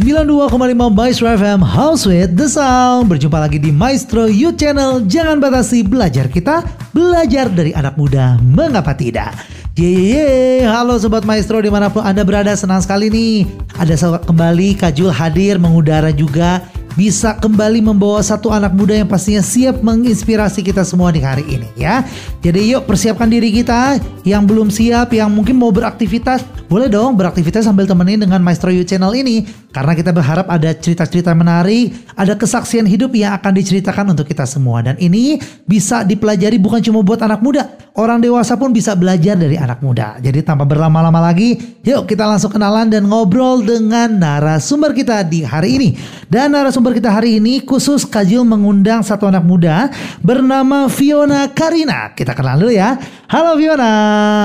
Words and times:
92,5 0.00 0.96
Maestro 0.96 1.28
FM 1.28 1.60
House 1.60 2.08
with 2.08 2.32
the 2.32 2.48
Sound. 2.48 3.12
Berjumpa 3.12 3.36
lagi 3.36 3.60
di 3.60 3.68
Maestro 3.68 4.32
You 4.32 4.56
Channel. 4.56 5.04
Jangan 5.04 5.36
batasi 5.44 5.84
belajar 5.84 6.24
kita 6.32 6.64
Belajar 6.96 7.52
dari 7.52 7.76
anak 7.76 8.00
muda. 8.00 8.40
Mengapa 8.40 8.96
tidak? 8.96 9.36
Yeay, 9.76 10.64
halo 10.64 10.96
Sobat 10.96 11.28
Maestro 11.28 11.60
di 11.60 11.68
mana 11.68 11.92
pun 11.92 12.00
Anda 12.00 12.24
berada 12.24 12.56
senang 12.56 12.80
sekali 12.80 13.12
nih. 13.12 13.44
Ada 13.76 14.24
kembali 14.24 14.80
Kajul 14.80 15.12
hadir 15.12 15.60
mengudara 15.60 16.08
juga 16.16 16.64
bisa 17.00 17.32
kembali 17.32 17.80
membawa 17.80 18.20
satu 18.20 18.52
anak 18.52 18.76
muda 18.76 18.92
yang 18.92 19.08
pastinya 19.08 19.40
siap 19.40 19.80
menginspirasi 19.80 20.60
kita 20.60 20.84
semua 20.84 21.08
di 21.08 21.24
hari 21.24 21.48
ini 21.48 21.64
ya. 21.72 22.04
Jadi 22.44 22.76
yuk 22.76 22.84
persiapkan 22.84 23.24
diri 23.24 23.48
kita 23.48 23.96
yang 24.28 24.44
belum 24.44 24.68
siap, 24.68 25.16
yang 25.16 25.32
mungkin 25.32 25.56
mau 25.56 25.72
beraktivitas, 25.72 26.44
boleh 26.68 26.92
dong 26.92 27.16
beraktivitas 27.16 27.64
sambil 27.64 27.88
temenin 27.88 28.20
dengan 28.20 28.44
Maestro 28.44 28.68
You 28.68 28.84
Channel 28.84 29.16
ini. 29.16 29.48
Karena 29.72 29.96
kita 29.96 30.12
berharap 30.12 30.44
ada 30.52 30.76
cerita-cerita 30.76 31.32
menarik, 31.32 31.96
ada 32.20 32.36
kesaksian 32.36 32.84
hidup 32.84 33.16
yang 33.16 33.32
akan 33.32 33.56
diceritakan 33.56 34.12
untuk 34.12 34.28
kita 34.28 34.44
semua. 34.44 34.84
Dan 34.84 35.00
ini 35.00 35.40
bisa 35.64 36.04
dipelajari 36.04 36.60
bukan 36.60 36.84
cuma 36.84 37.00
buat 37.00 37.24
anak 37.24 37.40
muda, 37.40 37.64
orang 37.98 38.22
dewasa 38.22 38.54
pun 38.54 38.70
bisa 38.70 38.94
belajar 38.94 39.34
dari 39.34 39.56
anak 39.58 39.82
muda. 39.82 40.20
Jadi 40.22 40.44
tanpa 40.44 40.68
berlama-lama 40.68 41.18
lagi, 41.18 41.58
yuk 41.82 42.06
kita 42.06 42.28
langsung 42.28 42.52
kenalan 42.52 42.90
dan 42.92 43.08
ngobrol 43.08 43.64
dengan 43.64 44.20
narasumber 44.20 44.94
kita 44.94 45.26
di 45.26 45.42
hari 45.42 45.80
ini. 45.80 45.88
Dan 46.30 46.54
narasumber 46.54 46.94
kita 46.94 47.10
hari 47.10 47.42
ini 47.42 47.64
khusus 47.64 48.06
Kajil 48.06 48.46
mengundang 48.46 49.02
satu 49.02 49.26
anak 49.26 49.42
muda 49.42 49.90
bernama 50.22 50.86
Fiona 50.86 51.50
Karina. 51.50 52.14
Kita 52.14 52.36
kenal 52.36 52.60
dulu 52.60 52.72
ya. 52.74 52.94
Halo 53.30 53.58
Fiona. 53.58 53.94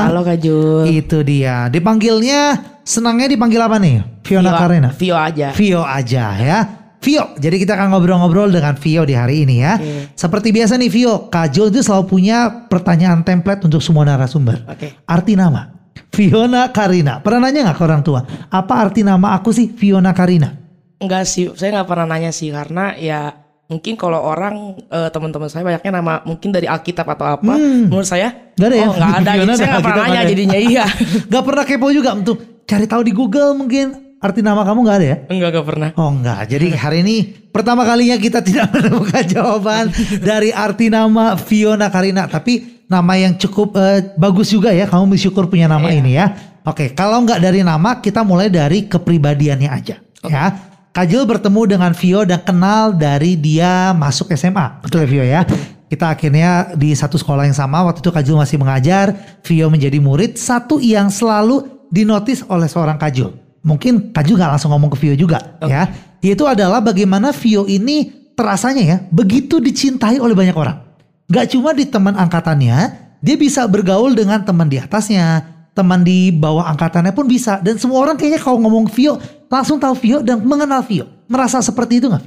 Halo 0.09 0.21
Kajul. 0.25 0.89
Itu 0.89 1.21
dia. 1.21 1.69
Dipanggilnya 1.69 2.57
senangnya 2.81 3.29
dipanggil 3.29 3.61
apa 3.61 3.77
nih? 3.81 4.23
Fiona 4.25 4.49
Vio, 4.53 4.59
Karina. 4.61 4.89
Vio 4.93 5.15
aja. 5.17 5.47
Vio 5.53 5.81
aja 5.85 6.25
ya. 6.37 6.84
Vio, 7.05 7.37
jadi 7.37 7.61
kita 7.61 7.77
akan 7.77 7.93
ngobrol-ngobrol 7.93 8.49
dengan 8.49 8.73
Vio 8.73 9.05
di 9.05 9.13
hari 9.13 9.45
ini 9.45 9.61
ya. 9.61 9.77
Oke. 9.77 10.17
Seperti 10.17 10.49
biasa 10.49 10.73
nih 10.75 10.89
Vio, 10.89 11.29
Kajul 11.29 11.69
itu 11.69 11.85
selalu 11.85 12.09
punya 12.09 12.65
pertanyaan 12.65 13.21
template 13.21 13.61
untuk 13.61 13.77
semua 13.77 14.09
narasumber. 14.09 14.65
Oke. 14.65 14.97
Arti 15.05 15.37
nama, 15.37 15.69
Fiona 16.09 16.73
Karina. 16.73 17.21
Pernah 17.21 17.45
nanya 17.45 17.69
nggak 17.69 17.77
ke 17.77 17.83
orang 17.85 18.01
tua? 18.01 18.25
Apa 18.49 18.81
arti 18.81 19.05
nama 19.05 19.37
aku 19.37 19.53
sih 19.53 19.69
Fiona 19.69 20.17
Karina? 20.17 20.49
Enggak 20.97 21.29
sih, 21.29 21.53
saya 21.53 21.77
nggak 21.77 21.85
pernah 21.85 22.07
nanya 22.09 22.33
sih 22.33 22.49
karena 22.49 22.97
ya 22.97 23.35
mungkin 23.65 23.93
kalau 23.93 24.21
orang 24.21 24.79
eh, 24.79 25.09
teman-teman 25.11 25.45
saya 25.45 25.61
banyaknya 25.61 25.91
nama 25.91 26.25
mungkin 26.25 26.49
dari 26.49 26.65
Alkitab 26.65 27.05
atau 27.05 27.37
apa. 27.37 27.53
Menurut 27.53 28.07
saya 28.07 28.33
Hmm. 28.33 28.55
Nggak 28.55 28.69
ada 28.71 28.77
ya? 28.79 28.87
Oh, 28.87 28.93
nggak 28.95 29.11
ada. 29.11 29.31
Fiona 29.35 29.45
Jadi 29.45 29.59
saya 29.59 29.67
nggak 29.67 29.83
pernah 29.83 29.97
nanya 29.99 30.09
nggak 30.09 30.23
ada. 30.23 30.31
jadinya 30.31 30.57
iya. 30.57 30.85
Gak 31.35 31.43
pernah 31.43 31.63
kepo 31.67 31.87
juga 31.91 32.09
untuk 32.15 32.37
cari 32.63 32.85
tahu 32.87 33.01
di 33.03 33.13
Google 33.13 33.51
mungkin 33.53 33.85
arti 34.25 34.41
nama 34.41 34.65
kamu 34.65 34.79
nggak 34.81 34.97
ada 34.97 35.07
ya? 35.07 35.17
enggak 35.29 35.49
enggak 35.53 35.65
pernah. 35.69 35.89
Oh 35.95 36.09
enggak, 36.09 36.41
jadi 36.49 36.67
hari 36.73 36.97
ini 37.05 37.15
pertama 37.53 37.85
kalinya 37.85 38.17
kita 38.17 38.41
tidak 38.41 38.71
menemukan 38.75 39.23
jawaban 39.23 39.93
dari 40.19 40.49
arti 40.49 40.89
nama 40.89 41.37
Fiona 41.37 41.93
Karina. 41.93 42.25
Tapi 42.25 42.81
nama 42.89 43.13
yang 43.13 43.37
cukup 43.37 43.77
eh, 43.77 44.13
bagus 44.17 44.49
juga 44.49 44.73
ya, 44.73 44.89
kamu 44.89 45.13
bersyukur 45.13 45.45
punya 45.45 45.69
nama 45.69 45.85
Iya. 45.87 45.97
ini 46.01 46.11
ya. 46.17 46.25
Oke, 46.65 46.97
kalau 46.97 47.21
nggak 47.21 47.37
dari 47.37 47.61
nama, 47.61 48.01
kita 48.01 48.25
mulai 48.25 48.49
dari 48.49 48.89
kepribadiannya 48.89 49.69
aja. 49.69 50.01
Ya, 50.25 50.45
Kajul 50.89 51.29
bertemu 51.29 51.77
dengan 51.77 51.91
Vio 51.93 52.25
dan 52.25 52.41
kenal 52.41 52.97
dari 52.97 53.37
dia 53.37 53.93
masuk 53.93 54.33
SMA. 54.33 54.81
Betul 54.81 55.05
ya 55.05 55.07
Vio 55.11 55.25
ya? 55.27 55.41
Kita 55.85 56.09
akhirnya 56.09 56.73
di 56.73 56.97
satu 56.97 57.21
sekolah 57.21 57.45
yang 57.45 57.53
sama, 57.53 57.85
waktu 57.85 58.01
itu 58.01 58.09
Kajul 58.09 58.41
masih 58.41 58.57
mengajar, 58.57 59.13
Vio 59.45 59.69
menjadi 59.69 60.01
murid, 60.01 60.41
satu 60.41 60.81
yang 60.81 61.13
selalu 61.13 61.69
dinotis 61.93 62.41
oleh 62.49 62.65
seorang 62.65 62.97
Kajul. 62.97 63.44
Mungkin 63.65 64.13
Kajul 64.13 64.37
nggak 64.37 64.51
langsung 64.55 64.69
ngomong 64.69 64.93
ke 64.93 64.97
Vio 65.01 65.17
juga 65.17 65.57
ya. 65.65 65.89
Yaitu 66.21 66.45
adalah 66.45 66.79
bagaimana 66.85 67.33
Vio 67.33 67.65
ini 67.65 68.25
terasanya 68.37 68.83
ya, 68.83 68.97
begitu 69.09 69.57
dicintai 69.57 70.21
oleh 70.21 70.37
banyak 70.37 70.53
orang. 70.53 70.77
Gak 71.25 71.57
cuma 71.57 71.73
di 71.73 71.89
teman 71.89 72.13
angkatannya, 72.13 72.77
dia 73.23 73.35
bisa 73.39 73.65
bergaul 73.65 74.13
dengan 74.13 74.45
teman 74.45 74.69
di 74.69 74.77
atasnya, 74.77 75.41
teman 75.73 76.05
di 76.05 76.29
bawah 76.29 76.69
angkatannya 76.69 77.15
pun 77.15 77.25
bisa. 77.25 77.57
Dan 77.63 77.81
semua 77.81 78.05
orang 78.05 78.19
kayaknya 78.19 78.37
kalau 78.43 78.61
ngomong 78.61 78.85
Vio, 78.93 79.17
langsung 79.49 79.81
tahu 79.81 79.97
Vio 79.97 80.21
dan 80.21 80.45
mengenal 80.45 80.85
Vio. 80.85 81.09
Merasa 81.25 81.63
seperti 81.65 81.97
itu 81.97 82.11
gak? 82.13 82.21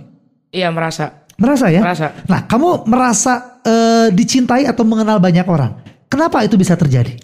Iya 0.50 0.74
merasa. 0.74 1.28
Merasa 1.38 1.70
ya? 1.70 1.78
Merasa. 1.86 2.06
Nah, 2.26 2.50
kamu 2.50 2.90
merasa 2.90 3.62
eh, 3.62 4.08
dicintai 4.10 4.66
atau 4.66 4.82
mengenal 4.82 5.22
banyak 5.22 5.46
orang. 5.46 5.78
Kenapa 6.10 6.42
itu 6.42 6.58
bisa 6.58 6.74
terjadi? 6.74 7.14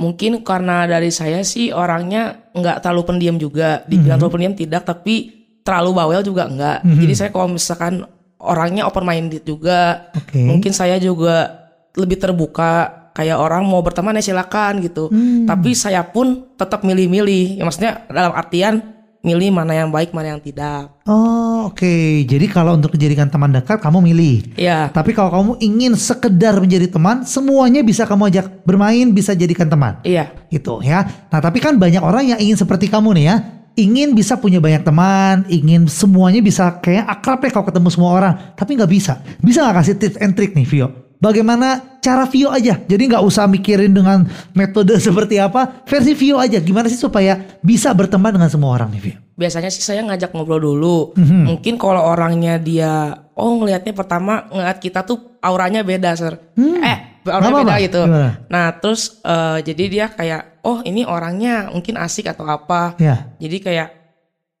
Mungkin 0.00 0.40
karena 0.40 0.88
dari 0.88 1.12
saya 1.12 1.44
sih 1.44 1.70
orangnya 1.70 2.48
nggak 2.56 2.80
terlalu 2.80 3.02
pendiam 3.04 3.36
juga. 3.36 3.84
Dibilang 3.84 4.16
Mhm. 4.16 4.20
terlalu 4.24 4.34
pendiam 4.40 4.54
tidak, 4.56 4.82
tapi 4.88 5.14
terlalu 5.60 5.90
bawel 5.92 6.22
juga 6.24 6.48
enggak. 6.48 6.80
Jadi 6.82 7.12
saya 7.12 7.28
kalau 7.28 7.52
misalkan 7.52 8.08
orangnya 8.40 8.88
open 8.88 9.04
minded 9.04 9.44
juga. 9.44 10.08
Oke. 10.16 10.40
Mungkin 10.40 10.72
saya 10.72 10.96
juga 10.96 11.68
lebih 11.92 12.16
terbuka. 12.16 12.96
Kayak 13.10 13.42
orang 13.42 13.66
mau 13.66 13.82
berteman 13.82 14.16
ya 14.16 14.24
silakan 14.24 14.80
gitu. 14.80 15.10
Hmm. 15.10 15.44
Tapi 15.44 15.76
saya 15.76 16.00
pun 16.06 16.46
tetap 16.56 16.80
milih-milih. 16.80 17.60
Ya, 17.60 17.66
maksudnya 17.66 17.92
dalam 18.08 18.32
artian 18.32 18.99
milih 19.20 19.52
mana 19.52 19.76
yang 19.76 19.92
baik, 19.92 20.16
mana 20.16 20.32
yang 20.32 20.40
tidak. 20.40 20.96
Oh, 21.04 21.68
oke. 21.68 22.24
Jadi 22.24 22.46
kalau 22.48 22.72
untuk 22.76 22.96
dijadikan 22.96 23.28
teman 23.28 23.52
dekat, 23.52 23.76
kamu 23.78 24.00
milih. 24.00 24.56
Ya, 24.56 24.88
Tapi 24.88 25.12
kalau 25.12 25.28
kamu 25.28 25.52
ingin 25.60 25.92
sekedar 25.92 26.56
menjadi 26.56 26.88
teman, 26.88 27.28
semuanya 27.28 27.84
bisa 27.84 28.08
kamu 28.08 28.32
ajak 28.32 28.64
bermain, 28.64 29.12
bisa 29.12 29.36
jadikan 29.36 29.68
teman. 29.68 30.00
iya. 30.02 30.32
Gitu 30.50 30.82
ya. 30.82 31.06
Nah 31.30 31.38
tapi 31.38 31.62
kan 31.62 31.78
banyak 31.78 32.02
orang 32.02 32.34
yang 32.34 32.40
ingin 32.42 32.58
seperti 32.58 32.90
kamu 32.90 33.14
nih 33.20 33.26
ya. 33.28 33.36
Ingin 33.78 34.18
bisa 34.18 34.34
punya 34.34 34.58
banyak 34.58 34.82
teman, 34.82 35.46
ingin 35.46 35.86
semuanya 35.86 36.42
bisa 36.42 36.82
kayak 36.82 37.06
akrab 37.06 37.38
ya 37.46 37.50
kalau 37.54 37.66
ketemu 37.70 37.88
semua 37.88 38.10
orang. 38.18 38.34
Tapi 38.58 38.74
nggak 38.74 38.90
bisa. 38.90 39.22
Bisa 39.38 39.62
nggak 39.62 39.76
kasih 39.78 39.94
tips 39.94 40.18
and 40.18 40.34
trick 40.34 40.58
nih 40.58 40.66
Vio? 40.66 40.99
Bagaimana 41.20 42.00
cara 42.00 42.24
Vio 42.24 42.48
aja? 42.48 42.80
Jadi 42.80 43.02
nggak 43.06 43.20
usah 43.20 43.44
mikirin 43.44 43.92
dengan 43.92 44.24
metode 44.52 44.96
seperti 45.06 45.36
apa. 45.36 45.84
Versi 45.84 46.16
Vio 46.16 46.40
aja. 46.40 46.56
Gimana 46.58 46.88
sih 46.88 46.96
supaya 46.96 47.36
bisa 47.60 47.92
berteman 47.92 48.32
dengan 48.32 48.48
semua 48.48 48.72
orang 48.72 48.88
nih 48.90 49.02
Vio? 49.02 49.18
Biasanya 49.36 49.68
sih 49.68 49.80
saya 49.80 50.00
ngajak 50.02 50.32
ngobrol 50.32 50.58
dulu. 50.58 51.12
Mhm. 51.14 51.44
Mungkin 51.46 51.74
kalau 51.76 52.00
orangnya 52.02 52.56
dia, 52.56 52.92
oh 53.32 53.52
ngelihatnya 53.54 53.92
pertama 53.92 54.48
ngeliat 54.48 54.76
kita 54.76 55.04
tuh 55.04 55.36
auranya 55.40 55.80
beda, 55.80 56.12
sir. 56.12 56.40
Eh, 56.56 56.96
auranya 57.24 57.52
Nggak 57.52 57.52
beda 57.52 57.68
apa-apa. 57.68 57.84
gitu. 57.84 58.00
Gimana? 58.04 58.30
Nah, 58.48 58.66
terus 58.80 59.20
eh, 59.20 59.58
jadi 59.60 59.84
dia 59.86 60.06
kayak, 60.08 60.64
oh 60.64 60.80
ini 60.82 61.04
orangnya 61.04 61.68
mungkin 61.68 62.00
asik 62.00 62.28
atau 62.28 62.48
apa. 62.48 62.96
Ya. 62.96 63.28
Jadi 63.36 63.60
kayak 63.60 63.88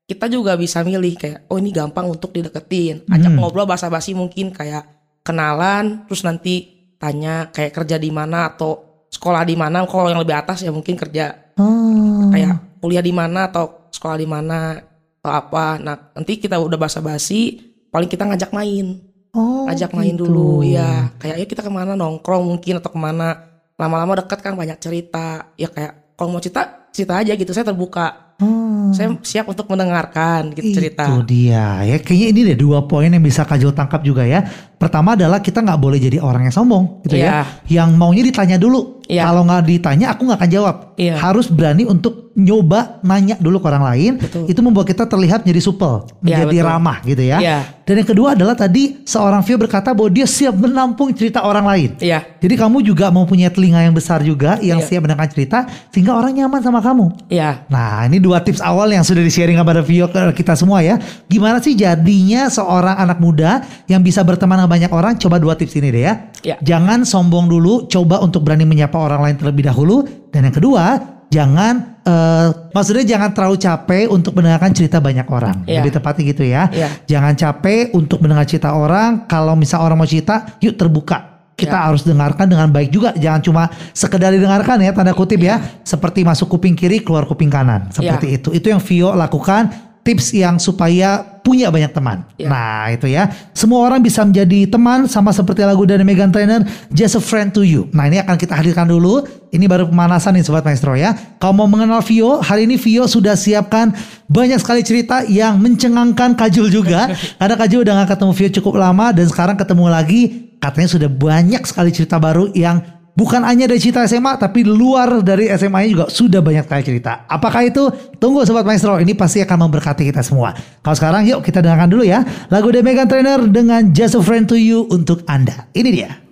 kita 0.04 0.28
juga 0.28 0.56
bisa 0.56 0.84
milih 0.84 1.16
kayak, 1.16 1.48
oh 1.48 1.56
ini 1.56 1.72
gampang 1.72 2.04
untuk 2.04 2.32
dideketin. 2.32 3.00
Ajak 3.06 3.32
Hmm. 3.32 3.40
ngobrol 3.40 3.64
basa-basi 3.64 4.12
mungkin 4.12 4.52
kayak 4.52 4.99
kenalan, 5.22 6.04
terus 6.06 6.22
nanti 6.22 6.68
tanya 6.96 7.48
kayak 7.48 7.72
kerja 7.72 7.96
di 7.96 8.10
mana 8.12 8.52
atau 8.52 9.04
sekolah 9.08 9.42
di 9.42 9.56
mana. 9.56 9.84
Kalau 9.84 10.08
yang 10.08 10.20
lebih 10.20 10.36
atas 10.36 10.62
ya 10.62 10.70
mungkin 10.70 10.96
kerja 10.96 11.52
Oh. 11.60 12.32
kayak 12.32 12.80
kuliah 12.80 13.04
di 13.04 13.12
mana 13.12 13.52
atau 13.52 13.90
sekolah 13.92 14.16
di 14.16 14.24
mana 14.24 14.80
atau 15.20 15.32
apa. 15.32 15.76
Nah, 15.76 15.96
nanti 16.16 16.40
kita 16.40 16.56
udah 16.56 16.80
basa-basi, 16.80 17.60
paling 17.92 18.08
kita 18.08 18.24
ngajak 18.24 18.48
main. 18.50 18.96
Oh, 19.30 19.68
Ngajak 19.68 19.92
main 19.94 20.16
gitu. 20.16 20.26
dulu, 20.26 20.64
ya. 20.64 21.12
Kayak 21.20 21.36
ayo 21.38 21.46
kita 21.46 21.62
ke 21.62 21.70
mana 21.70 21.94
nongkrong 21.94 22.42
mungkin 22.42 22.80
atau 22.80 22.90
ke 22.90 22.98
mana. 22.98 23.46
Lama-lama 23.76 24.18
deket 24.18 24.40
kan 24.40 24.56
banyak 24.56 24.80
cerita. 24.80 25.52
Ya 25.54 25.68
kayak 25.68 26.16
kalau 26.16 26.34
mau 26.34 26.42
cerita, 26.42 26.88
cerita 26.90 27.20
aja 27.20 27.36
gitu. 27.38 27.52
Saya 27.52 27.68
terbuka. 27.68 28.34
Oh. 28.42 28.90
Saya 28.90 29.14
siap 29.22 29.46
untuk 29.46 29.70
mendengarkan 29.70 30.50
gitu 30.50 30.74
cerita. 30.74 31.06
Itu 31.06 31.22
dia 31.22 31.84
ya. 31.84 32.00
Kayaknya 32.00 32.26
ini 32.26 32.40
deh 32.42 32.58
dua 32.58 32.88
poin 32.88 33.06
yang 33.06 33.22
bisa 33.22 33.46
Kajol 33.46 33.70
tangkap 33.70 34.00
juga 34.02 34.24
ya. 34.26 34.42
Pertama 34.80 35.12
adalah 35.12 35.44
kita 35.44 35.60
nggak 35.60 35.76
boleh 35.76 36.00
jadi 36.00 36.24
orang 36.24 36.48
yang 36.48 36.54
sombong 36.56 37.04
gitu 37.04 37.20
ya. 37.20 37.44
Iya. 37.68 37.84
Yang 37.84 37.88
maunya 38.00 38.24
ditanya 38.24 38.56
dulu. 38.56 39.04
Iya. 39.04 39.26
Kalau 39.28 39.42
nggak 39.44 39.62
ditanya 39.68 40.06
aku 40.14 40.24
nggak 40.24 40.38
akan 40.40 40.50
jawab. 40.50 40.76
Iya. 40.96 41.14
Harus 41.20 41.52
berani 41.52 41.84
untuk 41.84 42.32
nyoba 42.32 43.02
nanya 43.02 43.34
dulu 43.36 43.58
ke 43.58 43.66
orang 43.68 43.84
lain. 43.84 44.12
Betul. 44.16 44.46
Itu 44.48 44.62
membuat 44.62 44.86
kita 44.86 45.04
terlihat 45.04 45.42
menjadi 45.44 45.60
supel, 45.60 46.06
Iya, 46.06 46.22
menjadi 46.22 46.56
betul. 46.56 46.68
ramah 46.70 46.96
gitu 47.04 47.22
ya. 47.26 47.38
Iya. 47.42 47.58
Dan 47.84 47.94
yang 48.00 48.08
kedua 48.08 48.28
adalah 48.38 48.54
tadi 48.54 49.02
seorang 49.02 49.42
Vio 49.42 49.58
berkata 49.58 49.90
bahwa 49.90 50.08
dia 50.08 50.22
siap 50.24 50.54
menampung 50.54 51.10
cerita 51.10 51.42
orang 51.42 51.66
lain. 51.66 51.90
Iya, 51.98 52.22
Jadi 52.38 52.54
kamu 52.54 52.86
juga 52.86 53.10
mempunyai 53.10 53.50
telinga 53.50 53.82
yang 53.82 53.92
besar 53.92 54.22
juga 54.22 54.62
yang 54.62 54.78
Iya. 54.78 54.86
siap 54.86 55.00
mendengarkan 55.04 55.30
cerita 55.34 55.58
sehingga 55.90 56.14
orang 56.14 56.32
nyaman 56.32 56.62
sama 56.62 56.78
kamu. 56.80 57.28
iya. 57.28 57.66
Nah 57.66 58.06
ini 58.06 58.22
dua 58.22 58.38
tips 58.40 58.62
awal 58.62 58.88
yang 58.88 59.02
sudah 59.02 59.20
di-sharing 59.20 59.58
kepada 59.58 59.82
Vio 59.82 60.06
ke 60.06 60.22
kita 60.32 60.54
semua 60.54 60.80
ya. 60.80 61.02
Gimana 61.26 61.58
sih 61.58 61.74
jadinya 61.74 62.46
seorang 62.46 62.94
anak 62.94 63.18
muda 63.18 63.66
yang 63.90 64.00
bisa 64.00 64.22
berteman 64.22 64.69
banyak 64.70 64.90
orang? 64.94 65.18
Coba 65.18 65.42
dua 65.42 65.58
tips 65.58 65.74
ini 65.82 65.90
deh 65.90 66.02
ya. 66.06 66.14
Ya. 66.46 66.56
Jangan 66.62 67.02
sombong 67.02 67.50
dulu, 67.50 67.90
coba 67.90 68.22
untuk 68.22 68.46
berani 68.46 68.62
menyapa 68.62 68.94
orang 68.94 69.26
lain 69.26 69.36
terlebih 69.42 69.66
dahulu. 69.66 70.06
Dan 70.30 70.46
yang 70.46 70.54
kedua, 70.54 70.84
jangan 71.28 71.98
eh, 72.06 72.48
maksudnya 72.70 73.04
jangan 73.04 73.34
terlalu 73.34 73.56
capek 73.58 74.06
untuk 74.08 74.32
mendengarkan 74.38 74.70
cerita 74.70 75.02
banyak 75.02 75.26
orang. 75.26 75.66
Ya. 75.66 75.82
Lebih 75.82 75.98
tepatnya 75.98 76.22
gitu 76.30 76.42
ya. 76.46 76.70
Ya. 76.70 76.88
Jangan 77.10 77.34
capek 77.34 77.90
untuk 77.98 78.22
mendengar 78.22 78.46
cerita 78.46 78.70
orang. 78.72 79.26
Kalau 79.26 79.58
misal 79.58 79.82
orang 79.82 79.98
mau 79.98 80.06
cerita, 80.06 80.56
yuk 80.62 80.78
terbuka. 80.78 81.42
Kita 81.60 81.76
Ya. 81.76 81.92
harus 81.92 82.08
dengarkan 82.08 82.48
dengan 82.48 82.72
baik 82.72 82.88
juga, 82.88 83.12
jangan 83.12 83.44
cuma 83.44 83.62
sekedar 83.92 84.32
didengarkan 84.32 84.80
ya 84.80 84.96
tanda 84.96 85.12
kutip 85.12 85.44
ya, 85.44 85.60
seperti 85.84 86.24
masuk 86.24 86.56
kuping 86.56 86.72
kiri 86.72 87.04
keluar 87.04 87.28
kuping 87.28 87.52
kanan, 87.52 87.92
seperti 87.92 88.40
itu. 88.40 88.48
Itu 88.56 88.72
yang 88.72 88.80
Vio 88.80 89.12
lakukan. 89.12 89.89
Tips 90.10 90.34
yang 90.34 90.58
supaya 90.58 91.22
punya 91.46 91.70
banyak 91.70 91.94
teman. 91.94 92.26
Ya. 92.34 92.50
Nah 92.50 92.90
itu 92.90 93.06
ya, 93.06 93.30
semua 93.54 93.86
orang 93.86 94.02
bisa 94.02 94.26
menjadi 94.26 94.66
teman 94.66 95.06
sama 95.06 95.30
seperti 95.30 95.62
lagu 95.62 95.86
dari 95.86 96.02
Megan 96.02 96.34
Trainor, 96.34 96.66
Just 96.90 97.14
a 97.14 97.22
Friend 97.22 97.54
to 97.54 97.62
You. 97.62 97.86
Nah 97.94 98.10
ini 98.10 98.18
akan 98.18 98.34
kita 98.34 98.58
hadirkan 98.58 98.90
dulu. 98.90 99.22
Ini 99.54 99.70
baru 99.70 99.86
pemanasan 99.86 100.34
nih 100.34 100.42
Sobat 100.42 100.66
Maestro 100.66 100.98
ya. 100.98 101.14
Kalau 101.38 101.54
mau 101.54 101.70
mengenal 101.70 102.02
Vio, 102.02 102.42
hari 102.42 102.66
ini 102.66 102.74
Vio 102.74 103.06
sudah 103.06 103.38
siapkan 103.38 103.94
banyak 104.26 104.58
sekali 104.58 104.82
cerita 104.82 105.22
yang 105.26 105.62
mencengangkan 105.62 106.34
Kajul 106.34 106.74
juga. 106.74 107.10
Karena 107.38 107.54
Kajul 107.54 107.86
udah 107.86 107.94
gak 108.02 108.18
ketemu 108.18 108.32
Vio 108.34 108.48
cukup 108.62 108.74
lama 108.82 109.14
dan 109.14 109.26
sekarang 109.30 109.54
ketemu 109.54 109.86
lagi. 109.86 110.22
Katanya 110.60 110.88
sudah 110.92 111.08
banyak 111.08 111.62
sekali 111.64 111.88
cerita 111.88 112.20
baru 112.20 112.52
yang 112.52 112.99
bukan 113.20 113.44
hanya 113.44 113.68
dari 113.68 113.76
cerita 113.76 114.00
SMA 114.08 114.40
tapi 114.40 114.64
luar 114.64 115.20
dari 115.20 115.52
SMA-nya 115.52 115.88
juga 115.92 116.06
sudah 116.08 116.40
banyak 116.40 116.64
sekali 116.64 116.82
cerita. 116.88 117.28
Apakah 117.28 117.68
itu? 117.68 117.92
Tunggu 118.16 118.48
Sobat 118.48 118.64
Maestro, 118.64 118.96
ini 118.96 119.12
pasti 119.12 119.44
akan 119.44 119.68
memberkati 119.68 120.08
kita 120.08 120.24
semua. 120.24 120.56
Kalau 120.80 120.96
sekarang 120.96 121.28
yuk 121.28 121.44
kita 121.44 121.60
dengarkan 121.60 121.92
dulu 121.92 122.04
ya 122.08 122.24
lagu 122.48 122.72
The 122.72 122.80
Megan 122.80 123.04
Trainer 123.04 123.44
dengan 123.44 123.92
Just 123.92 124.16
a 124.16 124.22
Friend 124.24 124.48
to 124.48 124.56
You 124.56 124.88
untuk 124.88 125.20
Anda. 125.28 125.68
Ini 125.76 125.90
dia. 125.92 126.29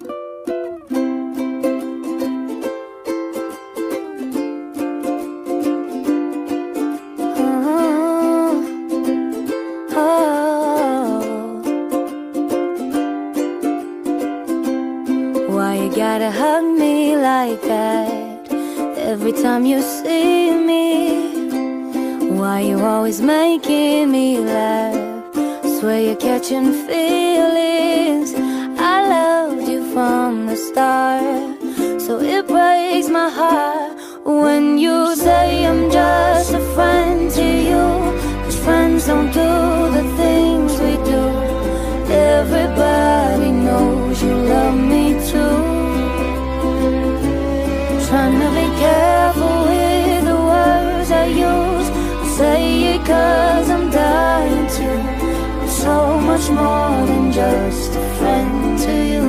Catching 26.48 26.72
feelings. 26.88 28.32
I 28.78 29.06
loved 29.06 29.68
you 29.68 29.92
from 29.92 30.46
the 30.46 30.56
start, 30.56 31.60
so 32.00 32.20
it 32.20 32.46
breaks 32.46 33.10
my 33.10 33.28
heart 33.28 33.92
when 34.24 34.78
you 34.78 35.14
say 35.14 35.66
I'm 35.66 35.90
just 35.90 36.54
a 36.54 36.60
friend 36.74 37.30
to 37.32 37.46
you. 37.70 37.86
'Cause 38.44 38.56
friends 38.64 39.06
don't 39.08 39.30
do 39.30 39.50
the 39.96 40.04
things 40.20 40.72
we 40.84 40.94
do. 41.12 41.24
Everybody 42.38 43.50
knows 43.66 44.22
you 44.22 44.34
love 44.54 44.78
me 44.92 45.04
too. 45.30 45.58
Trying 48.08 48.36
to 48.44 48.48
be 48.58 48.66
careful 48.84 49.56
with 49.68 50.24
the 50.30 50.38
words 50.52 51.10
I 51.10 51.26
use. 51.50 51.88
I 52.22 52.26
say 52.38 52.60
it 52.94 53.04
cause 53.04 53.47
more 56.58 57.06
than 57.10 57.32
just 57.32 57.90
a 58.02 58.05
friend 58.19 58.78
to 58.84 58.94
you. 59.12 59.25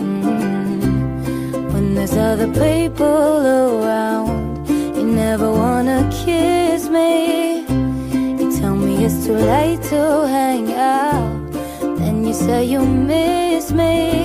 Mm. 0.00 1.72
When 1.72 1.86
there's 1.96 2.16
other 2.16 2.50
people 2.64 3.36
around, 3.62 4.68
you 4.96 5.04
never 5.24 5.48
wanna 5.62 5.98
kiss 6.24 6.88
me. 6.88 7.10
You 8.38 8.46
tell 8.58 8.76
me 8.76 9.04
it's 9.06 9.18
too 9.26 9.38
late 9.54 9.82
to 9.92 10.02
hang 10.36 10.66
out. 10.72 11.52
Then 11.98 12.24
you 12.26 12.34
say 12.34 12.64
you 12.64 12.82
miss 12.84 13.72
me. 13.72 14.15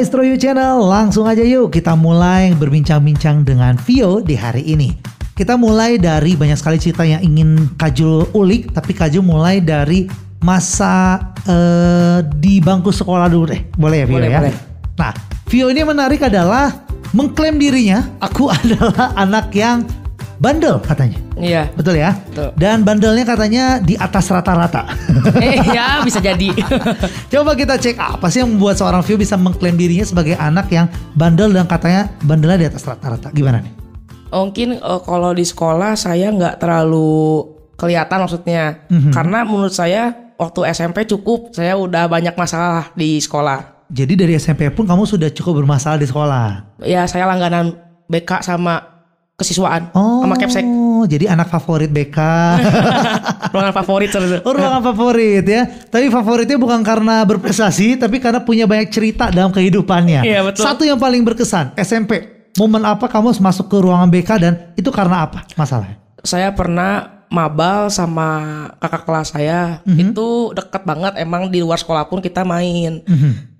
Maestro 0.00 0.24
You 0.24 0.40
Channel, 0.40 0.80
langsung 0.80 1.28
aja 1.28 1.44
yuk 1.44 1.76
kita 1.76 1.92
mulai 1.92 2.56
berbincang-bincang 2.56 3.44
dengan 3.44 3.76
Vio 3.76 4.24
di 4.24 4.32
hari 4.32 4.64
ini. 4.64 4.96
Kita 5.36 5.60
mulai 5.60 6.00
dari 6.00 6.40
banyak 6.40 6.56
sekali 6.56 6.80
cerita 6.80 7.04
yang 7.04 7.20
ingin 7.20 7.76
Kajul 7.76 8.32
ulik, 8.32 8.72
tapi 8.72 8.96
Kajul 8.96 9.20
mulai 9.20 9.60
dari 9.60 10.08
masa 10.40 11.20
eh, 11.44 12.24
di 12.32 12.64
bangku 12.64 12.88
sekolah 12.88 13.28
dulu 13.28 13.52
deh. 13.52 13.60
Boleh 13.76 14.00
ya 14.00 14.06
Vio 14.08 14.16
Boleh, 14.16 14.30
ya? 14.32 14.40
boleh. 14.40 14.54
Nah, 14.96 15.12
Vio 15.52 15.68
ini 15.68 15.84
menarik 15.84 16.24
adalah 16.24 16.80
mengklaim 17.12 17.60
dirinya, 17.60 18.00
aku 18.24 18.48
adalah 18.56 19.12
anak 19.20 19.52
yang 19.52 19.84
bandel 20.40 20.80
katanya. 20.80 21.20
Iya. 21.36 21.68
Betul 21.76 22.00
ya? 22.00 22.16
Betul. 22.16 22.48
Dan 22.56 22.82
bandelnya 22.82 23.24
katanya 23.28 23.64
di 23.78 23.94
atas 23.94 24.32
rata-rata. 24.32 24.88
Eh, 25.40 25.60
ya 25.68 26.00
bisa 26.00 26.16
jadi. 26.18 26.48
Coba 27.32 27.52
kita 27.52 27.76
cek 27.76 28.00
apa 28.00 28.32
sih 28.32 28.40
yang 28.40 28.56
membuat 28.56 28.80
seorang 28.80 29.04
Vio 29.04 29.20
bisa 29.20 29.36
mengklaim 29.36 29.76
dirinya 29.76 30.02
sebagai 30.02 30.34
anak 30.40 30.72
yang 30.72 30.88
bandel 31.12 31.52
dan 31.52 31.68
katanya 31.68 32.08
bandelnya 32.24 32.66
di 32.66 32.66
atas 32.72 32.88
rata-rata. 32.88 33.28
Gimana 33.36 33.60
nih? 33.60 33.72
Mungkin 34.32 34.80
eh, 34.80 35.00
kalau 35.04 35.36
di 35.36 35.44
sekolah 35.44 35.92
saya 35.94 36.32
nggak 36.32 36.56
terlalu 36.56 37.44
kelihatan 37.76 38.24
maksudnya. 38.24 38.64
Karena 39.12 39.44
menurut 39.44 39.76
saya 39.76 40.32
waktu 40.40 40.72
SMP 40.72 41.04
cukup 41.04 41.52
saya 41.52 41.76
udah 41.76 42.08
banyak 42.08 42.32
masalah 42.32 42.92
di 42.96 43.20
sekolah. 43.20 43.88
Jadi 43.92 44.12
dari 44.16 44.32
SMP 44.40 44.72
pun 44.72 44.88
kamu 44.88 45.04
sudah 45.04 45.28
cukup 45.28 45.64
bermasalah 45.64 46.00
di 46.00 46.08
sekolah. 46.08 46.78
Ya 46.84 47.04
saya 47.04 47.28
langganan 47.28 47.76
BK 48.08 48.42
sama 48.42 48.89
kesiswaan 49.40 49.88
Oh, 49.96 50.20
sama 50.20 50.36
Capsek. 50.36 50.60
jadi 51.08 51.32
anak 51.32 51.48
favorit 51.48 51.88
BK. 51.88 52.18
Ruangan 53.52 53.74
favorit 53.74 54.08
sebenarnya. 54.12 54.44
oh, 54.44 54.52
ruangan 54.52 54.82
favorit 54.84 55.42
ya. 55.42 55.62
Tapi 55.88 56.06
favoritnya 56.06 56.54
bukan 56.54 56.84
karena 56.84 57.24
berprestasi, 57.24 57.96
tapi 57.96 58.20
karena 58.20 58.44
punya 58.44 58.68
banyak 58.68 58.92
cerita 58.92 59.32
dalam 59.32 59.50
kehidupannya. 59.50 60.22
Iya, 60.22 60.44
betul. 60.44 60.62
Satu 60.62 60.82
yang 60.84 61.00
paling 61.00 61.24
berkesan, 61.24 61.72
SMP. 61.74 62.38
Momen 62.58 62.82
apa 62.82 63.06
kamu 63.06 63.32
masuk 63.40 63.66
ke 63.66 63.76
ruangan 63.78 64.10
BK 64.10 64.30
dan 64.36 64.52
itu 64.74 64.90
karena 64.92 65.24
apa 65.24 65.46
masalahnya? 65.54 65.96
Saya 66.20 66.52
pernah 66.52 67.22
mabal 67.30 67.88
sama 67.88 68.28
kakak 68.76 69.02
kelas 69.06 69.28
saya. 69.32 69.80
Itu 69.86 70.50
deket 70.52 70.82
banget 70.84 71.14
emang 71.16 71.48
di 71.48 71.62
luar 71.62 71.78
sekolah 71.78 72.04
pun 72.06 72.18
kita 72.20 72.42
main. 72.44 73.00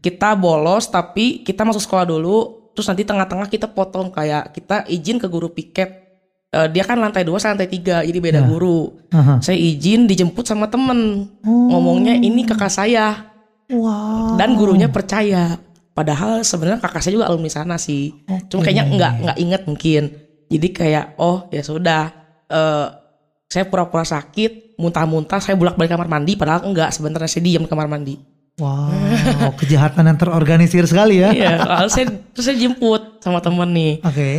Kita 0.02 0.34
bolos 0.34 0.86
tapi 0.86 1.40
kita 1.40 1.64
masuk 1.64 1.80
sekolah 1.80 2.04
dulu. 2.04 2.59
Terus 2.80 2.96
nanti 2.96 3.04
tengah-tengah 3.04 3.44
kita 3.52 3.68
potong 3.68 4.08
kayak 4.08 4.56
kita 4.56 4.88
izin 4.88 5.20
ke 5.20 5.28
guru 5.28 5.52
piket. 5.52 6.00
Eh, 6.48 6.68
dia 6.72 6.80
kan 6.80 6.96
lantai 6.96 7.28
dua, 7.28 7.36
saya 7.36 7.52
lantai 7.52 7.68
tiga, 7.68 8.00
jadi 8.00 8.16
beda 8.24 8.40
guru. 8.48 8.96
Aha. 9.12 9.36
Saya 9.44 9.60
izin 9.60 10.08
dijemput 10.08 10.48
sama 10.48 10.72
temen. 10.72 11.28
Ngomongnya 11.44 12.16
ini 12.16 12.48
kakak 12.48 12.72
saya. 12.72 13.36
Wow. 13.68 14.40
Dan 14.40 14.56
gurunya 14.56 14.88
percaya. 14.88 15.60
Padahal 15.92 16.40
sebenarnya 16.40 16.80
kakak 16.80 17.04
saya 17.04 17.20
juga 17.20 17.28
alumni 17.28 17.52
sana 17.52 17.76
sih. 17.76 18.16
Cuma 18.48 18.64
kayaknya 18.64 18.96
nggak 18.96 19.12
nggak 19.28 19.38
inget 19.44 19.62
mungkin. 19.68 20.02
Jadi 20.48 20.68
kayak 20.72 21.20
oh 21.20 21.52
ya 21.52 21.60
sudah. 21.60 22.16
eh 22.48 22.88
saya 23.50 23.66
pura-pura 23.66 24.06
sakit, 24.06 24.78
muntah-muntah, 24.78 25.42
saya 25.42 25.58
bolak-balik 25.58 25.90
kamar 25.90 26.06
mandi. 26.06 26.38
Padahal 26.38 26.70
enggak, 26.70 26.94
sebenarnya 26.94 27.26
saya 27.26 27.42
diam 27.42 27.66
di 27.66 27.68
kamar 27.68 27.90
mandi. 27.90 28.14
Wow, 28.60 29.56
kejahatan 29.60 30.04
yang 30.12 30.18
terorganisir 30.20 30.84
sekali 30.84 31.24
ya. 31.24 31.32
Iya, 31.32 31.64
lalu 31.64 31.88
saya 31.88 32.06
terus 32.36 32.44
saya 32.44 32.60
jemput 32.60 33.24
sama 33.24 33.40
temen 33.40 33.72
nih. 33.72 33.94
Oke. 34.04 34.30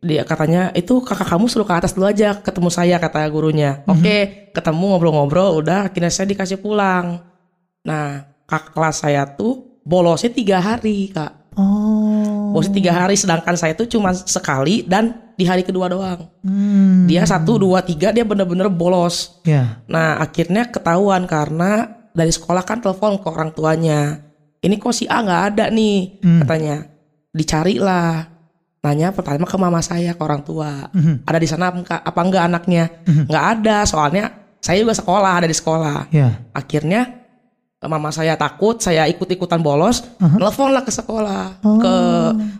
Dia 0.00 0.22
katanya 0.24 0.72
itu 0.72 1.04
kakak 1.04 1.28
kamu 1.28 1.44
suruh 1.50 1.68
ke 1.68 1.74
atas 1.76 1.92
dulu 1.92 2.08
aja 2.08 2.40
ketemu 2.40 2.72
saya 2.72 2.96
kata 2.96 3.20
gurunya. 3.28 3.84
Oke, 3.84 4.48
ketemu 4.56 4.96
ngobrol-ngobrol, 4.96 5.60
udah 5.60 5.92
akhirnya 5.92 6.08
saya 6.08 6.32
dikasih 6.32 6.56
pulang. 6.56 7.20
Nah, 7.84 8.24
kakak 8.48 8.72
kelas 8.72 8.96
saya 9.04 9.28
tuh 9.28 9.80
bolosnya 9.84 10.32
tiga 10.32 10.58
hari 10.62 11.12
kak. 11.12 11.52
Oh. 11.56 12.52
Bolosnya 12.56 12.74
tiga 12.80 12.92
hari, 12.96 13.16
sedangkan 13.18 13.56
saya 13.60 13.76
tuh 13.76 13.88
cuma 13.88 14.12
sekali 14.16 14.86
dan 14.86 15.32
di 15.36 15.44
hari 15.44 15.64
kedua 15.64 15.92
doang. 15.92 16.32
Hmm. 16.40 17.04
Dia 17.04 17.28
satu, 17.28 17.60
dua, 17.60 17.84
tiga 17.84 18.12
dia 18.12 18.24
bener-bener 18.24 18.72
bolos. 18.72 19.40
Ya. 19.44 19.84
Nah 19.84 20.16
akhirnya 20.20 20.68
ketahuan 20.68 21.28
karena 21.28 21.95
dari 22.16 22.32
sekolah 22.32 22.64
kan 22.64 22.80
telepon 22.80 23.20
ke 23.20 23.28
orang 23.28 23.52
tuanya. 23.52 24.24
Ini 24.58 24.74
kok 24.76 24.90
si 24.90 25.04
A 25.04 25.20
nggak 25.20 25.42
ada 25.52 25.64
nih 25.68 26.24
Hmm. 26.24 26.40
katanya. 26.42 26.76
Dicari 27.30 27.76
lah. 27.76 28.24
Nanya 28.80 29.10
pertama 29.10 29.44
ke 29.44 29.56
mama 29.56 29.78
saya 29.78 30.14
ke 30.14 30.22
orang 30.22 30.40
tua. 30.40 30.88
Mhm. 30.90 31.26
Ada 31.26 31.38
di 31.38 31.46
sana 31.46 31.74
apa, 31.74 32.20
enggak 32.22 32.44
anaknya? 32.46 32.84
Mhm. 33.04 33.28
Nggak 33.28 33.44
ada 33.52 33.76
soalnya 33.84 34.24
saya 34.58 34.80
juga 34.80 34.94
sekolah 34.94 35.32
ada 35.36 35.46
di 35.46 35.54
sekolah. 35.54 36.08
Ya. 36.08 36.40
Akhirnya 36.50 37.26
mama 37.82 38.10
saya 38.10 38.34
takut 38.34 38.80
saya 38.80 39.06
ikut-ikutan 39.06 39.60
bolos. 39.60 40.02
Mhm. 40.18 40.38
Nelfon 40.38 40.70
lah 40.70 40.82
ke 40.82 40.90
sekolah 40.90 41.62
Oh. 41.62 41.78
ke 41.78 41.94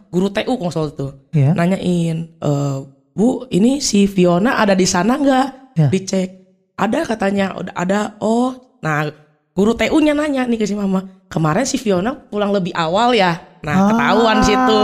guru 0.06 0.28
TU 0.28 0.54
kalau 0.54 0.70
soal 0.70 0.92
itu 0.92 1.08
Ya. 1.32 1.50
nanyain 1.50 2.30
"Eh, 2.36 2.78
bu 3.10 3.48
ini 3.48 3.80
si 3.80 4.06
Fiona 4.06 4.60
ada 4.60 4.76
di 4.76 4.84
sana 4.84 5.16
nggak 5.16 5.46
Ya. 5.75 5.88
dicek 5.88 6.28
ada 6.75 7.02
katanya 7.02 7.56
ada 7.72 8.14
oh 8.18 8.78
nah 8.78 9.08
guru 9.56 9.72
TU 9.72 9.98
nya 9.98 10.12
nanya 10.12 10.44
nih 10.44 10.60
ke 10.60 10.68
si 10.68 10.76
mama 10.76 11.08
kemarin 11.26 11.64
si 11.64 11.80
Fiona 11.80 12.12
pulang 12.12 12.52
lebih 12.52 12.76
awal 12.76 13.16
ya 13.16 13.40
nah 13.64 13.88
ketahuan 13.90 14.44
situ 14.44 14.80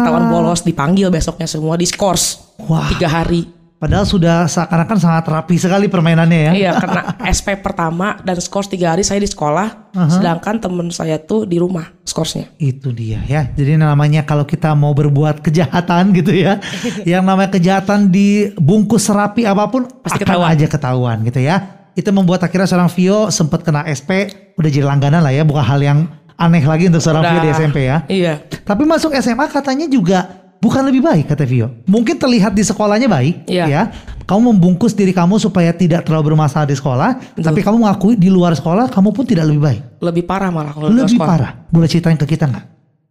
ketahuan 0.00 0.26
bolos 0.26 0.64
dipanggil 0.64 1.12
besoknya 1.12 1.44
semua 1.44 1.76
diskors 1.76 2.56
Wah. 2.64 2.88
tiga 2.90 3.06
hari 3.06 3.54
Padahal 3.78 4.02
sudah 4.02 4.50
seakan-akan 4.50 4.98
sangat 4.98 5.24
rapi 5.30 5.54
sekali 5.54 5.86
permainannya 5.86 6.50
ya. 6.50 6.52
iya 6.58 6.72
karena 6.82 7.14
SP 7.22 7.54
pertama 7.62 8.18
dan 8.26 8.34
skors 8.42 8.66
tiga 8.66 8.90
hari 8.90 9.06
saya 9.06 9.22
di 9.22 9.30
sekolah 9.30 9.94
sedangkan 10.18 10.58
temen 10.58 10.90
saya 10.90 11.14
tuh 11.22 11.46
di 11.46 11.62
rumah 11.62 11.86
skorsnya 12.02 12.50
Itu 12.58 12.90
dia 12.90 13.22
ya. 13.22 13.46
Jadi 13.54 13.78
namanya 13.78 14.26
kalau 14.26 14.42
kita 14.42 14.74
mau 14.74 14.90
berbuat 14.98 15.46
kejahatan 15.46 16.10
gitu 16.10 16.34
ya, 16.34 16.58
yang 17.14 17.22
namanya 17.22 17.54
kejahatan 17.54 18.10
dibungkus 18.10 19.06
rapi 19.14 19.46
apa 19.46 19.70
pun 19.70 19.86
Pasti 20.02 20.26
akan 20.26 20.26
ketahuan. 20.26 20.50
aja 20.50 20.66
ketahuan 20.66 21.16
gitu 21.22 21.38
ya. 21.38 21.77
Itu 21.98 22.14
membuat 22.14 22.40
akhirnya 22.40 22.64
seorang 22.64 22.86
Vio 22.88 23.26
sempat 23.28 23.60
kena 23.60 23.82
SP, 23.84 24.30
udah 24.54 24.70
jadi 24.70 24.86
langganan 24.86 25.18
lah 25.18 25.34
ya, 25.34 25.42
bukan 25.42 25.60
hal 25.60 25.82
yang 25.82 25.98
aneh 26.36 26.62
lagi 26.62 26.86
untuk 26.86 27.02
seorang 27.02 27.26
Vio 27.26 27.40
di. 27.42 27.50
SMP 27.50 27.78
ya. 27.84 28.06
iya 28.06 28.38
Tapi 28.38 28.86
masuk 28.86 29.10
SMA 29.12 29.48
katanya 29.48 29.84
juga 29.84 30.22
bukan 30.56 30.86
lebih 30.86 31.02
baik 31.02 31.26
kata 31.26 31.42
Vio. 31.42 31.74
Mungkin 31.84 32.14
terlihat 32.14 32.54
di 32.54 32.62
sekolahnya 32.62 33.10
baik 33.10 33.34
Iya. 33.44 33.64
ya. 33.66 33.82
Kamu 34.22 34.52
membungkus 34.52 34.92
diri 34.92 35.10
kamu 35.10 35.36
supaya 35.36 35.72
tidak 35.72 36.04
terlalu 36.04 36.30
bermasalah 36.30 36.64
di 36.64 36.76
sekolah, 36.76 37.34
tapi 37.34 37.58
kamu 37.58 37.80
mengakui 37.80 38.14
di 38.14 38.28
luar 38.28 38.52
sekolah 38.52 38.86
kamu 38.86 39.10
pun 39.10 39.24
tidak 39.24 39.48
lebih 39.48 39.62
baik. 39.64 39.80
lebih 39.98 40.22
parah 40.22 40.52
malah 40.52 40.70
kalau 40.70 40.86
Lebih 40.86 41.16
sekolah. 41.16 41.26
parah. 41.26 41.50
Boleh 41.66 41.88
ceritain 41.88 42.14
ke 42.14 42.28
kita 42.28 42.46
nggak? 42.46 42.64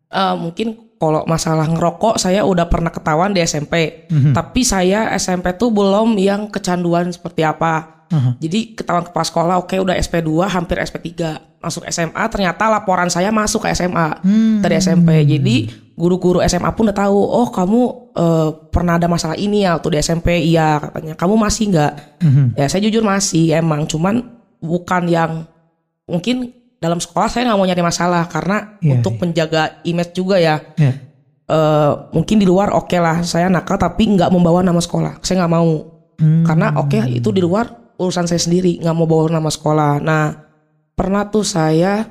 Eh, 0.07 0.35
mungkin 0.37 0.86
kalau 0.97 1.21
masalah 1.29 1.69
ngerokok 1.69 2.17
saya 2.17 2.41
udah 2.41 2.65
pernah 2.65 2.89
ketahuan 2.89 3.31
di 3.31 3.41
SMP. 3.41 4.05
Tapi 4.33 4.61
saya 4.65 5.13
SMP 5.15 5.53
tuh 5.53 5.69
belum 5.69 6.17
yang 6.17 6.49
kecanduan 6.49 7.09
seperti 7.09 7.45
apa. 7.45 8.05
Jadi 8.39 8.71
ketahuan 8.73 9.03
kepala 9.03 9.25
sekolah 9.25 9.55
oke 9.61 9.75
udah 9.77 9.95
SP2 9.95 10.47
hampir 10.47 10.79
SP3. 10.79 11.11
Masuk 11.57 11.83
SMA 11.89 12.23
ternyata 12.31 12.69
laporan 12.69 13.11
saya 13.11 13.29
masuk 13.29 13.67
ke 13.67 13.73
SMA 13.75 14.21
dari 14.63 14.79
SMP. 14.79 15.27
Jadi 15.27 15.55
guru-guru 15.97 16.39
SMA 16.45 16.69
pun 16.71 16.87
udah 16.87 16.97
tahu 16.97 17.17
oh 17.17 17.49
kamu 17.49 17.81
eh, 18.13 18.49
pernah 18.69 19.01
ada 19.01 19.09
masalah 19.09 19.33
ini 19.33 19.65
ya 19.65 19.75
waktu 19.75 19.89
di 19.91 19.97
SMP 19.99 20.27
iya 20.39 20.81
katanya. 20.81 21.13
Kamu 21.13 21.35
masih 21.35 21.63
nggak? 21.73 21.93
Ya 22.55 22.65
saya 22.71 22.81
jujur 22.85 23.03
masih 23.03 23.53
emang 23.53 23.85
cuman 23.85 24.23
bukan 24.57 25.03
yang 25.05 25.45
mungkin 26.07 26.55
dalam 26.77 26.97
sekolah 26.97 27.25
saya 27.25 27.45
nggak 27.45 27.57
mau 27.57 27.65
nyari 27.65 27.81
masalah 27.81 28.23
karena 28.25 28.77
Iya, 28.77 28.91
untuk 28.95 29.13
iya. 29.13 29.19
menjaga 29.19 29.61
image 29.83 30.13
juga 30.13 30.37
ya 30.37 30.61
Ya. 30.75 30.93
eh 31.47 31.91
mungkin 32.11 32.37
di 32.37 32.45
luar 32.45 32.69
oke 32.71 32.95
lah 32.95 33.23
saya 33.23 33.47
nakal 33.47 33.75
tapi 33.75 34.05
nggak 34.09 34.27
membawa 34.27 34.61
nama 34.61 34.77
sekolah 34.77 35.17
saya 35.19 35.41
nggak 35.41 35.53
mau 35.53 35.69
Hmm. 36.17 36.41
karena 36.43 36.73
oke 36.75 36.97
itu 37.11 37.29
di 37.29 37.39
luar 37.39 37.69
urusan 37.93 38.25
saya 38.25 38.37
sendiri 38.37 38.77
nggak 38.79 38.89
mau 38.91 39.05
bawa 39.05 39.29
nama 39.31 39.47
sekolah 39.47 40.01
nah 40.01 40.33
pernah 40.91 41.25
tuh 41.25 41.41
saya 41.41 42.09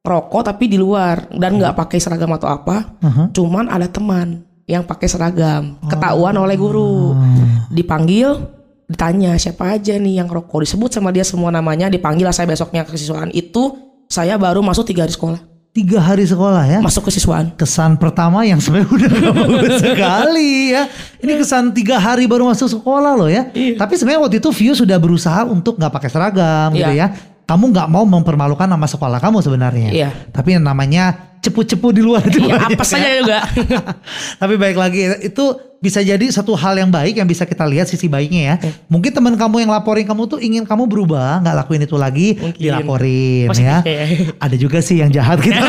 rokok 0.00 0.40
tapi 0.46 0.66
di 0.66 0.76
luar 0.76 1.28
dan 1.30 1.56
nggak 1.56 1.74
pakai 1.74 1.98
seragam 1.98 2.32
atau 2.32 2.48
apa 2.48 2.96
Aha. 2.98 3.28
cuman 3.30 3.68
ada 3.68 3.86
teman 3.86 4.40
yang 4.64 4.82
pakai 4.82 5.04
seragam 5.04 5.76
ketahuan 5.84 6.32
oleh 6.34 6.56
guru 6.56 7.12
Ah. 7.12 7.68
dipanggil 7.68 8.40
ditanya 8.86 9.36
siapa 9.36 9.68
aja 9.68 9.94
nih 9.94 10.16
yang 10.16 10.30
rokok 10.30 10.62
disebut 10.62 10.88
sama 10.90 11.10
dia 11.10 11.20
semua 11.20 11.50
namanya 11.50 11.86
dipanggil 11.86 12.22
lah 12.22 12.32
saya 12.32 12.46
besoknya 12.46 12.82
ke 12.82 12.94
siswaan 12.94 13.28
itu 13.30 13.85
saya 14.06 14.34
baru 14.36 14.60
masuk 14.60 14.86
tiga 14.86 15.04
hari 15.04 15.12
sekolah 15.12 15.40
Tiga 15.70 16.00
hari 16.00 16.24
sekolah 16.24 16.64
ya. 16.64 16.78
masuk 16.80 17.04
ke 17.04 17.12
siswaan 17.12 17.52
Kesan 17.52 18.00
pertama 18.00 18.40
yang 18.42 18.56
sebenarnya 18.56 18.88
udah 18.88 19.10
bagus 19.28 19.74
sekali 19.84 20.72
ya. 20.72 20.88
Ini 21.20 21.36
kesan 21.36 21.68
tiga 21.70 22.00
hari 22.00 22.24
baru 22.24 22.48
masuk 22.48 22.80
sekolah 22.80 23.12
loh 23.12 23.28
ya. 23.28 23.44
Tapi 23.52 23.92
sebenarnya 23.92 24.24
waktu 24.24 24.40
itu 24.40 24.48
Vio 24.56 24.72
sudah 24.72 24.96
berusaha 24.96 25.44
untuk 25.44 25.76
nggak 25.76 25.92
pakai 25.92 26.08
seragam 26.08 26.72
gitu 26.72 26.88
Iya. 26.88 27.12
ya. 27.12 27.36
Kamu 27.44 27.76
nggak 27.76 27.92
mau 27.92 28.02
mempermalukan 28.02 28.64
nama 28.64 28.88
sekolah 28.88 29.20
kamu 29.20 29.44
sebenarnya. 29.44 29.90
Iya. 29.92 30.08
Tapi 30.32 30.56
yang 30.56 30.64
namanya 30.64 31.25
cepu-cepu 31.46 31.94
di 31.94 32.02
luar 32.02 32.26
itu 32.26 32.42
ya 32.42 32.58
apa 32.68 32.84
saja 32.84 33.08
juga 33.22 33.38
Tapi 34.42 34.54
baik 34.58 34.76
lagi 34.76 35.30
itu 35.30 35.44
bisa 35.76 36.00
jadi 36.00 36.24
satu 36.32 36.56
hal 36.56 36.74
yang 36.80 36.90
baik 36.90 37.20
yang 37.20 37.28
bisa 37.28 37.44
kita 37.44 37.62
lihat 37.62 37.86
sisi 37.86 38.08
baiknya 38.08 38.42
ya. 38.42 38.54
Mungkin 38.88 39.12
teman 39.12 39.34
kamu 39.36 39.62
yang 39.66 39.70
laporin 39.70 40.02
kamu 40.08 40.22
tuh 40.26 40.38
ingin 40.40 40.64
kamu 40.64 40.88
berubah, 40.88 41.44
nggak 41.44 41.54
lakuin 41.62 41.82
itu 41.84 41.96
lagi, 42.00 42.28
Mungkin. 42.34 42.58
dilaporin 42.60 43.46
Positif 43.52 43.68
ya. 43.68 43.78
ya. 43.84 44.06
Ada 44.44 44.56
juga 44.56 44.78
sih 44.80 44.98
yang 44.98 45.10
jahat 45.12 45.38
kita 45.38 45.68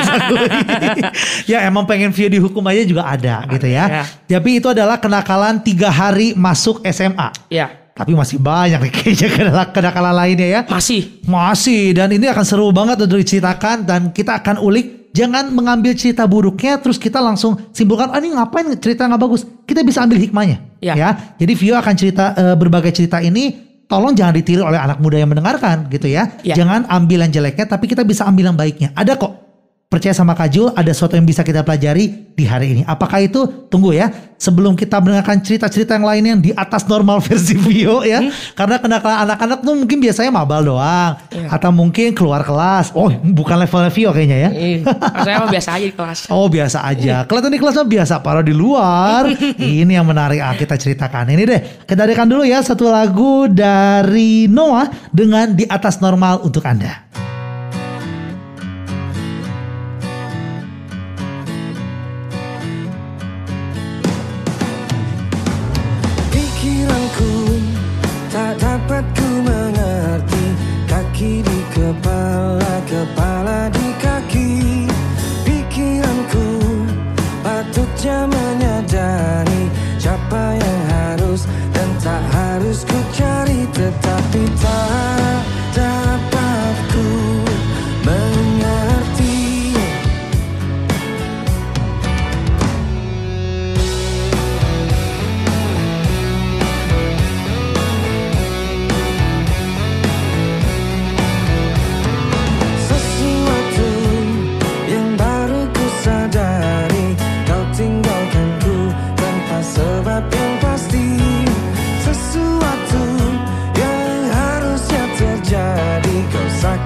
ya 1.52 1.64
emang 1.68 1.86
pengen 1.86 2.10
view 2.16 2.32
dihukum 2.32 2.64
aja 2.66 2.84
juga 2.88 3.04
ada 3.08 3.46
gitu 3.52 3.68
ya. 3.68 4.04
Ya. 4.28 4.40
Tapi 4.40 4.60
itu 4.60 4.68
adalah 4.72 4.98
kenakalan 4.98 5.62
tiga 5.62 5.92
hari 5.92 6.34
masuk 6.34 6.84
SMA. 6.90 7.30
ya 7.52 7.70
Tapi 7.98 8.14
masih 8.14 8.38
banyak 8.38 8.78
nih 8.78 8.92
kayaknya 8.94 9.28
kenakalan, 9.34 9.68
kenakalan 9.74 10.14
lainnya 10.14 10.48
ya. 10.48 10.62
masih 10.70 11.22
Masih 11.26 11.98
dan 11.98 12.14
ini 12.14 12.30
akan 12.30 12.46
seru 12.46 12.70
banget 12.70 13.02
untuk 13.06 13.20
diceritakan 13.22 13.86
dan 13.86 14.02
kita 14.14 14.40
akan 14.42 14.62
ulik. 14.62 14.98
Jangan 15.18 15.50
mengambil 15.50 15.98
cerita 15.98 16.30
buruknya 16.30 16.78
terus 16.78 17.02
kita 17.02 17.18
langsung 17.18 17.58
simpulkan 17.74 18.14
ah 18.14 18.22
ini 18.22 18.38
ngapain 18.38 18.70
cerita 18.78 19.10
nggak 19.10 19.22
bagus. 19.22 19.42
Kita 19.66 19.82
bisa 19.82 20.06
ambil 20.06 20.22
hikmahnya. 20.22 20.58
Ya. 20.78 20.94
Jadi 21.42 21.54
Vio 21.58 21.74
akan 21.74 21.94
cerita 21.98 22.38
eh, 22.38 22.54
berbagai 22.54 22.94
cerita 22.94 23.18
ini 23.18 23.66
tolong 23.90 24.14
jangan 24.14 24.36
ditiru 24.36 24.68
oleh 24.68 24.78
anak 24.78 25.02
muda 25.02 25.18
yang 25.18 25.34
mendengarkan 25.34 25.90
gitu 25.90 26.06
ya. 26.06 26.38
Ya. 26.46 26.54
Jangan 26.54 26.86
ambil 26.86 27.26
yang 27.26 27.32
jeleknya 27.34 27.66
tapi 27.66 27.90
kita 27.90 28.06
bisa 28.06 28.30
ambil 28.30 28.54
yang 28.54 28.58
baiknya. 28.60 28.94
Ada 28.94 29.18
kok. 29.18 29.47
Percaya 29.88 30.12
sama 30.12 30.36
Kak 30.36 30.52
Jul, 30.52 30.68
ada 30.76 30.92
sesuatu 30.92 31.16
yang 31.16 31.24
bisa 31.24 31.48
kita 31.48 31.64
pelajari 31.64 32.36
di 32.36 32.44
hari 32.44 32.76
ini. 32.76 32.82
Apakah 32.84 33.24
itu? 33.24 33.48
Tunggu 33.72 33.96
ya. 33.96 34.12
Sebelum 34.36 34.76
kita 34.76 35.00
mendengarkan 35.00 35.40
cerita-cerita 35.40 35.96
yang 35.96 36.04
lain 36.04 36.24
yang 36.28 36.40
di 36.44 36.52
atas 36.52 36.84
normal 36.92 37.18
versi 37.26 37.56
Vio 37.56 38.04
ya. 38.04 38.20
Karena 38.52 38.84
kenakalan 38.84 39.24
anak-anak 39.24 39.64
tuh 39.64 39.80
mungkin 39.80 40.04
biasanya 40.04 40.28
mabal 40.28 40.68
doang. 40.68 41.16
Iya. 41.32 41.56
Atau 41.56 41.72
mungkin 41.72 42.12
keluar 42.12 42.44
kelas. 42.44 42.92
Oh 43.00 43.08
bukan 43.08 43.64
levelnya 43.64 43.88
Vio 43.88 44.12
kayaknya 44.12 44.38
ya. 44.38 44.50
Saya 45.24 45.36
mah 45.40 45.50
biasa 45.56 45.70
aja 45.80 45.86
di 45.88 45.96
kelas 45.96 46.20
Oh 46.36 46.52
biasa 46.52 46.78
aja. 46.84 47.16
Kelihatan 47.24 47.52
di 47.56 47.60
kelas 47.64 47.76
mah 47.80 47.88
biasa. 47.88 48.14
Parah 48.20 48.44
di 48.44 48.52
luar. 48.52 49.24
Ini 49.56 50.04
yang 50.04 50.04
menarik 50.04 50.44
ah, 50.44 50.52
kita 50.52 50.76
ceritakan. 50.76 51.32
Ini 51.32 51.44
deh. 51.48 51.62
Kita 51.88 52.04
dengarkan 52.04 52.28
dulu 52.28 52.44
ya 52.44 52.60
satu 52.60 52.92
lagu 52.92 53.48
dari 53.48 54.52
Noah 54.52 54.92
dengan 55.16 55.56
di 55.56 55.64
atas 55.64 56.04
normal 56.04 56.44
untuk 56.44 56.68
Anda. 56.68 57.27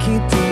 keep 0.04 0.51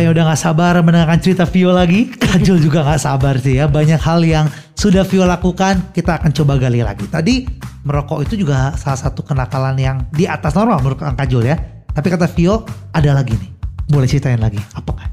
Siapa 0.00 0.08
yang 0.08 0.16
udah 0.16 0.32
gak 0.32 0.40
sabar 0.40 0.74
mendengarkan 0.80 1.20
cerita 1.20 1.44
Vio 1.44 1.76
lagi? 1.76 2.08
Kajul 2.24 2.56
juga 2.56 2.80
gak 2.88 3.04
sabar 3.04 3.36
sih 3.36 3.60
ya. 3.60 3.68
Banyak 3.68 4.00
hal 4.00 4.24
yang 4.24 4.48
sudah 4.72 5.04
Vio 5.04 5.28
lakukan, 5.28 5.92
kita 5.92 6.16
akan 6.16 6.32
coba 6.32 6.56
gali 6.56 6.80
lagi. 6.80 7.04
Tadi 7.04 7.44
merokok 7.84 8.24
itu 8.24 8.40
juga 8.40 8.72
salah 8.80 8.96
satu 8.96 9.20
kenakalan 9.20 9.76
yang 9.76 10.00
di 10.08 10.24
atas 10.24 10.56
normal 10.56 10.80
menurut 10.80 11.04
Kang 11.04 11.20
Kajul 11.20 11.52
ya. 11.52 11.60
Tapi 11.92 12.16
kata 12.16 12.32
Vio 12.32 12.64
ada 12.96 13.12
lagi 13.12 13.36
nih. 13.36 13.52
Boleh 13.92 14.08
ceritain 14.08 14.40
lagi? 14.40 14.56
Apakah? 14.72 15.04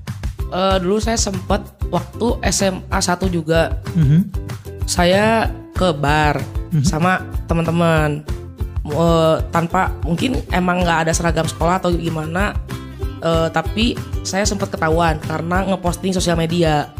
Eh, 0.56 0.78
dulu 0.80 1.04
saya 1.04 1.20
sempat 1.20 1.68
waktu 1.92 2.40
SMA 2.48 3.00
1 3.04 3.28
juga 3.28 3.84
Mhm. 3.92 4.24
saya 4.88 5.52
ke 5.76 5.92
bar 6.00 6.40
Mhm. 6.72 6.88
sama 6.88 7.28
teman-teman 7.44 8.24
Eh, 8.88 9.38
tanpa 9.52 9.92
mungkin 10.08 10.40
emang 10.48 10.80
nggak 10.80 11.00
ada 11.04 11.12
seragam 11.12 11.44
sekolah 11.44 11.84
atau 11.84 11.92
gimana 11.92 12.56
eh, 13.20 13.48
tapi 13.50 13.94
saya 14.22 14.44
sempat 14.44 14.70
ketahuan 14.70 15.18
karena 15.20 15.66
ngeposting 15.68 16.12
sosial 16.12 16.36
media 16.36 16.92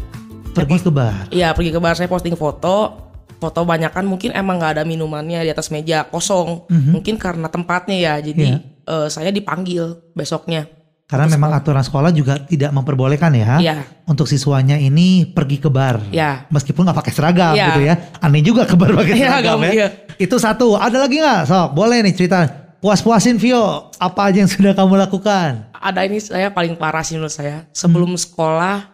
Pergi 0.48 0.80
ke 0.80 0.90
bar. 0.90 1.30
Iya 1.30 1.54
pergi 1.54 1.70
ke 1.70 1.78
bar 1.78 1.94
saya 1.94 2.06
posting 2.06 2.34
foto 2.34 3.06
foto 3.38 3.60
banyak 3.62 3.94
kan 3.94 4.02
mungkin 4.02 4.34
emang 4.34 4.58
nggak 4.58 4.72
ada 4.74 4.82
minumannya 4.82 5.46
di 5.46 5.50
atas 5.54 5.70
meja 5.70 6.02
kosong 6.02 6.66
mungkin 6.66 7.14
karena 7.14 7.46
tempatnya 7.46 7.94
ya 7.94 8.14
jadi 8.18 8.58
eh, 8.64 9.06
saya 9.06 9.30
dipanggil 9.30 10.10
besoknya 10.12 10.66
Karena 11.08 11.24
memang 11.24 11.56
aturan 11.56 11.80
sekolah 11.80 12.12
juga 12.12 12.36
tidak 12.36 12.68
memperbolehkan 12.68 13.32
ya. 13.32 13.56
Iya. 13.56 13.76
Untuk 14.04 14.28
siswanya 14.28 14.76
ini 14.76 15.24
pergi 15.24 15.56
ke 15.56 15.72
bar. 15.72 16.04
Iya. 16.12 16.44
Meskipun 16.52 16.84
nggak 16.84 17.00
pakai 17.00 17.12
seragam 17.16 17.56
Iya. 17.56 17.66
gitu 17.72 17.80
ya. 17.80 17.94
Aneh 18.20 18.44
juga 18.44 18.68
ke 18.68 18.76
bar 18.76 18.92
pakai 18.92 19.16
Iya, 19.16 19.40
seragam 19.40 19.56
ya. 19.64 19.72
iya. 19.72 19.88
Itu 20.20 20.36
satu. 20.36 20.76
Ada 20.76 21.08
lagi 21.08 21.16
nggak? 21.16 21.48
Sok, 21.48 21.68
boleh 21.72 22.04
nih 22.04 22.12
cerita. 22.12 22.57
Puas-puasin 22.78 23.36
Vio. 23.36 23.90
Apa 23.98 24.30
aja 24.30 24.38
yang 24.38 24.50
sudah 24.50 24.72
kamu 24.72 24.94
lakukan? 24.98 25.66
ada 25.78 26.02
ini 26.02 26.18
saya 26.18 26.50
paling 26.50 26.74
parah 26.74 27.06
sih 27.06 27.14
menurut 27.14 27.30
saya 27.30 27.70
sebelum 27.70 28.10
sekolah 28.18 28.90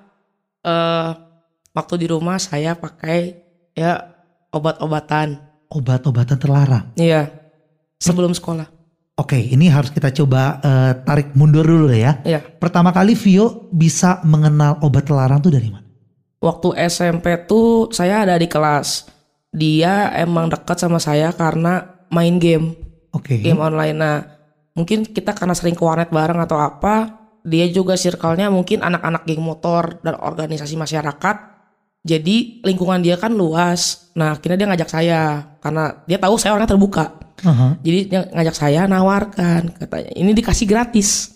eh 0.61 1.11
waktu 1.73 1.95
di 1.97 2.07
rumah 2.07 2.37
saya 2.37 2.77
pakai 2.77 3.41
ya 3.73 4.05
obat-obatan 4.53 5.41
Obat-obatan 5.73 6.37
terlarang. 6.37 6.85
iya 6.95 7.33
sebelum 7.97 8.37
sekolah 8.37 8.69
Oke, 9.17 9.41
ini 9.41 9.73
harus 9.73 9.89
kita 9.91 10.13
coba 10.13 10.61
eh, 10.61 10.93
tarik 11.09 11.33
mundur 11.33 11.65
dulu 11.65 11.89
ya. 11.89 12.21
iya 12.21 12.45
Pertama 12.45 12.93
kali 12.93 13.17
Vio 13.17 13.73
bisa 13.73 14.21
mengenal 14.23 14.77
obat 14.85 15.09
terlarang 15.09 15.41
tuh 15.41 15.49
dari 15.49 15.73
mana? 15.73 15.89
waktu 16.39 16.69
SMP 16.85 17.49
tuh 17.49 17.89
saya 17.89 18.29
ada 18.29 18.37
di 18.37 18.45
kelas 18.45 19.09
dia 19.51 20.13
emang 20.21 20.53
dekat 20.53 20.77
sama 20.77 21.01
saya 21.01 21.33
karena 21.33 22.05
main 22.13 22.37
game 22.37 22.77
Oke. 23.15 23.39
game 23.39 23.63
online. 23.63 23.97
Nah 23.97 24.17
mungkin 24.75 25.07
kita 25.07 25.33
karena 25.33 25.55
sering 25.55 25.79
ke 25.79 25.83
warnet 25.87 26.11
bareng 26.11 26.43
atau 26.43 26.59
apa 26.59 27.25
dia 27.47 27.69
juga 27.71 27.95
circle-nya 27.95 28.49
mungkin 28.51 28.81
anak-anak 28.83 29.29
geng 29.29 29.45
motor 29.45 30.03
dan 30.03 30.19
organisasi 30.19 30.75
masyarakat. 30.75 31.37
Jadi 32.05 32.61
lingkungan 32.65 33.01
dia 33.01 33.17
kan 33.17 33.33
luas. 33.33 34.13
Nah 34.19 34.37
akhirnya 34.37 34.65
dia 34.65 34.69
ngajak 34.69 34.91
saya. 34.91 35.21
Karena 35.61 36.05
dia 36.05 36.19
tahu 36.21 36.35
saya 36.37 36.57
orangnya 36.57 36.75
terbuka. 36.77 37.23
Aha. 37.45 37.77
jadi 37.83 37.99
dia 38.09 38.21
ngajak 38.33 38.57
saya 38.57 38.81
nawarkan. 38.89 39.77
Katanya 39.77 40.13
ini 40.17 40.33
dikasih 40.33 40.67
gratis. 40.69 41.35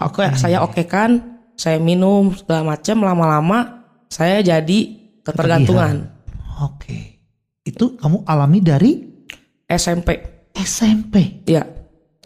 Oke. 0.00 0.24
Saya 0.36 0.64
oke 0.64 0.84
kan 0.88 1.40
saya 1.60 1.76
minum 1.76 2.32
segala 2.32 2.76
macam 2.76 3.04
lama-lama 3.04 3.84
saya 4.08 4.40
jadi 4.40 4.78
ketergantungan. 5.20 6.08
Oke. 6.64 7.20
Itu 7.64 8.00
kamu 8.00 8.24
alami 8.24 8.58
dari? 8.64 8.92
SMP 9.70 10.29
SMP. 10.60 11.44
ya 11.44 11.64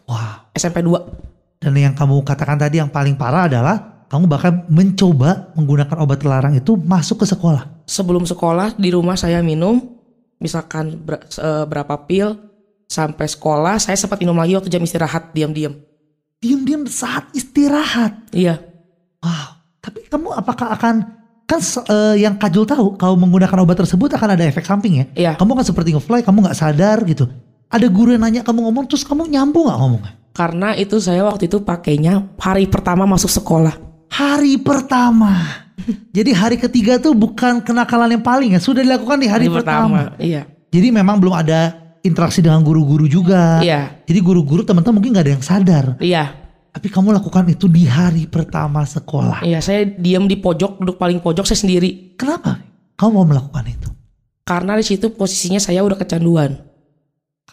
Wow. 0.04 0.52
SMP 0.52 0.84
2 0.84 1.62
Dan 1.64 1.72
yang 1.74 1.96
kamu 1.96 2.20
katakan 2.22 2.60
tadi 2.60 2.76
yang 2.76 2.92
paling 2.92 3.16
parah 3.16 3.48
adalah 3.48 4.04
kamu 4.06 4.28
bahkan 4.28 4.52
mencoba 4.68 5.50
menggunakan 5.56 5.96
obat 5.98 6.20
terlarang 6.20 6.54
itu 6.54 6.76
masuk 6.76 7.24
ke 7.24 7.26
sekolah. 7.26 7.84
sebelum 7.84 8.24
sekolah 8.24 8.76
di 8.76 8.92
rumah 8.92 9.16
saya 9.16 9.40
minum 9.40 9.80
misalkan 10.36 10.92
ber- 11.00 11.24
berapa 11.64 11.94
pil 12.04 12.36
sampai 12.84 13.24
sekolah 13.24 13.80
saya 13.80 13.96
sempat 13.96 14.20
minum 14.20 14.36
lagi 14.36 14.54
waktu 14.54 14.68
jam 14.68 14.80
istirahat 14.80 15.32
diam-diam 15.32 15.72
Diam-diam 16.36 16.84
saat 16.84 17.32
istirahat. 17.32 18.28
iya 18.30 18.60
Wow. 19.24 19.56
Tapi 19.80 20.04
kamu 20.04 20.36
apakah 20.36 20.68
akan 20.76 20.94
kan 21.44 21.60
eh, 21.88 22.20
yang 22.20 22.36
Kajul 22.36 22.64
tahu 22.64 22.96
kalau 22.96 23.16
menggunakan 23.16 23.56
obat 23.60 23.76
tersebut 23.76 24.12
akan 24.12 24.36
ada 24.36 24.44
efek 24.44 24.64
samping 24.64 25.00
ya? 25.00 25.04
Iya. 25.16 25.32
Kamu 25.36 25.56
kan 25.56 25.64
seperti 25.64 25.96
ngefly, 25.96 26.20
kamu 26.20 26.44
nggak 26.44 26.56
sadar 26.56 27.00
gitu. 27.04 27.24
Ada 27.74 27.90
guru 27.90 28.14
yang 28.14 28.22
nanya 28.22 28.46
kamu 28.46 28.70
ngomong 28.70 28.86
terus 28.86 29.02
kamu 29.02 29.26
nyambung 29.26 29.66
nggak 29.66 29.80
ngomongnya? 29.82 30.12
karena 30.30 30.74
itu 30.74 30.98
saya 30.98 31.22
waktu 31.26 31.46
itu 31.46 31.62
pakainya 31.62 32.26
hari 32.38 32.66
pertama 32.66 33.06
masuk 33.06 33.30
sekolah 33.30 33.74
Hari 34.10 34.62
pertama. 34.62 35.42
Jadi 36.14 36.30
hari 36.30 36.54
ketiga 36.54 37.02
tuh 37.02 37.18
bukan 37.18 37.58
kenakalan 37.58 38.14
yang 38.14 38.22
paling 38.22 38.54
ya, 38.54 38.62
sudah 38.62 38.78
dilakukan 38.78 39.18
di 39.18 39.26
hari, 39.26 39.50
pertama. 39.50 40.14
iya 40.22 40.46
Jadi 40.70 40.94
memang 40.94 41.18
belum 41.18 41.34
ada 41.34 41.74
interaksi 42.00 42.38
dengan 42.38 42.62
guru-guru 42.62 43.10
juga. 43.10 43.58
Iya. 43.58 43.90
Jadi 44.06 44.20
guru-guru 44.22 44.62
teman-teman 44.62 45.02
mungkin 45.02 45.10
nggak 45.18 45.24
ada 45.26 45.34
yang 45.34 45.42
sadar. 45.42 45.84
iya 45.98 46.30
Tapi 46.70 46.86
kamu 46.90 47.10
lakukan 47.10 47.42
itu 47.50 47.66
di 47.66 47.90
hari 47.90 48.30
pertama 48.30 48.86
sekolah. 48.86 49.42
iya 49.42 49.58
saya 49.58 49.82
diam 49.82 50.30
di 50.30 50.38
pojok 50.38 50.78
duduk 50.78 50.94
paling 50.94 51.18
pojok 51.18 51.42
saya 51.42 51.58
sendiri 51.58 52.14
Kenapa? 52.14 52.58
Kamu 52.94 53.10
mau 53.18 53.26
melakukan 53.26 53.66
itu? 53.66 53.90
karena 54.44 54.76
di 54.76 54.84
situ 54.84 55.10
posisinya 55.10 55.58
saya 55.58 55.80
udah 55.82 55.96
kecanduan 55.96 56.54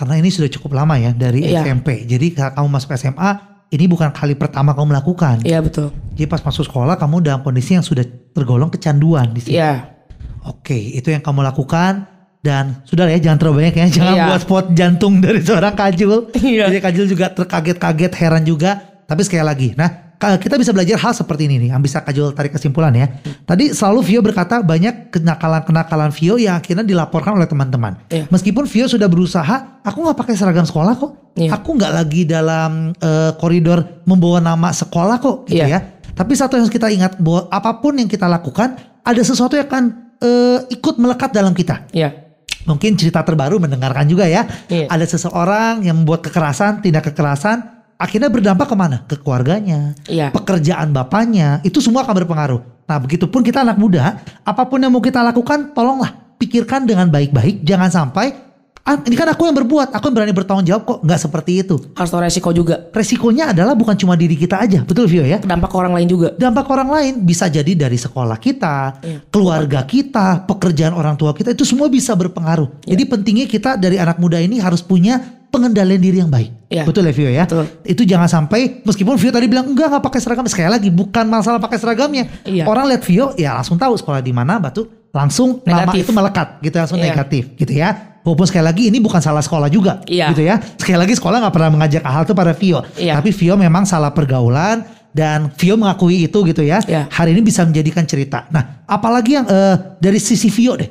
Karena 0.02 0.18
ini 0.18 0.28
sudah 0.28 0.50
cukup 0.50 0.74
lama 0.74 0.98
ya 0.98 1.14
dari 1.14 1.46
Iya. 1.46 1.62
SMP. 1.62 2.02
Jadi 2.04 2.34
kamu 2.34 2.66
masuk 2.66 2.90
SMA, 2.92 3.30
ini 3.70 3.86
bukan 3.86 4.10
kali 4.10 4.34
pertama 4.34 4.74
kamu 4.74 4.92
melakukan. 4.92 5.46
iya 5.46 5.62
betul 5.62 5.94
Jadi 6.12 6.26
pas 6.26 6.42
masuk 6.42 6.66
sekolah 6.66 6.98
kamu 6.98 7.22
dalam 7.22 7.40
kondisi 7.40 7.72
yang 7.72 7.82
sudah 7.82 8.02
tergolong 8.34 8.68
kecanduan 8.68 9.30
di 9.30 9.40
sini. 9.40 9.56
iya 9.56 9.94
Oke, 10.42 10.74
itu 10.74 11.08
yang 11.08 11.22
kamu 11.22 11.46
lakukan 11.46 12.10
dan 12.42 12.82
sudah 12.84 13.06
ya 13.06 13.22
jangan 13.22 13.38
terlalu 13.38 13.56
banyak 13.62 13.76
ya, 13.78 13.86
jangan 13.96 14.16
Iya. 14.16 14.26
buat 14.28 14.42
spot 14.42 14.66
jantung 14.74 15.22
dari 15.22 15.38
seorang 15.46 15.72
Kajul. 15.72 16.34
Iya. 16.36 16.66
Jadi 16.68 16.82
Kajul 16.82 17.06
juga 17.08 17.30
terkaget-kaget, 17.30 18.12
heran 18.18 18.42
juga. 18.42 18.72
Tapi 19.06 19.22
sekali 19.22 19.46
lagi, 19.46 19.70
nah 19.78 20.11
kita 20.22 20.56
bisa 20.62 20.70
belajar 20.70 21.02
hal 21.02 21.14
seperti 21.18 21.50
ini 21.50 21.58
nih, 21.66 21.70
yang 21.74 21.82
bisa 21.82 22.06
Kajul 22.06 22.38
tarik 22.38 22.54
kesimpulan 22.54 22.94
ya. 22.94 23.10
Tadi 23.42 23.74
selalu 23.74 24.00
Vio 24.06 24.22
berkata 24.22 24.62
banyak 24.62 25.10
kenakalan-kenakalan 25.10 26.14
Vio 26.14 26.38
yang 26.38 26.62
akhirnya 26.62 26.86
dilaporkan 26.86 27.34
oleh 27.34 27.50
teman-teman. 27.50 27.98
Iya. 28.06 28.30
Meskipun 28.30 28.70
Vio 28.70 28.86
sudah 28.86 29.10
berusaha, 29.10 29.82
aku 29.82 29.98
nggak 30.06 30.18
pakai 30.22 30.38
seragam 30.38 30.68
sekolah 30.68 30.94
kok. 30.94 31.12
Iya. 31.34 31.58
Aku 31.58 31.74
nggak 31.74 31.92
lagi 31.98 32.22
dalam 32.30 32.94
eh, 32.94 33.32
koridor 33.42 34.06
membawa 34.06 34.38
nama 34.38 34.70
sekolah 34.70 35.18
kok, 35.18 35.50
gitu 35.50 35.66
Iya. 35.66 35.80
ya. 35.80 35.80
Tapi 36.14 36.38
satu 36.38 36.54
yang 36.60 36.70
harus 36.70 36.76
kita 36.76 36.94
ingat 36.94 37.18
bahwa 37.18 37.50
apa 37.50 37.82
pun 37.82 37.98
yang 37.98 38.06
kita 38.06 38.30
lakukan 38.30 38.78
ada 39.02 39.22
sesuatu 39.26 39.58
yang 39.58 39.66
akan 39.66 39.84
eh, 40.22 40.60
ikut 40.70 41.02
melekat 41.02 41.34
dalam 41.34 41.58
kita. 41.58 41.90
iya 41.98 42.14
Mungkin 42.62 42.94
cerita 42.94 43.26
terbaru 43.26 43.58
mendengarkan 43.58 44.06
juga 44.06 44.30
ya. 44.30 44.46
Iya. 44.70 44.86
Ada 44.86 45.18
seseorang 45.18 45.82
yang 45.82 46.06
membuat 46.06 46.22
kekerasan, 46.22 46.86
tindak 46.86 47.10
kekerasan, 47.10 47.81
akhirnya 48.02 48.34
berdampak 48.34 48.66
ke 48.66 48.76
mana? 48.76 48.98
Ke 49.06 49.16
keluarganya, 49.22 49.94
Iya. 50.10 50.34
pekerjaan 50.34 50.90
bapaknya, 50.90 51.62
itu 51.62 51.78
semua 51.78 52.02
akan 52.02 52.26
berpengaruh. 52.26 52.62
Nah 52.90 52.98
begitupun 52.98 53.46
kita 53.46 53.62
anak 53.62 53.78
muda, 53.78 54.20
apa 54.42 54.64
pun 54.66 54.82
yang 54.82 54.90
mau 54.90 55.00
kita 55.00 55.22
lakukan, 55.22 55.72
tolonglah 55.78 56.36
pikirkan 56.42 56.90
dengan 56.90 57.08
baik-baik, 57.08 57.62
jangan 57.62 57.94
sampai 57.94 58.34
ini 58.82 59.13
kan 59.13 59.30
aku 59.30 59.46
yang 59.46 59.54
berbuat, 59.56 59.94
aku 59.94 60.10
yang 60.10 60.15
berani 60.15 60.34
bertanggung 60.34 60.65
jawab 60.65 60.84
kok, 60.84 61.00
nggak 61.00 61.20
seperti 61.20 61.52
itu. 61.62 61.76
harus 61.94 62.10
tahu 62.10 62.20
resiko 62.20 62.50
juga 62.50 62.89
Resikonya 62.91 63.52
adalah 63.52 63.72
bukan 63.72 63.94
cuma 63.94 64.13
diri 64.13 64.34
kita 64.34 64.58
aja, 64.58 64.82
betul 64.82 65.06
Vio 65.06 65.22
ya? 65.22 65.38
dampak 65.38 65.70
orang 65.72 65.94
lain 65.94 66.08
juga 66.08 66.34
dampak 66.34 66.65
orang 66.67 66.89
lain 66.89 67.13
bisa 67.20 67.46
jadi 67.46 67.72
dari 67.72 67.96
sekolah 67.96 68.36
kita, 68.36 68.76
Iya. 69.00 69.17
keluarga 69.28 69.86
kita, 69.86 70.44
pekerjaan 70.44 70.91
orang 70.91 71.13
tua 71.13 71.32
kita 71.32 71.52
itu 71.52 71.63
semua 71.63 71.88
bisa 71.88 72.12
berpengaruh. 72.12 72.67
Iya. 72.84 72.94
Jadi 72.94 73.04
pentingnya 73.06 73.46
kita 73.46 73.70
dari 73.76 73.96
anak 73.96 74.17
muda 74.17 74.38
ini 74.38 74.58
harus 74.58 74.82
punya 74.82 75.22
pengendalian 75.48 76.00
diri 76.00 76.17
yang 76.17 76.28
baik. 76.28 76.50
Iya. 76.67 76.84
Betul 76.84 77.06
ya 77.06 77.13
Vio 77.13 77.30
ya? 77.30 77.44
Betul. 77.46 77.65
Itu 77.84 78.02
jangan 78.02 78.28
sampai 78.28 78.82
meskipun 78.82 79.15
Vio 79.15 79.30
tadi 79.30 79.46
bilang 79.46 79.67
enggak 79.67 79.88
nggak 79.89 80.04
pakai 80.04 80.20
seragam 80.20 80.48
sekali 80.48 80.67
lagi 80.67 80.89
bukan 80.89 81.28
masalah 81.28 81.60
pakai 81.60 81.78
seragamnya. 81.78 82.28
Iya. 82.44 82.65
Orang 82.65 82.88
lihat 82.88 83.06
Vio 83.06 83.32
ya 83.36 83.56
langsung 83.56 83.76
tahu 83.76 83.94
sekolah 83.94 84.20
di 84.20 84.32
mana 84.32 84.58
batu 84.58 84.84
langsung 85.12 85.60
nama 85.62 85.86
Negatif. 85.86 86.08
itu 86.08 86.12
melekat 86.12 86.48
gitu 86.60 86.76
langsung 86.76 86.98
Iya. 86.98 87.06
negatif 87.10 87.44
gitu 87.56 87.74
ya. 87.74 88.11
Walaupun 88.22 88.46
sekali 88.46 88.66
lagi 88.66 88.84
ini 88.90 89.02
bukan 89.02 89.18
salah 89.18 89.42
sekolah 89.42 89.66
juga 89.68 90.06
Iya. 90.06 90.30
gitu 90.34 90.46
ya. 90.46 90.62
Sekali 90.78 90.98
lagi 91.02 91.14
sekolah 91.18 91.42
nggak 91.42 91.54
pernah 91.54 91.70
mengajak 91.74 92.04
hal 92.06 92.24
itu 92.24 92.34
pada 92.38 92.54
Vio. 92.54 92.80
Iya. 92.96 93.18
Tapi 93.18 93.30
Vio 93.34 93.58
memang 93.58 93.84
salah 93.84 94.14
pergaulan 94.14 94.86
dan 95.12 95.50
Vio 95.58 95.76
mengakui 95.76 96.30
itu 96.30 96.40
gitu 96.46 96.62
ya. 96.62 96.80
Iya. 96.86 97.10
Hari 97.10 97.34
ini 97.34 97.42
bisa 97.42 97.66
menjadikan 97.66 98.06
cerita. 98.06 98.46
Nah, 98.54 98.86
apalagi 98.86 99.42
yang 99.42 99.46
eh, 99.50 99.98
dari 99.98 100.22
sisi 100.22 100.54
Vio 100.54 100.78
deh. 100.78 100.90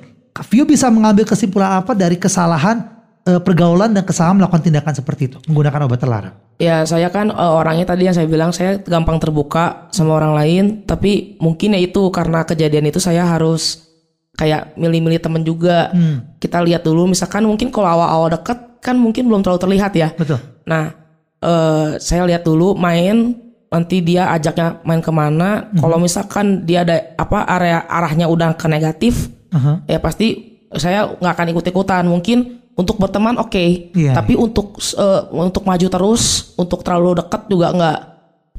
Vio 0.50 0.64
bisa 0.64 0.90
mengambil 0.90 1.26
kesimpulan 1.26 1.78
apa 1.78 1.92
dari 1.94 2.16
kesalahan 2.16 2.82
eh, 3.26 3.38
pergaulan 3.38 3.92
dan 3.92 4.02
kesalahan 4.02 4.40
melakukan 4.40 4.62
tindakan 4.64 4.94
seperti 4.96 5.22
itu 5.30 5.36
menggunakan 5.46 5.86
obat 5.86 5.98
terlarang. 6.00 6.34
Ya 6.58 6.82
saya 6.82 7.08
kan 7.12 7.30
eh, 7.30 7.52
orangnya 7.54 7.86
tadi 7.86 8.08
yang 8.08 8.16
saya 8.16 8.26
bilang 8.26 8.50
saya 8.50 8.80
gampang 8.82 9.22
terbuka 9.22 9.86
sama 9.94 10.18
orang 10.18 10.34
lain 10.34 10.64
tapi 10.82 11.36
mungkin 11.38 11.76
ya 11.76 11.80
itu 11.80 12.10
karena 12.10 12.42
kejadian 12.42 12.88
itu 12.88 12.98
saya 12.98 13.22
harus 13.22 13.89
kayak 14.40 14.72
milih-milih 14.80 15.20
temen 15.20 15.44
juga 15.44 15.92
Hmm. 15.92 16.32
kita 16.40 16.64
lihat 16.64 16.80
dulu 16.80 17.12
misalkan 17.12 17.44
mungkin 17.44 17.68
kalau 17.68 17.92
awal-awal 17.92 18.32
deket 18.32 18.56
kan 18.80 18.96
mungkin 18.96 19.28
belum 19.28 19.44
terlalu 19.44 19.60
terlihat 19.60 19.92
ya 19.92 20.08
Betul. 20.16 20.40
nah 20.64 20.96
eh, 21.40 22.00
saya 22.00 22.24
lihat 22.24 22.40
dulu 22.42 22.72
main 22.72 23.36
nanti 23.70 24.02
dia 24.02 24.26
ajaknya 24.34 24.82
main 24.82 24.98
ke 24.98 25.14
mana. 25.14 25.70
Kalau 25.78 25.94
misalkan 26.02 26.66
dia 26.66 26.82
ada 26.82 27.14
apa 27.14 27.46
area 27.46 27.86
arahnya 27.86 28.26
udah 28.26 28.58
ke 28.58 28.66
negatif, 28.66 29.30
Aha. 29.54 29.86
ya 29.86 30.02
pasti 30.02 30.58
saya 30.74 31.06
nggak 31.06 31.32
akan 31.38 31.46
ikut 31.54 31.64
ikutan. 31.70 32.02
Mungkin 32.02 32.38
untuk 32.74 32.98
berteman 32.98 33.38
oke, 33.38 33.94
Iya, 33.94 34.10
tapi 34.10 34.34
untuk 34.34 34.74
eh, 34.98 35.22
untuk 35.30 35.62
maju 35.62 35.86
terus, 35.86 36.50
untuk 36.58 36.82
terlalu 36.82 37.22
dekat 37.22 37.46
juga 37.46 37.70
nggak. 37.70 37.98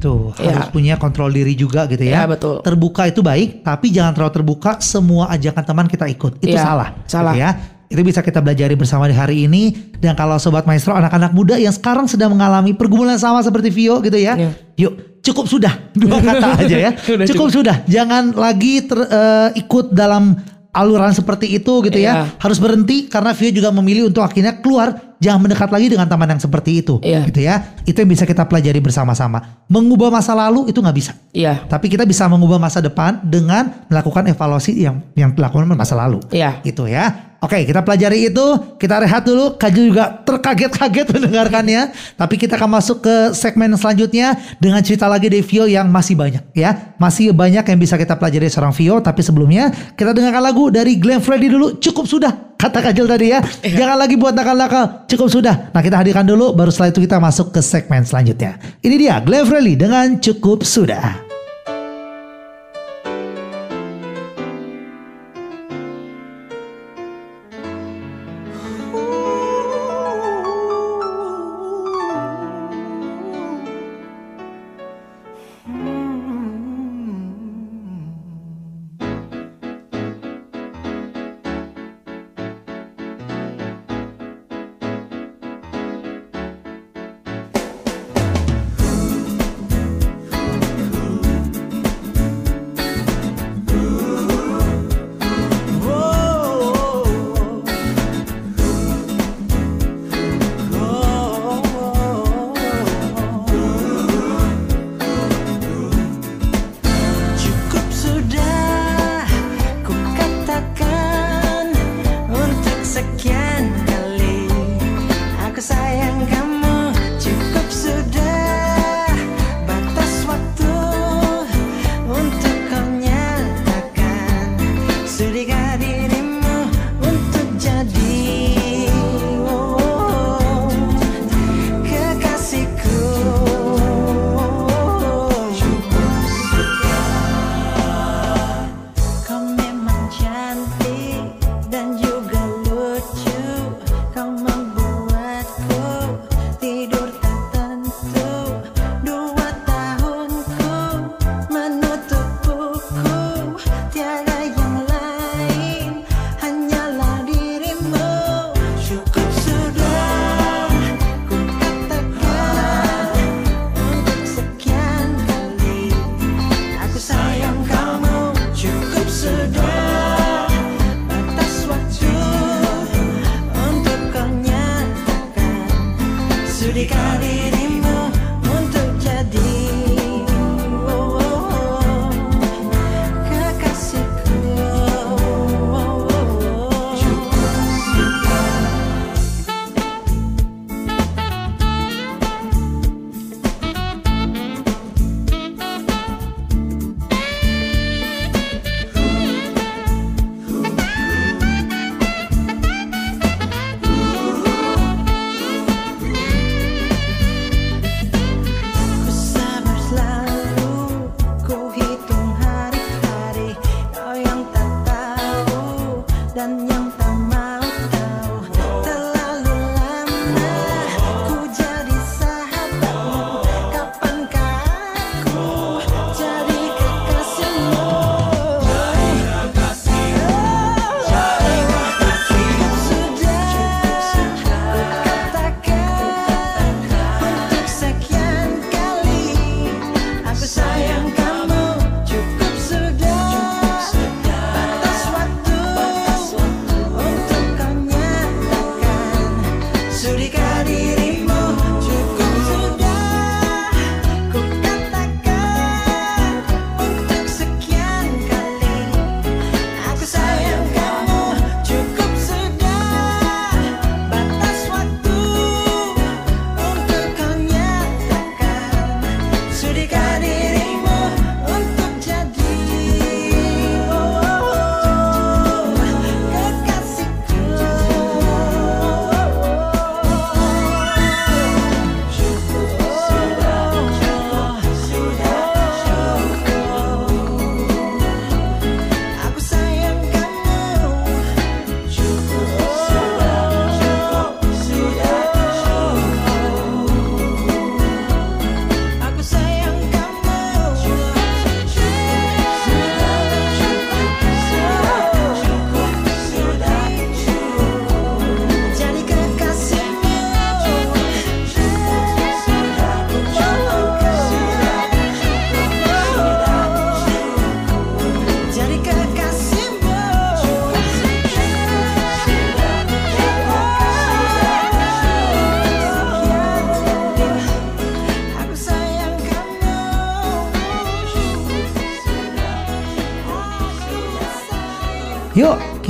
Tuh, 0.02 0.34
Iya. 0.36 0.58
harus 0.58 0.70
punya 0.74 0.98
kontrol 0.98 1.30
diri 1.30 1.54
juga 1.54 1.86
gitu 1.86 2.02
ya. 2.02 2.26
Iya, 2.26 2.34
betul. 2.34 2.58
Terbuka 2.60 3.06
itu 3.06 3.22
baik, 3.22 3.62
tapi 3.62 3.94
jangan 3.94 4.18
terlalu 4.18 4.34
terbuka 4.34 4.82
semua 4.82 5.30
ajakan 5.30 5.62
teman 5.62 5.86
kita 5.86 6.10
ikut. 6.10 6.42
Itu 6.42 6.52
Iya, 6.52 6.66
salah. 6.66 6.90
salah. 7.06 7.32
gitu 7.32 7.46
ya. 7.46 7.52
Itu 7.86 8.02
bisa 8.02 8.20
kita 8.20 8.40
belajari 8.40 8.74
bersama 8.74 9.06
di 9.06 9.14
hari 9.14 9.46
ini. 9.46 9.94
Dan 9.94 10.16
kalau 10.16 10.42
sobat 10.42 10.66
maestro 10.66 10.96
anak-anak 10.96 11.32
muda 11.32 11.56
yang 11.56 11.70
sekarang 11.70 12.10
sedang 12.10 12.34
mengalami 12.34 12.74
pergumulan 12.74 13.20
sama 13.20 13.44
seperti 13.44 13.70
Vio 13.70 14.02
gitu 14.02 14.16
ya. 14.16 14.34
Iya. 14.34 14.50
Yuk, 14.80 15.22
cukup 15.22 15.46
sudah. 15.46 15.74
Dua 15.94 16.18
kata 16.18 16.66
aja 16.66 16.78
ya. 16.88 16.92
Udah 17.14 17.28
cukup, 17.30 17.48
sudah. 17.52 17.84
Jangan 17.86 18.34
lagi 18.34 18.82
ter- 18.82 19.06
eh, 19.06 19.50
ikut 19.60 19.94
dalam 19.94 20.34
aluran 20.72 21.12
seperti 21.12 21.52
itu 21.52 21.84
gitu 21.84 22.00
ya. 22.00 22.26
Iya. 22.26 22.40
Harus 22.40 22.58
berhenti 22.58 23.06
karena 23.06 23.36
Vio 23.36 23.52
juga 23.52 23.70
memilih 23.70 24.08
untuk 24.08 24.24
akhirnya 24.24 24.64
keluar 24.64 25.11
jangan 25.22 25.40
mendekat 25.40 25.70
lagi 25.70 25.88
dengan 25.88 26.10
teman 26.10 26.26
yang 26.28 26.42
seperti 26.42 26.82
itu 26.82 26.98
Iya. 27.00 27.22
gitu 27.30 27.40
ya. 27.40 27.56
Itu 27.86 28.02
yang 28.02 28.10
bisa 28.10 28.26
kita 28.26 28.44
pelajari 28.44 28.82
bersama-sama. 28.82 29.62
Mengubah 29.70 30.10
masa 30.10 30.34
lalu 30.34 30.68
itu 30.68 30.82
nggak 30.82 30.98
bisa. 30.98 31.14
Iya, 31.32 31.64
Tapi 31.70 31.88
kita 31.88 32.04
bisa 32.04 32.26
mengubah 32.26 32.58
masa 32.58 32.82
depan 32.82 33.22
dengan 33.24 33.86
melakukan 33.88 34.28
evaluasi 34.28 34.76
yang 34.76 35.00
yang 35.14 35.32
dilakukan 35.32 35.70
masa 35.72 35.94
lalu. 35.96 36.20
iya. 36.34 36.60
Gitu 36.66 36.90
ya. 36.90 37.32
Oke, 37.42 37.66
kita 37.66 37.82
pelajari 37.82 38.30
itu. 38.30 38.46
Kita 38.78 39.02
rehat 39.02 39.26
dulu. 39.26 39.58
Kaju 39.58 39.82
juga 39.82 40.14
terkaget-kaget 40.22 41.10
mendengarkannya. 41.18 41.90
Tapi 42.14 42.38
kita 42.38 42.54
akan 42.54 42.78
masuk 42.78 43.02
ke 43.02 43.16
segmen 43.34 43.74
selanjutnya 43.74 44.38
dengan 44.62 44.78
cerita 44.86 45.10
lagi 45.10 45.26
dari 45.26 45.42
Vio 45.42 45.66
yang 45.66 45.90
masih 45.90 46.14
banyak 46.14 46.54
ya. 46.54 46.94
Masih 47.02 47.34
banyak 47.34 47.66
yang 47.66 47.80
bisa 47.82 47.98
kita 47.98 48.14
pelajari 48.14 48.46
seorang 48.46 48.70
Vio. 48.78 49.02
Tapi 49.02 49.26
sebelumnya 49.26 49.74
kita 49.98 50.14
dengarkan 50.14 50.38
lagu 50.38 50.70
dari 50.70 51.02
Glenn 51.02 51.18
Fredly 51.18 51.50
dulu. 51.50 51.82
Cukup 51.82 52.06
sudah 52.06 52.51
kata 52.62 52.80
Kajul 52.86 53.10
tadi 53.10 53.34
ya. 53.34 53.42
Jangan 53.66 53.98
lagi 53.98 54.14
buat 54.14 54.38
nakal-nakal. 54.38 55.10
Cukup 55.10 55.34
sudah. 55.34 55.74
Nah 55.74 55.82
kita 55.82 55.98
hadirkan 55.98 56.30
dulu. 56.30 56.54
Baru 56.54 56.70
setelah 56.70 56.94
itu 56.94 57.02
kita 57.02 57.18
masuk 57.18 57.50
ke 57.50 57.66
segmen 57.66 58.06
selanjutnya. 58.06 58.62
Ini 58.86 58.96
dia 59.02 59.18
Fredly 59.22 59.74
dengan 59.74 60.22
Cukup 60.22 60.62
Sudah. 60.62 61.31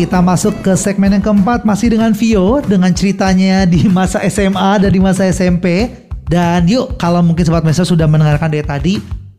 Kita 0.02 0.18
masuk 0.18 0.66
ke 0.66 0.74
segmen 0.74 1.14
yang 1.14 1.22
keempat 1.22 1.62
masih 1.62 1.94
dengan 1.94 2.10
Vio 2.10 2.58
dengan 2.66 2.90
ceritanya 2.90 3.70
di 3.70 3.86
masa 3.86 4.18
SMA 4.26 4.82
dan 4.82 4.90
di 4.90 4.98
masa 4.98 5.30
SMP. 5.30 5.94
Dan 6.26 6.66
yuk 6.66 6.98
kalau 6.98 7.22
mungkin 7.22 7.46
Sobat 7.46 7.62
Maestro 7.62 7.86
sudah 7.86 8.10
mendengarkan 8.10 8.50
dari 8.50 8.66
tadi, 8.66 8.94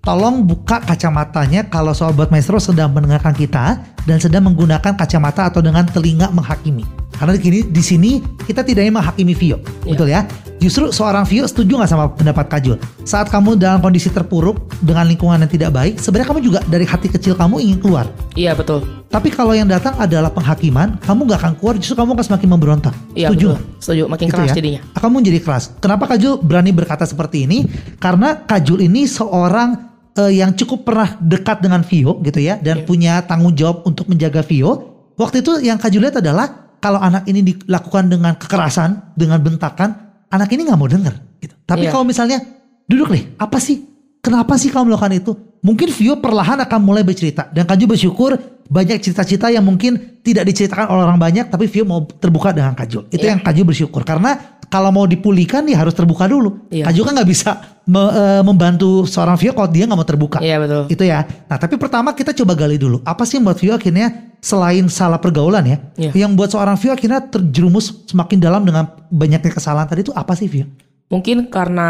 tolong 0.07 0.47
buka 0.47 0.79
kacamatanya 0.87 1.67
kalau 1.67 1.91
Sobat 1.91 2.31
Maestro 2.31 2.63
sedang 2.63 2.95
mendengarkan 2.95 3.35
kita 3.35 3.83
dan 4.07 4.23
sedang 4.23 4.47
menggunakan 4.47 4.95
kacamata 4.95 5.51
atau 5.51 5.59
dengan 5.59 5.83
telinga 5.83 6.31
menghakimi. 6.31 6.87
Karena 7.19 7.35
di 7.35 7.43
sini, 7.43 7.61
di 7.67 7.83
sini 7.83 8.11
kita 8.47 8.63
tidak 8.63 8.87
ingin 8.87 9.03
menghakimi 9.03 9.35
Vio, 9.35 9.59
betul 9.83 10.15
ya? 10.15 10.23
Justru 10.63 10.95
seorang 10.95 11.27
Vio 11.27 11.43
setuju 11.43 11.75
nggak 11.75 11.91
sama 11.91 12.07
pendapat 12.15 12.47
Kajul? 12.47 12.79
Saat 13.03 13.35
kamu 13.35 13.59
dalam 13.59 13.83
kondisi 13.83 14.07
terpuruk 14.15 14.71
dengan 14.79 15.11
lingkungan 15.11 15.43
yang 15.43 15.51
tidak 15.51 15.75
baik, 15.75 15.99
sebenarnya 15.99 16.29
kamu 16.31 16.41
juga 16.41 16.59
dari 16.71 16.87
hati 16.87 17.11
kecil 17.11 17.35
kamu 17.35 17.59
ingin 17.59 17.83
keluar. 17.83 18.07
Iya 18.39 18.55
betul. 18.55 18.87
Tapi 19.11 19.35
kalau 19.35 19.59
yang 19.59 19.67
datang 19.67 19.99
adalah 19.99 20.31
penghakiman, 20.31 21.03
kamu 21.03 21.27
nggak 21.27 21.39
akan 21.43 21.53
keluar, 21.59 21.75
justru 21.83 21.99
kamu 21.99 22.15
akan 22.15 22.25
semakin 22.31 22.49
memberontak. 22.49 22.95
Iya 23.19 23.35
Setuju? 23.35 23.47
betul. 23.51 23.59
Setuju. 23.83 24.03
Makin 24.07 24.27
Gitu 24.31 24.37
keras 24.39 24.47
ya. 24.47 24.55
jadinya. 24.55 24.81
Kamu 24.95 25.15
menjadi 25.19 25.41
keras. 25.43 25.65
Kenapa 25.83 26.05
Kajul 26.07 26.33
berani 26.39 26.71
berkata 26.71 27.05
seperti 27.05 27.43
ini? 27.43 27.67
Karena 27.99 28.39
Kajul 28.39 28.87
ini 28.87 29.11
seorang 29.11 29.91
eh, 30.15 30.39
yang 30.39 30.55
cukup 30.55 30.87
pernah 30.87 31.19
dekat 31.19 31.59
dengan 31.59 31.83
Vio 31.83 32.23
gitu 32.23 32.39
ya, 32.39 32.55
dan 32.63 32.81
Iya. 32.81 32.87
punya 32.87 33.13
tanggung 33.27 33.57
jawab 33.59 33.83
untuk 33.83 34.07
menjaga 34.07 34.47
Vio. 34.47 34.95
Waktu 35.19 35.43
itu 35.43 35.59
yang 35.59 35.81
Kajul 35.83 36.07
lihat 36.07 36.23
adalah 36.23 36.71
kalau 36.79 37.03
anak 37.03 37.27
ini 37.27 37.43
dilakukan 37.43 38.07
dengan 38.07 38.39
kekerasan, 38.39 39.17
dengan 39.19 39.43
bentakan, 39.43 40.12
anak 40.33 40.49
ini 40.51 40.65
nggak 40.65 40.79
mau 40.81 40.89
dengar. 40.89 41.15
Gitu. 41.39 41.55
Tapi 41.63 41.87
Iya. 41.87 41.93
kalau 41.93 42.05
misalnya 42.09 42.41
duduk 42.89 43.13
deh, 43.13 43.37
apa 43.37 43.61
sih? 43.61 43.85
Kenapa 44.23 44.55
sih 44.55 44.71
kamu 44.71 44.89
melakukan 44.91 45.13
itu? 45.13 45.33
Mungkin 45.63 45.91
Vio 45.91 46.15
perlahan 46.19 46.59
akan 46.63 46.79
mulai 46.83 47.03
bercerita 47.03 47.51
dan 47.51 47.67
Kaju 47.67 47.95
bersyukur 47.95 48.39
banyak 48.67 48.99
cerita-cerita 48.99 49.51
yang 49.51 49.63
mungkin 49.63 50.23
tidak 50.23 50.47
diceritakan 50.47 50.91
oleh 50.91 51.03
orang 51.07 51.19
banyak 51.19 51.47
tapi 51.51 51.67
Vio 51.67 51.83
mau 51.83 52.07
terbuka 52.07 52.55
dengan 52.55 52.75
Kaju. 52.75 53.11
Itu 53.11 53.23
Iya. 53.23 53.35
yang 53.35 53.41
Kaju 53.43 53.75
bersyukur 53.75 54.03
karena 54.03 54.52
kalau 54.73 54.89
mau 54.89 55.05
dipulihkan 55.05 55.69
ya 55.69 55.85
harus 55.85 55.93
terbuka 55.93 56.25
dulu. 56.25 56.65
Iya. 56.73 56.89
Kaju 56.89 57.01
kan 57.05 57.13
nggak 57.21 57.29
bisa 57.29 57.51
me- 57.85 58.09
eh, 58.17 58.41
membantu 58.41 59.05
seorang 59.05 59.37
Vio 59.37 59.53
kalau 59.53 59.69
dia 59.69 59.85
nggak 59.85 60.01
mau 60.01 60.09
terbuka. 60.09 60.39
Iya 60.41 60.57
betul. 60.57 60.89
Itu 60.89 61.05
ya. 61.05 61.29
Nah 61.45 61.61
tapi 61.61 61.77
pertama 61.77 62.17
kita 62.17 62.33
coba 62.33 62.57
gali 62.57 62.81
dulu. 62.81 63.05
Apa 63.05 63.29
sih 63.29 63.37
yang 63.37 63.45
buat 63.45 63.61
Vio 63.61 63.77
akhirnya 63.77 64.33
selain 64.41 64.89
salah 64.89 65.21
pergaulan 65.21 65.69
ya. 65.69 65.77
Iya. 66.01 66.25
Yang 66.25 66.33
buat 66.41 66.51
seorang 66.57 66.81
Vio 66.81 66.97
akhirnya 66.97 67.21
terjerumus 67.21 68.09
semakin 68.09 68.41
dalam 68.41 68.65
dengan 68.65 68.89
banyaknya 69.13 69.53
kesalahan 69.53 69.85
tadi 69.85 70.09
itu 70.09 70.13
apa 70.17 70.33
sih 70.33 70.49
Vio? 70.49 70.65
Mungkin 71.13 71.53
karena 71.53 71.89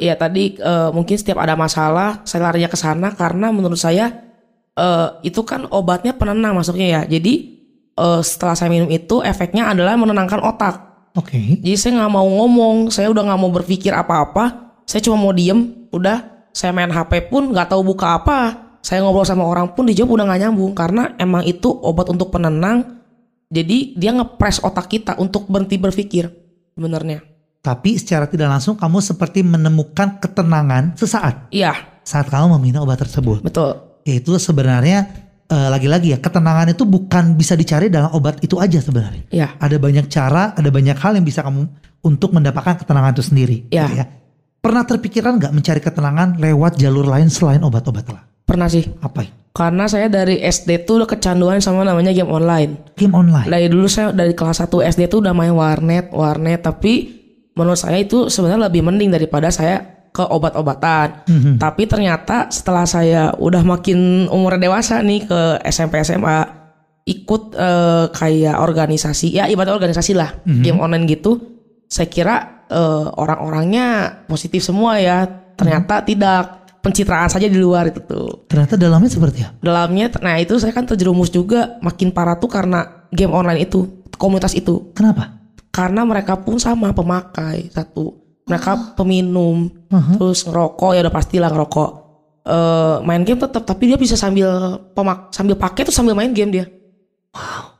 ya 0.00 0.16
tadi 0.16 0.56
eh, 0.56 0.88
mungkin 0.96 1.20
setiap 1.20 1.36
ada 1.36 1.52
masalah 1.52 2.24
saya 2.24 2.48
larinya 2.48 2.72
ke 2.72 2.80
sana 2.80 3.12
karena 3.12 3.52
menurut 3.52 3.76
saya 3.76 4.08
eh, 4.72 5.08
itu 5.20 5.44
kan 5.44 5.68
obatnya 5.68 6.16
penenang 6.16 6.56
masuknya 6.56 6.88
ya. 6.88 7.00
Jadi 7.04 7.32
eh, 7.92 8.20
setelah 8.24 8.56
saya 8.56 8.72
minum 8.72 8.88
itu 8.88 9.20
efeknya 9.20 9.68
adalah 9.68 10.00
menenangkan 10.00 10.40
otak. 10.40 10.91
Oke. 11.12 11.60
Jadi 11.60 11.76
saya 11.76 11.92
nggak 12.00 12.12
mau 12.12 12.24
ngomong, 12.24 12.88
saya 12.88 13.12
udah 13.12 13.22
nggak 13.22 13.40
mau 13.40 13.52
berpikir 13.52 13.92
apa-apa. 13.92 14.72
Saya 14.88 15.04
cuma 15.04 15.20
mau 15.20 15.32
diem, 15.32 15.88
udah 15.92 16.48
saya 16.52 16.72
main 16.72 16.88
HP 16.88 17.28
pun 17.32 17.52
nggak 17.52 17.68
tahu 17.72 17.84
buka 17.84 18.16
apa. 18.16 18.38
Saya 18.82 19.04
ngobrol 19.04 19.22
sama 19.22 19.46
orang 19.46 19.72
pun 19.76 19.86
dijawab 19.86 20.18
udah 20.18 20.24
nggak 20.26 20.40
nyambung 20.42 20.72
karena 20.74 21.14
emang 21.16 21.46
itu 21.46 21.70
obat 21.70 22.10
untuk 22.10 22.34
penenang. 22.34 22.98
Jadi 23.52 23.94
dia 23.94 24.16
ngepres 24.16 24.64
otak 24.64 24.88
kita 24.88 25.20
untuk 25.20 25.46
berhenti 25.46 25.76
berpikir 25.76 26.26
sebenarnya. 26.72 27.20
Tapi 27.62 27.94
secara 27.94 28.26
tidak 28.26 28.50
langsung 28.50 28.74
kamu 28.74 28.98
seperti 28.98 29.46
menemukan 29.46 30.18
ketenangan 30.18 30.98
sesaat 30.98 31.46
Iya, 31.54 32.02
saat 32.02 32.26
kamu 32.26 32.58
meminum 32.58 32.82
obat 32.82 33.06
tersebut. 33.06 33.38
betul. 33.44 33.78
Itu 34.02 34.34
sebenarnya 34.34 35.21
eh, 35.52 35.68
lagi-lagi 35.68 36.16
ya 36.16 36.18
ketenangan 36.18 36.72
itu 36.72 36.88
bukan 36.88 37.36
bisa 37.36 37.52
dicari 37.52 37.92
dalam 37.92 38.08
obat 38.16 38.40
itu 38.40 38.56
aja 38.56 38.80
sebenarnya. 38.80 39.28
Iya. 39.28 39.48
Ada 39.60 39.76
banyak 39.76 40.08
cara, 40.08 40.56
ada 40.56 40.68
banyak 40.72 40.96
hal 40.96 41.20
yang 41.20 41.26
bisa 41.28 41.44
kamu 41.44 41.68
untuk 42.00 42.32
mendapatkan 42.32 42.80
ketenangan 42.80 43.12
itu 43.12 43.24
sendiri. 43.28 43.56
Ya. 43.68 43.86
gitu 43.92 44.04
Pernah 44.62 44.86
terpikirkan 44.86 45.42
nggak 45.42 45.52
mencari 45.52 45.80
ketenangan 45.82 46.38
lewat 46.38 46.78
jalur 46.78 47.02
lain 47.02 47.26
selain 47.26 47.60
obat-obat 47.66 48.06
lah? 48.06 48.22
Pernah 48.46 48.70
sih. 48.70 48.86
Apa? 49.02 49.26
Karena 49.52 49.84
saya 49.84 50.08
dari 50.08 50.40
SD 50.40 50.88
tuh 50.88 51.02
udah 51.02 51.08
kecanduan 51.12 51.60
sama 51.60 51.84
namanya 51.84 52.14
game 52.14 52.30
online. 52.30 52.94
Game 52.96 53.12
online. 53.12 53.52
Dari 53.52 53.68
dulu 53.68 53.84
saya 53.84 54.14
dari 54.14 54.32
kelas 54.32 54.64
1 54.64 54.70
SD 54.70 55.12
tuh 55.12 55.20
udah 55.20 55.36
main 55.36 55.52
warnet, 55.52 56.08
warnet 56.08 56.64
tapi 56.64 57.20
menurut 57.52 57.76
saya 57.76 58.00
itu 58.00 58.32
sebenarnya 58.32 58.72
lebih 58.72 58.80
mending 58.80 59.12
daripada 59.12 59.52
saya 59.52 59.91
ke 60.12 60.20
obat-obatan. 60.22 61.24
Mhm. 61.24 61.56
Tapi 61.56 61.88
ternyata 61.88 62.52
setelah 62.52 62.84
saya 62.84 63.32
udah 63.34 63.64
makin 63.64 64.28
umur 64.28 64.60
dewasa 64.60 65.00
nih 65.00 65.24
ke 65.24 65.40
SMP 65.64 66.04
SMA 66.04 66.60
ikut 67.02 67.58
eh, 67.58 68.06
kayak 68.14 68.62
organisasi 68.62 69.34
ya 69.34 69.50
ibarat 69.50 69.74
organisasi 69.74 70.14
lah 70.14 70.38
game 70.46 70.78
online 70.78 71.10
gitu 71.10 71.34
saya 71.90 72.06
kira 72.06 72.36
eh, 72.70 73.06
orang-orangnya 73.18 73.86
positif 74.30 74.62
semua 74.62 75.02
ya 75.02 75.26
ternyata 75.58 76.06
tidak 76.06 76.62
pencitraan 76.78 77.26
saja 77.26 77.50
di 77.50 77.58
luar 77.58 77.90
itu 77.90 78.06
tuh 78.06 78.46
Ternyata 78.46 78.78
dalamnya 78.78 79.10
seperti 79.10 79.42
apa? 79.42 79.58
dalamnya 79.58 80.14
nah 80.22 80.38
itu 80.38 80.54
saya 80.62 80.70
kan 80.70 80.86
terjerumus 80.86 81.34
juga 81.34 81.74
makin 81.82 82.14
parah 82.14 82.38
tuh 82.38 82.46
karena 82.46 83.08
game 83.10 83.34
online 83.34 83.66
itu 83.66 84.06
komunitas 84.14 84.54
itu 84.54 84.94
Kenapa? 84.94 85.42
karena 85.74 86.06
mereka 86.06 86.38
pun 86.38 86.62
sama 86.62 86.94
pemakai 86.94 87.66
satu 87.74 88.21
mereka 88.52 88.92
peminum 88.92 89.72
Mhm. 89.88 90.20
terus 90.20 90.44
ngerokok 90.44 90.90
ya 90.92 91.00
udah 91.00 91.14
pastilah 91.14 91.48
ngerokok. 91.48 91.90
Eh, 92.42 92.96
main 93.02 93.22
game 93.22 93.38
tetap 93.38 93.62
tapi 93.62 93.88
dia 93.88 93.96
bisa 93.96 94.12
sambil 94.12 94.50
pemak 94.92 95.32
sambil 95.32 95.56
pakai 95.56 95.86
tuh 95.86 95.94
sambil 95.94 96.12
main 96.12 96.30
game 96.30 96.52
dia. 96.52 96.66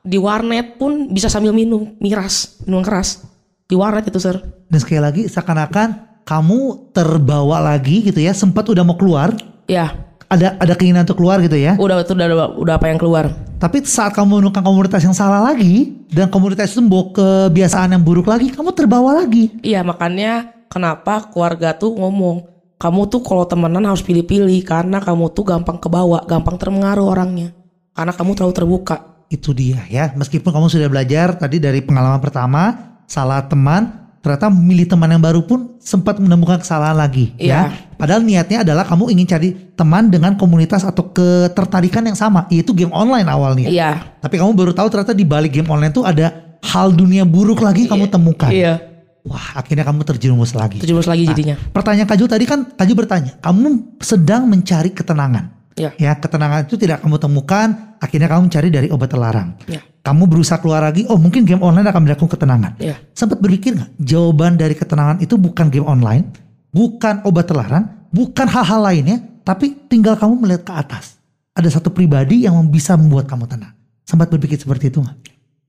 Di 0.02 0.16
warnet 0.16 0.80
pun 0.80 1.12
bisa 1.12 1.28
sambil 1.28 1.52
minum 1.52 1.94
miras 1.98 2.56
minum 2.64 2.80
keras. 2.80 3.22
Di 3.68 3.76
warnet 3.76 4.08
itu 4.08 4.16
sir. 4.16 4.40
Dan 4.66 4.78
sekali 4.80 5.00
lagi 5.00 5.22
seakan-akan 5.28 5.88
kamu 6.22 6.90
terbawa 6.94 7.58
lagi 7.60 8.06
gitu 8.06 8.22
ya, 8.22 8.30
sempat 8.32 8.62
udah 8.64 8.86
mau 8.86 8.94
keluar, 8.94 9.34
ya. 9.66 9.90
Ada 10.32 10.56
ada 10.56 10.72
keinginan 10.72 11.04
untuk 11.04 11.20
keluar 11.20 11.44
gitu 11.44 11.58
ya. 11.58 11.76
udah 11.76 12.00
itu 12.00 12.16
udah, 12.16 12.26
udah 12.30 12.48
udah 12.56 12.74
apa 12.80 12.86
yang 12.88 12.96
keluar. 12.96 13.28
Tapi 13.60 13.84
saat 13.84 14.16
kamu 14.16 14.40
menemukan 14.40 14.64
komunitas 14.64 15.04
yang 15.04 15.12
salah 15.12 15.44
lagi 15.44 15.92
dan 16.08 16.32
komunitas 16.32 16.72
itu 16.72 16.80
membawa 16.80 17.12
kebiasaan 17.12 17.92
yang 17.92 18.00
buruk 18.00 18.24
lagi, 18.24 18.48
kamu 18.48 18.72
terbawa 18.72 19.20
lagi. 19.20 19.52
Iya 19.60 19.84
makanya 19.84 20.61
kenapa 20.72 21.28
keluarga 21.28 21.76
tuh 21.76 21.92
ngomong 21.92 22.48
kamu 22.82 23.06
tuh 23.06 23.22
kalau 23.22 23.46
temenan 23.46 23.86
harus 23.86 24.02
pilih-pilih 24.02 24.58
karena 24.66 24.98
kamu 24.98 25.30
tuh 25.30 25.46
gampang 25.46 25.78
kebawa, 25.78 26.26
gampang 26.26 26.58
terpengaruh 26.58 27.06
orangnya. 27.06 27.54
Karena 27.94 28.10
kamu 28.10 28.34
terlalu 28.34 28.54
terbuka. 28.58 28.96
Itu 29.30 29.54
dia 29.54 29.86
ya. 29.86 30.10
Meskipun 30.18 30.50
kamu 30.50 30.66
sudah 30.66 30.90
belajar 30.90 31.38
tadi 31.38 31.62
dari 31.62 31.78
pengalaman 31.78 32.18
pertama, 32.18 32.74
salah 33.06 33.46
teman, 33.46 34.10
ternyata 34.18 34.50
memilih 34.50 34.90
teman 34.90 35.14
yang 35.14 35.22
baru 35.22 35.46
pun 35.46 35.78
sempat 35.78 36.18
menemukan 36.18 36.58
kesalahan 36.58 36.98
lagi 36.98 37.30
ya. 37.38 37.70
Iya. 37.70 37.94
Padahal 37.94 38.26
niatnya 38.26 38.66
adalah 38.66 38.82
kamu 38.82 39.14
ingin 39.14 39.26
cari 39.30 39.54
teman 39.78 40.10
dengan 40.10 40.34
komunitas 40.34 40.82
atau 40.82 41.14
ketertarikan 41.14 42.02
yang 42.02 42.18
sama, 42.18 42.50
yaitu 42.50 42.74
game 42.74 42.90
online 42.90 43.30
awalnya. 43.30 43.70
Iya. 43.70 44.18
Tapi 44.18 44.42
kamu 44.42 44.58
baru 44.58 44.74
tahu 44.74 44.90
ternyata 44.90 45.14
di 45.14 45.22
balik 45.22 45.54
game 45.54 45.70
online 45.70 45.94
tuh 45.94 46.02
ada 46.02 46.58
hal 46.66 46.90
dunia 46.90 47.22
buruk 47.22 47.62
lagi 47.62 47.86
kamu 47.86 48.10
temukan. 48.10 48.50
Iya. 48.50 48.91
Wah, 49.22 49.54
akhirnya 49.54 49.86
kamu 49.86 50.02
terjerumus 50.02 50.50
lagi. 50.58 50.82
17 50.82 51.06
lagi 51.06 51.22
jadinya. 51.30 51.54
Pertanyaan 51.70 52.10
Kaju 52.10 52.24
tadi 52.26 52.42
kan 52.42 52.74
Kaju 52.74 52.92
bertanya, 52.98 53.38
kamu 53.38 53.98
sedang 54.02 54.50
mencari 54.50 54.90
ketenangan. 54.90 55.62
Iya. 55.78 55.90
Ya, 55.96 56.12
ketenangan 56.18 56.68
itu 56.68 56.76
tidak 56.76 57.00
kamu 57.00 57.16
temukan, 57.22 57.96
akhirnya 58.02 58.28
kamu 58.28 58.50
mencari 58.50 58.68
dari 58.68 58.88
obat 58.90 59.08
terlarang. 59.08 59.56
Iya. 59.70 59.80
Kamu 60.02 60.26
berusaha 60.26 60.58
keluar 60.58 60.82
lagi, 60.82 61.06
oh 61.06 61.16
mungkin 61.16 61.46
game 61.46 61.62
online 61.62 61.86
akan 61.86 62.00
mendapatkan 62.02 62.30
ketenangan. 62.34 62.72
Iya. 62.82 62.98
Sempat 63.14 63.38
berpikir 63.38 63.78
nggak, 63.78 63.90
jawaban 64.02 64.58
dari 64.58 64.74
ketenangan 64.74 65.22
itu 65.22 65.38
bukan 65.38 65.70
game 65.70 65.86
online, 65.86 66.28
bukan 66.74 67.22
obat 67.22 67.46
terlarang, 67.46 68.10
bukan 68.10 68.46
hal-hal 68.50 68.80
lainnya, 68.82 69.22
tapi 69.46 69.86
tinggal 69.86 70.18
kamu 70.18 70.42
melihat 70.42 70.62
ke 70.66 70.72
atas. 70.74 71.22
Ada 71.54 71.78
satu 71.78 71.94
pribadi 71.94 72.42
yang 72.44 72.58
bisa 72.68 72.98
membuat 72.98 73.30
kamu 73.30 73.46
tenang. 73.46 73.72
Sempat 74.02 74.28
berpikir 74.28 74.58
seperti 74.58 74.90
itu 74.90 74.98
nggak? 74.98 75.16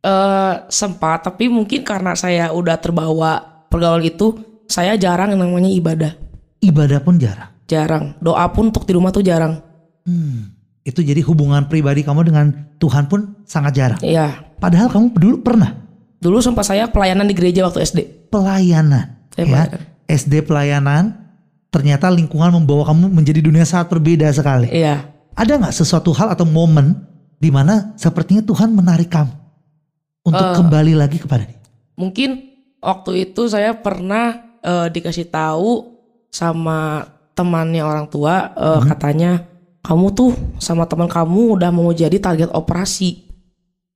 Eh 0.03 0.53
sempat 0.67 1.23
tapi 1.23 1.47
mungkin 1.47 1.87
karena 1.87 2.11
saya 2.11 2.51
udah 2.51 2.75
terbawa 2.75 3.63
pergaulan 3.71 4.03
itu, 4.03 4.35
saya 4.67 4.99
jarang 4.99 5.31
yang 5.31 5.47
namanya 5.47 5.71
ibadah. 5.71 6.11
Ibadah 6.59 6.99
pun 6.99 7.15
jarang. 7.15 7.49
Jarang. 7.71 8.19
Doa 8.19 8.43
pun 8.51 8.67
untuk 8.67 8.83
di 8.83 8.91
rumah 8.91 9.15
tuh 9.15 9.23
jarang. 9.23 9.63
Hmm, 10.03 10.51
itu 10.83 10.99
jadi 10.99 11.23
hubungan 11.23 11.71
pribadi 11.71 12.03
kamu 12.03 12.27
dengan 12.27 12.51
Tuhan 12.83 13.07
pun 13.07 13.39
sangat 13.47 13.79
jarang. 13.79 13.99
Iya. 14.03 14.43
Padahal 14.59 14.91
kamu 14.91 15.15
dulu 15.15 15.37
pernah 15.39 15.83
Dulu 16.23 16.39
sempat 16.39 16.63
saya 16.63 16.87
pelayanan 16.87 17.27
di 17.27 17.35
gereja 17.35 17.67
waktu 17.67 17.83
SD. 17.83 17.99
pelayanan, 18.31 19.27
Saya 19.35 19.43
ya. 19.43 19.47
pelayanan. 19.51 19.79
SD 20.07 20.33
pelayanan. 20.47 21.03
Ternyata 21.67 22.07
lingkungan 22.07 22.55
membawa 22.55 22.87
kamu 22.87 23.11
menjadi 23.11 23.43
dunia 23.43 23.67
sangat 23.67 23.91
berbeda 23.91 24.31
sekali. 24.31 24.71
Iya. 24.71 25.03
Ada 25.35 25.59
nggak 25.59 25.75
sesuatu 25.75 26.15
hal 26.15 26.31
atau 26.31 26.47
momen 26.47 26.95
di 27.43 27.51
mana 27.51 27.91
sepertinya 27.99 28.39
Tuhan 28.39 28.71
menarik 28.71 29.11
kamu 29.11 29.42
untuk 30.23 30.47
Eh. 30.49 30.55
kembali 30.55 30.93
lagi 30.95 31.17
kepada 31.19 31.43
Dia? 31.43 31.59
Mungkin 31.93 32.29
waktu 32.79 33.29
itu 33.29 33.47
saya 33.47 33.75
pernah 33.75 34.55
eh, 34.63 34.87
dikasih 34.87 35.27
tahu 35.27 35.99
sama 36.31 37.03
temannya 37.35 37.83
orang 37.83 38.07
tua 38.07 38.55
eh, 38.55 38.81
katanya 38.87 39.43
kamu 39.83 40.05
tuh 40.15 40.31
sama 40.57 40.87
teman 40.87 41.11
kamu 41.11 41.59
udah 41.59 41.69
mau 41.69 41.91
jadi 41.91 42.15
target 42.17 42.49
operasi. 42.51 43.27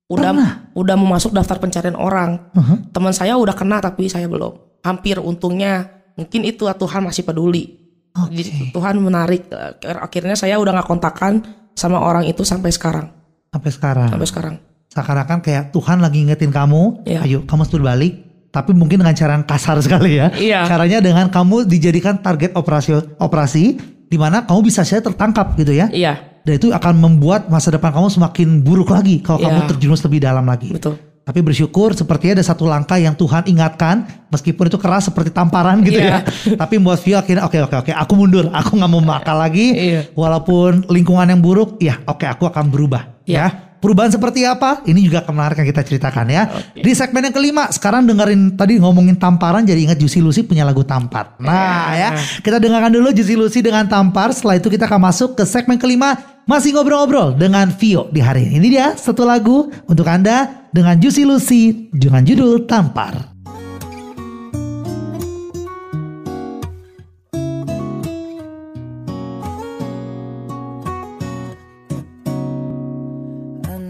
udah 0.08 0.32
Pernah? 0.32 0.52
udah 0.72 0.96
mau 0.96 1.20
masuk 1.20 1.36
daftar 1.36 1.60
pencarian 1.60 1.96
orang. 1.96 2.40
Uh-huh. 2.56 2.80
Teman 2.96 3.12
saya 3.12 3.36
udah 3.36 3.52
kena 3.52 3.84
tapi 3.84 4.08
saya 4.08 4.24
belum. 4.28 4.80
Hampir 4.80 5.20
untungnya 5.20 5.84
mungkin 6.16 6.48
itu 6.48 6.63
Tuhan 6.63 7.04
masih 7.04 7.28
peduli. 7.28 7.76
Jadi 8.16 8.72
Tuhan 8.72 8.98
menarik. 9.04 9.52
Akhirnya 9.84 10.40
saya 10.40 10.58
udah 10.58 10.80
nggak 10.80 10.88
kontakan 10.88 11.44
sama 11.76 12.00
orang 12.00 12.24
itu 12.24 12.42
sampai 12.48 12.72
sekarang. 12.72 13.12
Sampai 13.52 13.72
sekarang. 13.72 14.08
Sampai 14.08 14.28
sekarang. 14.32 14.56
Seakan-akan 14.97 15.38
kayak 15.39 15.69
Tuhan 15.69 16.01
lagi 16.01 16.25
ingetin 16.25 16.49
kamu, 16.49 17.05
Iya. 17.05 17.21
ayo 17.21 17.38
kamu 17.45 17.62
harus 17.62 17.69
berbalik. 17.71 18.13
Tapi 18.49 18.73
mungkin 18.73 18.97
dengan 18.97 19.13
cara 19.13 19.38
yang 19.38 19.45
kasar 19.45 19.77
sekali 19.86 20.17
ya. 20.17 20.33
Iya. 20.33 20.65
Caranya 20.65 20.97
dengan 20.97 21.29
kamu 21.29 21.69
dijadikan 21.69 22.17
target 22.17 22.57
operasi 22.57 22.97
operasi 23.21 23.77
di 24.07 24.17
mana 24.17 24.41
kamu 24.41 24.65
bisa 24.65 24.81
saja 24.81 25.03
tertangkap 25.03 25.53
gitu 25.55 25.69
ya. 25.69 25.86
Iya, 25.88 26.17
Dan 26.41 26.57
itu 26.57 26.71
akan 26.71 26.95
membuat 26.95 27.45
masa 27.47 27.69
depan 27.69 27.91
kamu 27.91 28.07
semakin 28.10 28.47
buruk 28.63 28.89
lagi 28.89 29.19
kalau 29.19 29.38
Iya. 29.38 29.45
kamu 29.45 29.60
terjerumus 29.69 30.01
lebih 30.01 30.19
dalam 30.19 30.41
lagi. 30.43 30.73
betul. 30.73 30.97
Tapi 31.21 31.43
bersyukur 31.43 31.91
sepertinya 31.91 32.39
ada 32.39 32.45
satu 32.48 32.63
langkah 32.63 32.95
yang 32.95 33.12
Tuhan 33.12 33.43
ingatkan 33.45 34.08
meskipun 34.31 34.71
itu 34.71 34.79
keras 34.79 35.12
seperti 35.12 35.27
tamparan 35.27 35.83
gitu 35.83 36.00
Iya. 36.00 36.23
ya. 36.23 36.56
Tapi 36.63 36.79
buat 36.79 37.04
Vio 37.04 37.19
akhirnya 37.19 37.43
oke 37.43 37.60
oke 37.62 37.75
oke 37.83 37.91
aku 37.91 38.13
mundur, 38.15 38.48
aku 38.50 38.79
nggak 38.79 38.87
mau 38.87 39.04
makal 39.04 39.35
lagi. 39.35 39.75
Iya. 39.75 40.02
Walaupun 40.15 40.87
lingkungan 40.87 41.27
yang 41.27 41.43
buruk, 41.43 41.75
ya 41.77 42.00
oke 42.08 42.23
aku 42.23 42.48
akan 42.48 42.71
berubah 42.71 43.19
Iya. 43.27 43.43
ya. 43.43 43.48
Perubahan 43.78 44.10
seperti 44.10 44.42
apa? 44.42 44.82
Ini 44.90 45.00
juga 45.06 45.21
akan 45.21 45.34
menarik 45.38 45.62
yang 45.62 45.69
kita 45.69 45.86
ceritakan 45.86 46.25
ya. 46.34 46.50
Di 46.73 46.92
segmen 46.98 47.30
yang 47.30 47.36
kelima, 47.36 47.69
sekarang 47.69 48.10
dengerin 48.10 48.58
tadi 48.58 48.82
ngomongin 48.82 49.13
tamparan 49.21 49.62
jadi 49.62 49.78
ingat 49.86 50.02
Juicy 50.02 50.17
Lucy 50.17 50.42
punya 50.42 50.65
lagu 50.65 50.82
Tampar. 50.82 51.38
Nah 51.38 51.94
ya, 51.94 52.10
kita 52.42 52.58
dengarkan 52.58 52.90
dulu 52.90 53.13
Juicy 53.13 53.38
Lucy 53.38 53.62
dengan 53.62 53.86
Tampar. 53.86 54.34
Setelah 54.34 54.58
itu 54.58 54.73
kita 54.73 54.90
akan 54.90 55.02
masuk 55.06 55.38
ke 55.38 55.46
segmen 55.46 55.78
kelima, 55.78 56.17
masih 56.50 56.73
ngobrol-ngobrol 56.73 57.38
dengan 57.38 57.69
Vio 57.69 58.10
di 58.10 58.17
hari 58.17 58.50
ini. 58.50 58.58
Ini 58.58 58.67
dia 58.73 58.88
satu 58.98 59.21
lagu 59.21 59.69
untuk 59.86 60.10
Anda 60.10 60.65
dengan 60.73 60.98
Juicy 60.98 61.23
Lucy 61.30 61.94
dengan 61.94 62.25
judul 62.25 62.65
Tampar. 62.65 63.37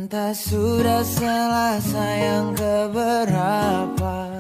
Entah 0.08 0.32
sudah 0.32 1.04
selesai 1.04 2.16
yang 2.16 2.56
keberapa? 2.56 4.40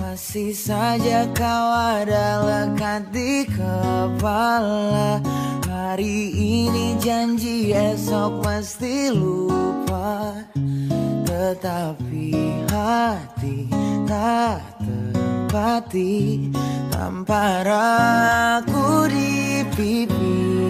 Masih 0.00 0.56
saja 0.56 1.28
kau 1.36 1.68
ada 1.68 2.40
lekat 2.40 3.12
di 3.12 3.44
kepala. 3.44 5.20
Hari 5.68 6.32
ini 6.32 6.96
janji 6.96 7.76
esok 7.76 8.40
mesti 8.40 9.12
lupa. 9.12 10.32
Tetapi 11.28 12.32
hati 12.72 13.68
tak 14.08 14.64
terpati 14.80 16.48
Tampar 16.88 17.68
aku 17.68 19.12
di 19.12 19.60
pipi 19.76 20.63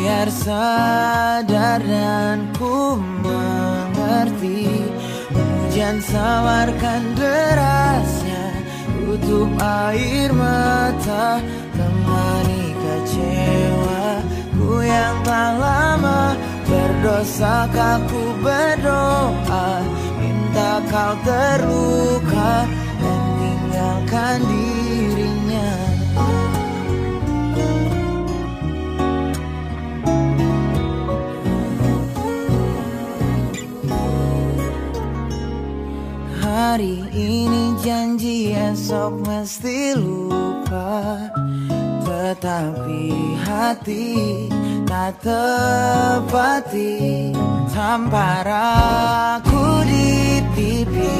Biar 0.00 0.32
sadar 0.32 1.84
dan 1.84 2.48
ku 2.56 2.96
mengerti 3.20 4.88
Hujan 5.28 6.00
samarkan 6.00 7.12
derasnya 7.20 8.64
Tutup 8.96 9.52
air 9.60 10.32
mata 10.32 11.44
Temani 11.76 12.72
kecewa. 12.80 14.24
Ku 14.56 14.80
yang 14.80 15.20
telah 15.20 15.52
lama 15.60 16.32
Berdosa 16.64 17.68
ku 18.08 18.24
berdoa 18.40 19.84
Minta 20.16 20.80
kau 20.88 21.12
terluka 21.28 22.64
Dan 23.04 23.20
tinggalkan 23.36 24.40
dirinya 24.48 24.79
Hari 36.50 36.98
ini 37.14 37.78
janji 37.78 38.50
esok 38.50 39.22
mesti 39.22 39.94
lupa. 39.94 41.30
Tetapi 42.02 43.06
hati 43.46 44.10
tak 44.82 45.22
tepati 45.22 47.30
Tampar 47.70 48.50
aku 48.50 49.86
di 49.86 50.42
pipi. 50.58 51.14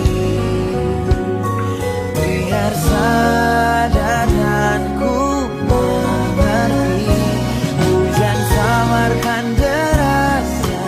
Biar 2.18 2.74
sadar 2.74 4.26
dan 4.26 4.82
ku 4.98 5.46
mengerti 5.70 7.22
Hujan 7.78 8.38
samarkan 8.50 9.44
derasnya 9.54 10.84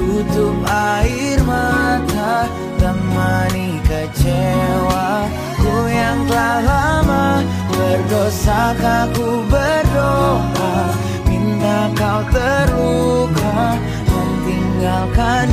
Tutup 0.00 0.56
air 0.64 1.44
mata 1.44 2.48
Temani 2.80 3.61
kecewa. 3.92 5.28
Ku 5.60 5.74
yang 5.92 6.24
telah 6.26 6.58
lama 6.64 7.44
Berdosa 7.68 8.72
ku 9.12 9.44
berdoa? 9.52 10.74
Minta 11.28 11.92
kau 11.92 12.20
terluka 12.32 13.76
tinggalkan 14.44 15.48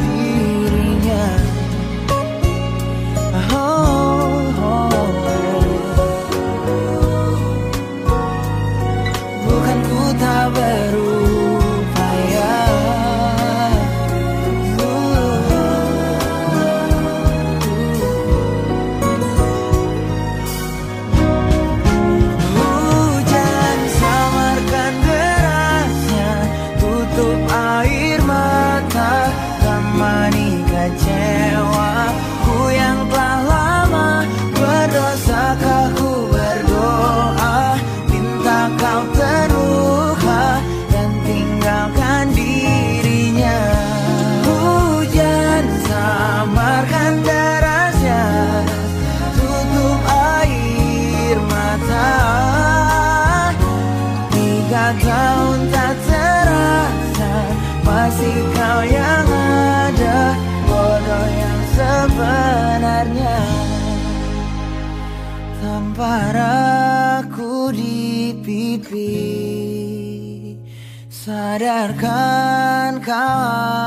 Sadarkan 71.79 72.99
kau 72.99 73.39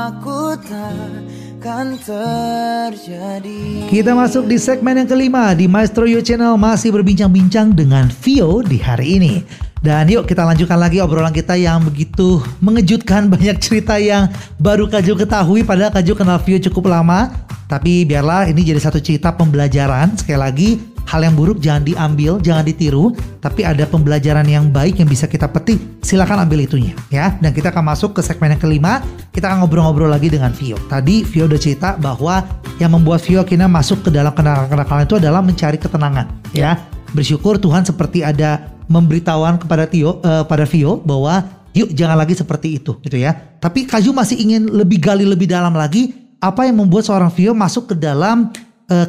aku 0.09 0.57
takkan 0.65 1.93
terjadi 2.01 3.85
Kita 3.85 4.17
masuk 4.17 4.49
di 4.49 4.57
segmen 4.57 4.97
yang 4.97 5.05
kelima 5.05 5.53
di 5.53 5.69
Maestro 5.69 6.09
You 6.09 6.25
Channel 6.25 6.57
masih 6.57 6.89
berbincang-bincang 6.89 7.77
dengan 7.77 8.09
Vio 8.09 8.65
di 8.65 8.81
hari 8.81 9.21
ini. 9.21 9.45
Dan 9.77 10.09
yuk 10.09 10.25
kita 10.25 10.41
lanjutkan 10.41 10.81
lagi 10.81 11.05
obrolan 11.05 11.29
kita 11.29 11.53
yang 11.53 11.85
begitu 11.85 12.41
mengejutkan 12.65 13.29
banyak 13.37 13.61
cerita 13.61 14.01
yang 14.01 14.25
baru 14.57 14.89
Kaju 14.89 15.13
ketahui 15.13 15.61
padahal 15.61 15.93
Kaju 15.93 16.17
kenal 16.17 16.41
Vio 16.41 16.57
cukup 16.57 16.89
lama. 16.89 17.45
Tapi 17.69 18.09
biarlah 18.09 18.49
ini 18.49 18.65
jadi 18.65 18.81
satu 18.81 18.97
cerita 18.97 19.37
pembelajaran 19.37 20.17
sekali 20.17 20.39
lagi 20.41 20.92
hal 21.07 21.21
yang 21.21 21.35
buruk 21.35 21.59
jangan 21.59 21.83
diambil, 21.85 22.39
jangan 22.41 22.63
ditiru, 22.65 23.13
tapi 23.43 23.67
ada 23.67 23.83
pembelajaran 23.85 24.47
yang 24.47 24.71
baik 24.71 24.99
yang 24.99 25.09
bisa 25.09 25.27
kita 25.27 25.51
petik. 25.51 25.79
Silakan 26.03 26.47
ambil 26.47 26.63
itunya 26.63 26.95
ya. 27.11 27.35
Dan 27.37 27.51
kita 27.51 27.69
akan 27.69 27.93
masuk 27.93 28.17
ke 28.17 28.21
segmen 28.25 28.55
yang 28.55 28.61
kelima. 28.61 29.03
Kita 29.33 29.49
akan 29.49 29.65
ngobrol-ngobrol 29.65 30.09
lagi 30.09 30.29
dengan 30.29 30.53
Vio. 30.53 30.77
Tadi 30.87 31.25
Vio 31.25 31.45
udah 31.49 31.59
cerita 31.59 31.95
bahwa 31.97 32.45
yang 32.77 32.93
membuat 32.93 33.21
Vio 33.25 33.41
akhirnya 33.41 33.69
masuk 33.69 34.07
ke 34.07 34.09
dalam 34.09 34.33
kenakalan-kenakalan 34.33 35.03
itu 35.05 35.15
adalah 35.19 35.41
mencari 35.43 35.77
ketenangan 35.77 36.25
ya. 36.55 36.79
Bersyukur 37.13 37.61
Tuhan 37.61 37.85
seperti 37.85 38.25
ada 38.25 38.73
memberitahuan 38.89 39.61
kepada 39.61 39.85
Tio 39.85 40.19
eh, 40.21 40.43
pada 40.45 40.65
Vio 40.65 40.99
bahwa 41.01 41.45
yuk 41.73 41.93
jangan 41.93 42.17
lagi 42.17 42.37
seperti 42.37 42.81
itu 42.81 42.97
gitu 43.01 43.17
ya. 43.17 43.33
Tapi 43.61 43.85
Kaju 43.85 44.13
masih 44.13 44.37
ingin 44.41 44.69
lebih 44.69 45.01
gali 45.01 45.25
lebih 45.25 45.49
dalam 45.49 45.73
lagi 45.73 46.13
apa 46.43 46.67
yang 46.67 46.83
membuat 46.83 47.07
seorang 47.07 47.31
Vio 47.31 47.55
masuk 47.55 47.93
ke 47.93 47.95
dalam 47.95 48.51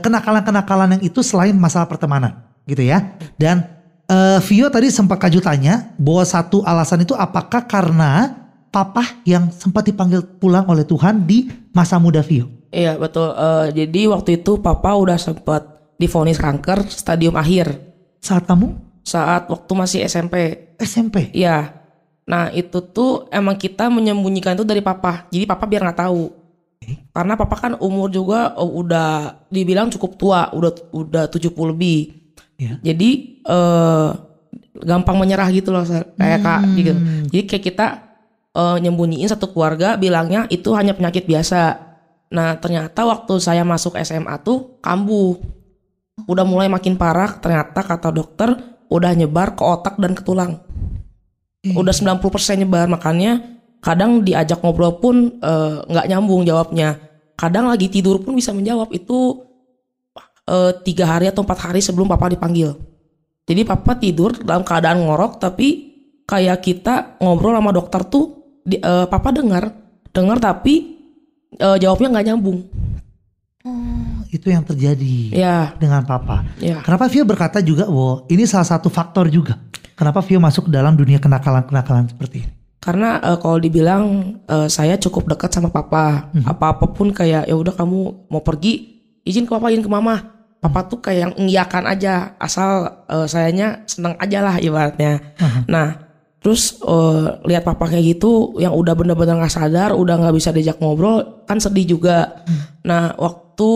kenakalan-kenakalan 0.01 0.99
yang 0.99 1.03
itu 1.05 1.20
selain 1.20 1.55
masalah 1.57 1.89
pertemanan 1.89 2.45
gitu 2.64 2.85
ya. 2.85 3.16
Dan 3.37 3.64
eh, 4.09 4.39
Vio 4.45 4.68
tadi 4.72 4.89
sempat 4.89 5.20
Kaju 5.20 5.41
tanya 5.41 5.95
bahwa 6.01 6.24
satu 6.24 6.64
alasan 6.64 7.05
itu 7.05 7.12
apakah 7.16 7.64
karena 7.64 8.32
papa 8.72 9.22
yang 9.22 9.53
sempat 9.55 9.87
dipanggil 9.87 10.24
pulang 10.41 10.66
oleh 10.66 10.82
Tuhan 10.82 11.22
di 11.22 11.47
masa 11.70 12.01
muda 12.03 12.24
Vio. 12.24 12.51
Iya 12.74 12.99
betul. 12.99 13.30
Eh, 13.30 13.66
jadi 13.85 14.11
waktu 14.11 14.43
itu 14.43 14.59
papa 14.59 14.97
udah 14.99 15.20
sempat 15.20 15.95
divonis 15.95 16.43
kanker 16.43 16.91
stadium 16.91 17.39
akhir 17.39 17.70
Saat 18.18 18.51
kamu 18.51 18.85
saat 19.05 19.47
waktu 19.53 19.72
masih 19.76 20.01
SMP. 20.09 20.35
SMP. 20.80 21.28
Iya. 21.37 21.76
Nah 22.24 22.49
itu 22.57 22.80
tuh 22.80 23.28
emang 23.28 23.61
kita 23.61 23.93
menyembunyikan 23.93 24.57
itu 24.57 24.64
dari 24.64 24.80
papa. 24.80 25.28
Jadi 25.28 25.45
papa 25.45 25.68
biar 25.68 25.85
nggak 25.85 26.01
tahu. 26.09 26.32
Karena 27.14 27.35
papa 27.39 27.57
kan 27.57 27.72
umur 27.78 28.11
juga 28.11 28.53
oh, 28.59 28.82
udah 28.85 29.45
dibilang 29.49 29.89
cukup 29.89 30.18
tua, 30.18 30.41
udah 30.53 30.72
udah 30.93 31.24
70 31.30 31.55
lebih. 31.74 32.12
Ya. 32.59 32.78
Jadi 32.82 33.41
eh 33.45 34.11
gampang 34.74 35.14
menyerah 35.14 35.49
gitu 35.55 35.70
loh 35.70 35.87
kayak 36.18 36.41
kak 36.43 36.62
gitu. 36.74 36.93
Jadi 37.30 37.43
kayak 37.47 37.64
kita 37.64 37.87
eh, 38.55 38.76
nyembunyiin 38.82 39.30
satu 39.30 39.55
keluarga 39.55 39.95
bilangnya 39.95 40.51
itu 40.51 40.74
hanya 40.74 40.93
penyakit 40.93 41.24
biasa. 41.24 41.78
Nah 42.35 42.59
ternyata 42.59 43.07
waktu 43.07 43.39
saya 43.39 43.62
masuk 43.62 43.95
SMA 44.03 44.35
tuh 44.43 44.82
kambuh. 44.82 45.39
Udah 46.26 46.47
mulai 46.47 46.70
makin 46.70 46.95
parah 46.95 47.39
ternyata 47.39 47.82
kata 47.82 48.14
dokter 48.14 48.55
udah 48.91 49.12
nyebar 49.14 49.59
ke 49.59 49.62
otak 49.62 49.99
dan 49.99 50.14
ke 50.14 50.22
tulang. 50.22 50.62
Udah 51.64 51.97
90% 51.97 52.20
nyebar 52.61 52.87
makanya 52.93 53.54
kadang 53.85 54.24
diajak 54.24 54.64
ngobrol 54.64 54.97
pun 54.97 55.16
eh, 55.37 55.76
nggak 55.85 56.07
nyambung 56.09 56.43
jawabnya. 56.43 56.97
Kadang 57.37 57.68
lagi 57.68 57.93
tidur 57.93 58.18
pun 58.18 58.32
bisa 58.32 58.51
menjawab 58.51 58.89
itu 58.91 59.45
eh, 60.49 60.72
tiga 60.80 61.05
hari 61.07 61.28
atau 61.28 61.45
empat 61.45 61.68
hari 61.68 61.85
sebelum 61.85 62.09
papa 62.09 62.32
dipanggil. 62.32 62.72
Jadi 63.45 63.61
papa 63.62 63.93
tidur 63.95 64.32
dalam 64.41 64.64
keadaan 64.64 65.05
ngorok 65.05 65.37
tapi 65.37 65.93
kayak 66.24 66.64
kita 66.64 67.20
ngobrol 67.20 67.53
sama 67.53 67.70
dokter 67.70 68.01
tuh 68.09 68.24
di- 68.64 68.80
eh, 68.80 69.05
papa 69.05 69.28
dengar 69.28 69.68
dengar 70.09 70.41
tapi 70.41 70.97
eh, 71.55 71.76
jawabnya 71.76 72.09
nggak 72.16 72.26
nyambung. 72.32 72.59
Itu 74.28 74.51
yang 74.51 74.66
terjadi 74.66 75.30
Ya, 75.30 75.72
dengan 75.78 76.03
papa. 76.03 76.43
ya. 76.59 76.82
Kenapa 76.82 77.07
Vio 77.07 77.22
berkata 77.22 77.62
juga 77.62 77.87
bahwa 77.87 78.26
ini 78.26 78.45
salah 78.45 78.66
satu 78.66 78.91
faktor 78.91 79.30
juga. 79.30 79.57
Kenapa 79.95 80.20
Vio 80.20 80.43
masuk 80.43 80.66
dalam 80.66 80.99
dunia 80.99 81.22
kenakalan-kenakalan 81.22 82.11
seperti 82.11 82.43
ini? 82.43 82.54
Karena 82.85 83.16
eh, 83.24 83.39
kalau 83.41 83.57
dibilang 83.57 84.37
eh, 84.45 84.68
saya 84.68 85.01
cukup 85.01 85.32
dekat 85.32 85.57
sama 85.57 85.72
papa, 85.72 86.28
apa 86.45 86.76
apa 86.76 86.87
pun 86.93 87.16
kayak 87.16 87.49
ya 87.49 87.57
udah 87.57 87.72
kamu 87.72 88.28
mau 88.28 88.45
pergi 88.45 89.01
izin 89.24 89.49
ke 89.49 89.57
papa 89.57 89.72
izin 89.72 89.80
ke 89.80 89.89
mama. 89.89 90.20
Papa 90.61 90.85
tuh 90.89 91.01
kayak 91.01 91.20
yang 91.20 91.32
mengiyakan 91.32 91.85
aja 91.89 92.37
asal 92.37 92.85
eh, 93.09 93.24
sayanya 93.24 93.89
seneng 93.89 94.20
aja 94.20 94.45
lah 94.45 94.61
ibaratnya. 94.61 95.32
Nah 95.64 95.97
terus 96.45 96.76
eh, 96.85 97.41
lihat 97.49 97.64
papa 97.64 97.89
kayak 97.89 98.20
gitu 98.20 98.61
yang 98.61 98.76
udah 98.76 98.93
bener-bener 98.93 99.41
nggak 99.41 99.57
sadar, 99.57 99.97
udah 99.97 100.20
nggak 100.20 100.37
bisa 100.37 100.53
diajak 100.53 100.76
ngobrol 100.76 101.41
kan 101.49 101.57
sedih 101.57 101.97
juga. 101.97 102.45
Nah 102.85 103.16
waktu 103.16 103.72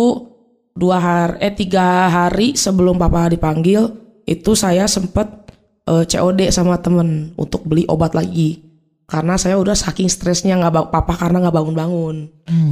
dua 0.76 1.00
hari 1.00 1.48
eh 1.48 1.54
tiga 1.56 2.12
hari 2.12 2.60
sebelum 2.60 3.00
papa 3.00 3.32
dipanggil 3.32 3.88
itu 4.28 4.52
saya 4.52 4.84
sempet 4.84 5.48
eh, 5.88 6.04
COD 6.04 6.52
sama 6.52 6.76
temen 6.76 7.32
untuk 7.40 7.64
beli 7.64 7.88
obat 7.88 8.12
lagi 8.12 8.67
karena 9.08 9.40
saya 9.40 9.56
udah 9.56 9.72
saking 9.72 10.12
stresnya 10.12 10.60
nggak 10.60 10.72
bang- 10.76 10.90
papa 10.92 11.16
karena 11.16 11.40
nggak 11.40 11.56
bangun-bangun. 11.56 12.16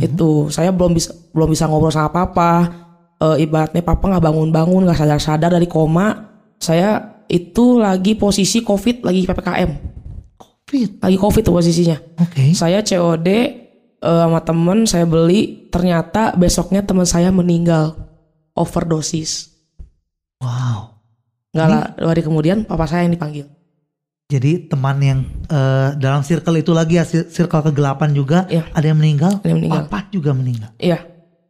Itu 0.04 0.52
saya 0.52 0.68
belum 0.68 0.92
bisa 0.92 1.16
belum 1.32 1.48
bisa 1.48 1.64
ngobrol 1.64 1.88
sama 1.88 2.12
papa. 2.12 2.52
Eh, 3.16 3.48
ibaratnya 3.48 3.80
papa 3.80 4.04
nggak 4.12 4.20
bangun-bangun 4.20 4.84
nggak 4.84 5.00
sadar-sadar 5.00 5.48
dari 5.56 5.64
koma 5.64 6.28
saya 6.60 7.24
itu 7.32 7.80
lagi 7.80 8.20
posisi 8.20 8.60
covid 8.60 9.00
lagi 9.08 9.24
ppkm 9.24 9.70
Fit. 10.68 11.00
lagi 11.00 11.16
covid 11.16 11.40
tuh 11.40 11.56
posisinya. 11.56 11.96
Oke. 12.20 12.52
saya 12.52 12.84
COD 12.84 13.28
eh, 13.32 13.56
sama 14.04 14.44
temen 14.44 14.84
saya 14.84 15.08
beli. 15.08 15.72
Ternyata 15.72 16.36
besoknya 16.36 16.84
teman 16.84 17.08
saya 17.08 17.32
meninggal. 17.32 17.96
Overdosis. 18.52 19.56
Wow. 20.44 21.00
nggak 21.56 21.68
lah 21.72 21.84
dua 21.96 22.12
hari 22.12 22.20
kemudian 22.20 22.68
papa 22.68 22.84
saya 22.84 23.08
yang 23.08 23.16
dipanggil 23.16 23.48
Jadi 24.26 24.66
teman 24.66 24.98
yang 24.98 25.20
eh, 25.46 25.94
dalam 25.96 26.18
circle 26.20 26.58
itu 26.58 26.74
lagi 26.74 26.98
ya, 26.98 27.06
cir- 27.06 27.30
circle 27.30 27.62
kegelapan 27.64 28.10
juga 28.10 28.42
Iya. 28.46 28.66
ada 28.68 28.82
yang 28.84 28.98
meninggal, 28.98 29.38
Ada 29.38 29.46
yang 29.46 29.58
meninggal. 29.62 29.86
papa 29.86 30.10
juga 30.10 30.30
meninggal. 30.32 30.70
iya 30.76 30.98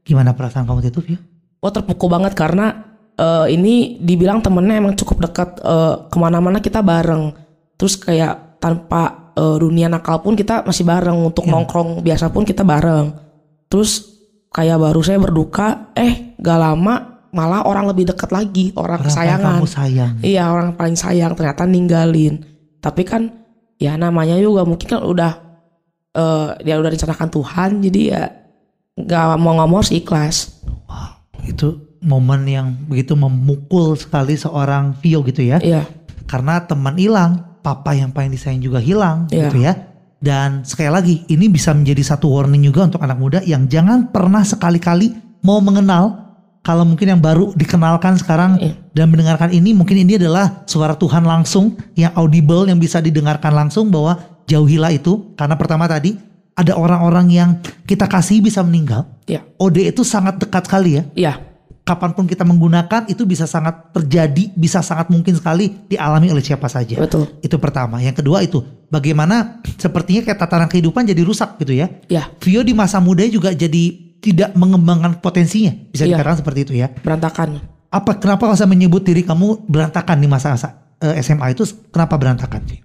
Gimana 0.04 0.36
perasaan 0.36 0.62
kamu 0.64 0.84
itu, 0.86 1.00
Vio? 1.02 1.18
Oh 1.58 1.72
terpukul 1.72 2.06
banget 2.06 2.36
karena 2.36 2.84
eh, 3.14 3.46
ini 3.50 3.74
dibilang 3.98 4.38
temennya 4.38 4.76
emang 4.76 4.92
cukup 4.94 5.24
dekat 5.24 5.56
eh, 5.58 5.94
ke 6.06 6.16
mana-mana 6.16 6.60
kita 6.60 6.84
bareng. 6.84 7.32
Terus 7.74 7.96
kayak 7.96 8.60
tanpa 8.60 9.32
eh, 9.32 9.56
dunia 9.56 9.88
nakal 9.88 10.20
pun 10.20 10.36
kita 10.36 10.60
masih 10.62 10.84
bareng 10.84 11.16
untuk 11.24 11.48
nongkrong 11.48 12.04
biasa 12.04 12.28
pun 12.28 12.44
kita 12.44 12.60
bareng. 12.60 13.08
Terus 13.66 14.04
kayak 14.48 14.76
baru 14.78 15.00
saya 15.00 15.16
berduka, 15.16 15.90
eh 15.92 16.36
gak 16.36 16.56
lama 16.56 16.94
malah 17.30 17.64
orang 17.64 17.84
lebih 17.86 18.04
dekat 18.06 18.28
lagi 18.30 18.68
orang, 18.74 19.00
Orang 19.00 19.08
kesayangan. 19.08 19.54
kamu 19.56 19.66
sayang. 19.66 20.12
Iya 20.20 20.44
orang 20.46 20.72
paling 20.72 20.94
sayang 20.94 21.32
ternyata 21.32 21.64
ninggalin. 21.64 22.52
Tapi 22.86 23.02
kan 23.02 23.34
ya 23.82 23.98
namanya 23.98 24.38
juga 24.38 24.62
mungkin 24.62 24.86
kan 24.86 25.02
udah 25.02 25.32
eh 26.14 26.48
dia 26.62 26.78
udah 26.78 26.86
direncanakan 26.94 27.28
Tuhan 27.34 27.70
jadi 27.82 28.00
ya 28.14 28.22
nggak 28.94 29.24
mau 29.42 29.58
nggak 29.58 29.68
mau 29.68 29.78
harus 29.82 29.90
ikhlas. 29.90 30.62
Wow. 30.86 31.18
Itu 31.42 31.98
momen 32.06 32.46
yang 32.46 32.78
begitu 32.86 33.18
memukul 33.18 33.98
sekali 33.98 34.38
seorang 34.38 34.94
Vio 35.02 35.26
gitu 35.26 35.42
ya. 35.42 35.58
Iya. 35.58 35.82
Karena 36.30 36.62
teman 36.62 36.94
hilang, 36.94 37.58
papa 37.66 37.94
yang 37.98 38.14
paling 38.14 38.30
disayang 38.30 38.62
juga 38.62 38.78
hilang 38.78 39.26
Iya. 39.34 39.50
gitu 39.50 39.58
ya. 39.66 39.74
Dan 40.16 40.64
sekali 40.64 40.88
lagi 40.88 41.14
ini 41.28 41.50
bisa 41.50 41.74
menjadi 41.76 42.14
satu 42.16 42.30
warning 42.32 42.64
juga 42.64 42.86
untuk 42.88 43.02
anak 43.02 43.18
muda 43.18 43.38
yang 43.44 43.68
jangan 43.68 44.08
pernah 44.14 44.46
sekali-kali 44.46 45.12
mau 45.44 45.58
mengenal 45.60 46.25
kalau 46.66 46.82
mungkin 46.82 47.14
yang 47.14 47.22
baru 47.22 47.54
dikenalkan 47.54 48.18
sekarang 48.18 48.58
Iya. 48.58 48.74
dan 48.90 49.06
mendengarkan 49.14 49.54
ini 49.54 49.70
mungkin 49.70 50.02
ini 50.02 50.18
adalah 50.18 50.66
suara 50.66 50.98
Tuhan 50.98 51.22
langsung 51.22 51.78
yang 51.94 52.10
audible 52.18 52.66
yang 52.66 52.82
bisa 52.82 52.98
didengarkan 52.98 53.54
langsung 53.54 53.86
bahwa 53.86 54.18
jauhilah 54.50 54.90
itu 54.90 55.30
karena 55.38 55.54
pertama 55.54 55.86
tadi 55.86 56.18
ada 56.58 56.74
orang-orang 56.74 57.30
yang 57.30 57.50
kita 57.86 58.10
kasih 58.10 58.42
bisa 58.42 58.66
meninggal. 58.66 59.06
Iya. 59.30 59.46
OD 59.62 59.94
itu 59.94 60.02
sangat 60.02 60.42
dekat 60.42 60.66
sekali 60.66 60.98
ya 60.98 61.02
Iya. 61.14 61.32
kapan 61.86 62.18
pun 62.18 62.26
kita 62.26 62.42
menggunakan 62.42 63.06
itu 63.06 63.22
bisa 63.22 63.46
sangat 63.46 63.94
terjadi, 63.94 64.50
bisa 64.58 64.82
sangat 64.82 65.06
mungkin 65.06 65.38
sekali 65.38 65.70
dialami 65.86 66.34
oleh 66.34 66.42
siapa 66.42 66.66
saja. 66.66 66.98
Betul. 66.98 67.30
Itu 67.46 67.62
pertama. 67.62 68.02
Yang 68.02 68.26
kedua 68.26 68.42
itu 68.42 68.58
bagaimana 68.90 69.62
sepertinya 69.78 70.26
kayak 70.26 70.34
tatanan 70.34 70.66
kehidupan 70.66 71.06
jadi 71.06 71.22
rusak 71.22 71.62
gitu 71.62 71.78
ya. 71.78 71.86
Ya, 72.10 72.26
Vio 72.42 72.66
di 72.66 72.74
masa 72.74 72.98
muda 72.98 73.22
juga 73.30 73.54
jadi 73.54 74.05
tidak 74.26 74.50
mengembangkan 74.58 75.22
potensinya, 75.22 75.70
bisa 75.94 76.02
Iya. 76.02 76.18
dikatakan 76.18 76.38
seperti 76.42 76.60
itu 76.66 76.72
ya. 76.74 76.90
berantakan. 76.90 77.62
Apa 77.86 78.18
kenapa 78.18 78.50
saya 78.58 78.66
menyebut 78.66 79.06
diri 79.06 79.22
kamu 79.22 79.70
berantakan 79.70 80.18
di 80.18 80.26
masa-masa 80.26 80.90
eh, 80.98 81.22
SMA 81.22 81.54
itu 81.54 81.62
kenapa 81.94 82.18
berantakan 82.18 82.66
sih? 82.66 82.80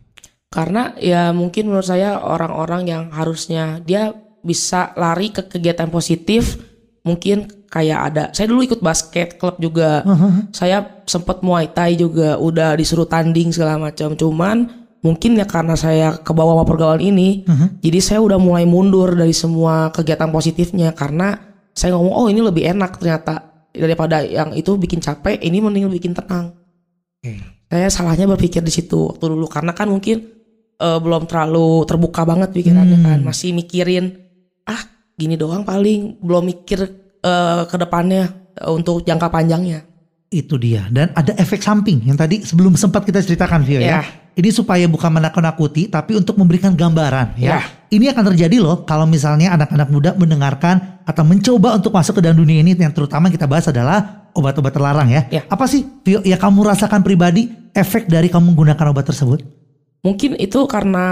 Karena 0.51 0.91
ya 0.99 1.31
mungkin 1.31 1.71
menurut 1.71 1.87
saya 1.87 2.19
orang-orang 2.19 2.83
yang 2.85 3.03
harusnya 3.09 3.79
dia 3.81 4.11
bisa 4.43 4.91
lari 4.99 5.31
ke 5.31 5.47
kegiatan 5.47 5.87
positif, 5.87 6.59
mungkin 7.07 7.47
kayak 7.71 7.99
ada. 8.11 8.23
Saya 8.35 8.51
dulu 8.51 8.59
ikut 8.67 8.83
basket 8.83 9.39
klub 9.39 9.55
juga. 9.63 10.03
Saya 10.51 10.83
sempat 11.07 11.39
Muay 11.39 11.71
Thai 11.71 11.95
juga, 11.95 12.35
udah 12.35 12.75
disuruh 12.75 13.07
tanding 13.07 13.55
segala 13.55 13.79
macam. 13.79 14.11
Cuman 14.11 14.80
mungkin 15.01 15.37
ya 15.37 15.45
karena 15.49 15.73
saya 15.73 16.17
ke 16.21 16.31
bawah 16.31 16.61
sama 16.61 16.65
pergaulan 16.65 17.01
ini, 17.01 17.43
jadi 17.81 17.99
saya 17.99 18.19
udah 18.21 18.37
mulai 18.37 18.69
mundur 18.69 19.17
dari 19.17 19.33
semua 19.33 19.89
kegiatan 19.89 20.29
positifnya 20.29 20.93
karena 20.93 21.37
saya 21.73 21.97
ngomong 21.97 22.13
oh 22.13 22.27
ini 22.29 22.41
lebih 22.41 22.69
enak 22.69 23.01
ternyata 23.01 23.65
daripada 23.73 24.21
yang 24.21 24.53
itu 24.53 24.77
bikin 24.77 25.01
capek, 25.01 25.41
ini 25.41 25.57
mending 25.59 25.89
bikin 25.89 26.13
tenang. 26.13 26.53
Oke. 27.21 27.37
saya 27.71 27.87
salahnya 27.87 28.27
berpikir 28.35 28.59
di 28.65 28.73
situ 28.73 29.13
waktu 29.13 29.31
dulu 29.31 29.47
karena 29.47 29.71
kan 29.71 29.87
mungkin 29.87 30.27
eh, 30.75 30.99
belum 30.99 31.23
terlalu 31.29 31.85
terbuka 31.87 32.25
banget 32.27 32.49
pikirannya 32.51 32.99
kan. 32.99 33.19
Masih 33.23 33.55
mikirin 33.55 34.11
ah 34.67 34.81
gini 35.15 35.39
doang 35.39 35.63
paling. 35.63 36.19
Belum 36.19 36.45
mikir 36.45 36.83
eh, 37.21 37.61
ke 37.65 37.77
depannya 37.79 38.27
eh, 38.59 38.71
untuk 38.73 39.07
jangka 39.07 39.31
panjangnya 39.31 39.90
Itu 40.31 40.55
dia. 40.55 40.87
Dan 40.87 41.11
ada 41.11 41.35
efek 41.35 41.59
samping 41.59 42.07
yang 42.07 42.15
tadi 42.15 42.39
sebelum 42.39 42.79
sempat 42.79 43.03
kita 43.03 43.19
ceritakan 43.19 43.67
Vio 43.67 43.83
ya. 43.83 43.99
Ya. 43.99 44.01
Ini 44.31 44.47
supaya 44.47 44.87
bukan 44.87 45.11
menakut-nakuti 45.11 45.91
tapi 45.91 46.15
untuk 46.15 46.39
memberikan 46.39 46.71
gambaran 46.71 47.35
ya. 47.35 47.59
Ya. 47.59 47.61
Ini 47.91 48.15
akan 48.15 48.31
terjadi 48.31 48.63
loh 48.63 48.87
kalau 48.87 49.03
misalnya 49.03 49.51
anak-anak 49.51 49.91
muda 49.91 50.15
mendengarkan 50.15 51.03
atau 51.03 51.27
mencoba 51.27 51.75
untuk 51.75 51.91
masuk 51.91 52.17
ke 52.17 52.21
dalam 52.23 52.39
dunia 52.39 52.63
ini 52.63 52.79
yang 52.79 52.95
terutama 52.95 53.27
kita 53.27 53.43
bahas 53.43 53.67
adalah 53.67 54.31
obat-obat 54.31 54.71
terlarang 54.71 55.11
ya. 55.11 55.27
Ya. 55.27 55.43
Apa 55.51 55.67
sih 55.67 55.83
Vio 56.07 56.23
ya 56.23 56.39
kamu 56.39 56.63
rasakan 56.63 57.03
pribadi 57.03 57.51
efek 57.75 58.07
dari 58.07 58.31
kamu 58.31 58.55
menggunakan 58.55 58.95
obat 58.95 59.11
tersebut? 59.11 59.43
Mungkin 60.01 60.39
itu 60.39 60.63
karena 60.65 61.05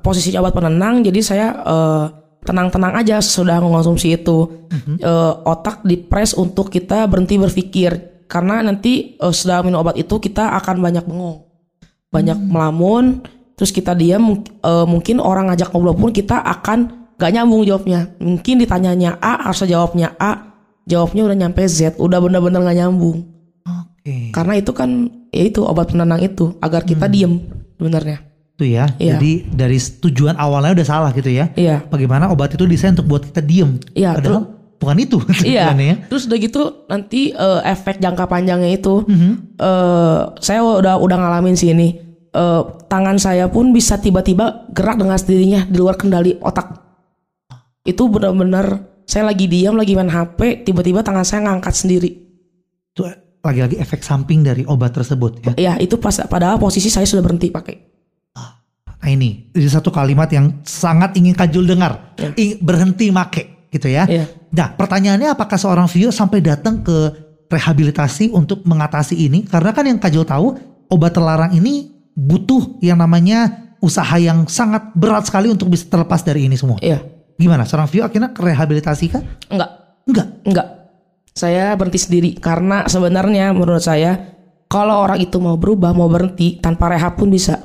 posisi 0.00 0.30
obat 0.38 0.54
penenang, 0.54 1.02
jadi 1.02 1.20
saya 1.26 1.46
eh, 1.58 2.04
tenang-tenang 2.46 3.02
aja 3.02 3.18
sudah 3.18 3.58
mengonsumsi 3.58 4.14
itu. 4.14 4.70
Eh, 5.02 5.32
otak 5.42 5.82
dipres 5.82 6.38
untuk 6.38 6.70
kita 6.70 7.04
berhenti 7.10 7.36
berpikir, 7.36 8.13
karena 8.26 8.64
nanti 8.64 9.16
eh, 9.16 9.34
setelah 9.34 9.64
minum 9.66 9.80
obat 9.84 9.96
itu 9.98 10.16
kita 10.18 10.56
akan 10.62 10.80
banyak 10.80 11.04
bengong, 11.04 11.44
banyak 12.08 12.38
melamun, 12.38 13.22
terus 13.54 13.70
kita 13.70 13.92
diam. 13.94 14.42
eh, 14.44 14.86
mungkin 14.86 15.20
orang 15.20 15.50
ngajak 15.52 15.70
ngobrol 15.72 15.96
pun 15.96 16.10
kita 16.10 16.40
akan 16.40 17.10
gak 17.18 17.32
nyambung 17.34 17.62
jawabnya. 17.62 18.10
Mungkin 18.18 18.62
ditanyanya 18.62 19.18
A, 19.22 19.50
harus 19.50 19.62
jawabnya 19.66 20.14
A, 20.18 20.54
jawabnya 20.84 21.22
udah 21.30 21.36
nyampe 21.46 21.62
Z, 21.66 21.96
udah 21.98 22.18
bener-bener 22.18 22.60
gak 22.62 22.78
nyambung. 22.78 23.18
Oke. 23.64 24.34
Karena 24.34 24.54
itu 24.58 24.70
kan 24.74 25.08
ya 25.32 25.44
itu 25.48 25.64
obat 25.64 25.90
penenang 25.90 26.20
itu 26.22 26.54
agar 26.60 26.84
kita 26.84 27.08
diem 27.08 27.40
sebenarnya. 27.78 28.22
Itu 28.54 28.70
ya. 28.70 28.86
Iya. 29.02 29.18
Jadi 29.18 29.32
dari 29.50 29.78
tujuan 29.78 30.38
awalnya 30.38 30.78
udah 30.78 30.86
salah 30.86 31.10
gitu 31.10 31.26
ya. 31.26 31.50
Iya. 31.58 31.82
Bagaimana 31.90 32.30
obat 32.30 32.54
itu 32.54 32.62
desain 32.70 32.94
untuk 32.94 33.10
buat 33.10 33.22
kita 33.26 33.42
diem. 33.42 33.82
Iya, 33.98 34.14
Padahal 34.14 34.53
bukan 34.76 34.96
itu 34.98 35.18
Iya. 35.46 35.72
ya. 35.72 35.94
Terus 36.06 36.26
udah 36.26 36.38
gitu 36.38 36.62
nanti 36.86 37.30
eh, 37.30 37.60
efek 37.64 37.98
jangka 37.98 38.24
panjangnya 38.24 38.70
itu 38.70 39.02
Mhm. 39.04 39.56
eh, 39.56 40.20
saya 40.38 40.60
udah 40.60 40.96
udah 40.96 41.16
ngalamin 41.16 41.54
sih 41.54 41.70
ini. 41.70 42.00
Eh, 42.30 42.62
tangan 42.86 43.14
saya 43.16 43.46
pun 43.46 43.70
bisa 43.70 43.94
tiba-tiba 43.96 44.66
gerak 44.70 44.98
dengan 44.98 45.14
sendirinya 45.14 45.64
di 45.64 45.76
luar 45.76 45.94
kendali 45.94 46.34
otak. 46.38 46.82
Itu 47.82 48.08
benar-benar 48.08 48.66
saya 49.04 49.28
lagi 49.28 49.44
diam 49.44 49.76
lagi 49.76 49.92
main 49.92 50.08
HP, 50.08 50.64
tiba-tiba 50.64 51.04
tangan 51.04 51.22
saya 51.22 51.44
ngangkat 51.44 51.74
sendiri. 51.76 52.10
Itu 52.90 53.04
lagi-lagi 53.44 53.76
efek 53.76 54.00
samping 54.00 54.40
dari 54.40 54.64
obat 54.64 54.96
tersebut 54.96 55.44
ya. 55.44 55.52
Ya 55.54 55.74
itu 55.76 55.94
pas 55.94 56.16
padahal 56.24 56.56
posisi 56.56 56.88
saya 56.88 57.04
sudah 57.04 57.20
berhenti 57.20 57.52
pakai. 57.52 57.76
Nah 59.04 59.12
ini, 59.12 59.52
ini 59.52 59.68
satu 59.68 59.92
kalimat 59.92 60.32
yang 60.32 60.64
sangat 60.64 61.12
ingin 61.14 61.36
Kajul 61.36 61.68
dengar. 61.68 62.16
Ya. 62.16 62.32
Berhenti 62.56 63.12
make 63.12 63.53
gitu 63.74 63.90
ya. 63.90 64.06
Iya. 64.06 64.30
Nah 64.54 64.78
pertanyaannya 64.78 65.34
apakah 65.34 65.58
seorang 65.58 65.90
Vio 65.90 66.14
sampai 66.14 66.38
datang 66.38 66.86
ke 66.86 67.10
rehabilitasi 67.50 68.30
untuk 68.30 68.62
mengatasi 68.62 69.18
ini? 69.18 69.42
Karena 69.42 69.74
kan 69.74 69.84
yang 69.90 69.98
Kajul 69.98 70.22
tahu 70.22 70.54
obat 70.94 71.10
terlarang 71.10 71.50
ini 71.58 71.90
butuh 72.14 72.78
yang 72.78 73.02
namanya 73.02 73.74
usaha 73.82 74.14
yang 74.16 74.46
sangat 74.46 74.94
berat 74.94 75.26
sekali 75.26 75.50
untuk 75.50 75.74
bisa 75.74 75.90
terlepas 75.90 76.22
dari 76.22 76.46
ini 76.46 76.54
semua. 76.54 76.78
Iya. 76.78 77.02
Gimana? 77.34 77.66
Seorang 77.66 77.90
Vio 77.90 78.06
akhirnya 78.06 78.30
ke 78.30 78.40
rehabilitasi 78.46 79.04
kah? 79.10 79.22
Enggak. 79.50 79.70
Enggak. 80.06 80.28
Enggak. 80.46 80.68
Saya 81.34 81.74
berhenti 81.74 81.98
sendiri 81.98 82.30
karena 82.38 82.86
sebenarnya 82.86 83.50
menurut 83.50 83.82
saya 83.82 84.38
kalau 84.70 85.02
orang 85.02 85.18
itu 85.18 85.42
mau 85.42 85.58
berubah, 85.58 85.90
mau 85.90 86.06
berhenti 86.06 86.62
tanpa 86.62 86.94
rehab 86.94 87.18
pun 87.18 87.30
bisa. 87.30 87.58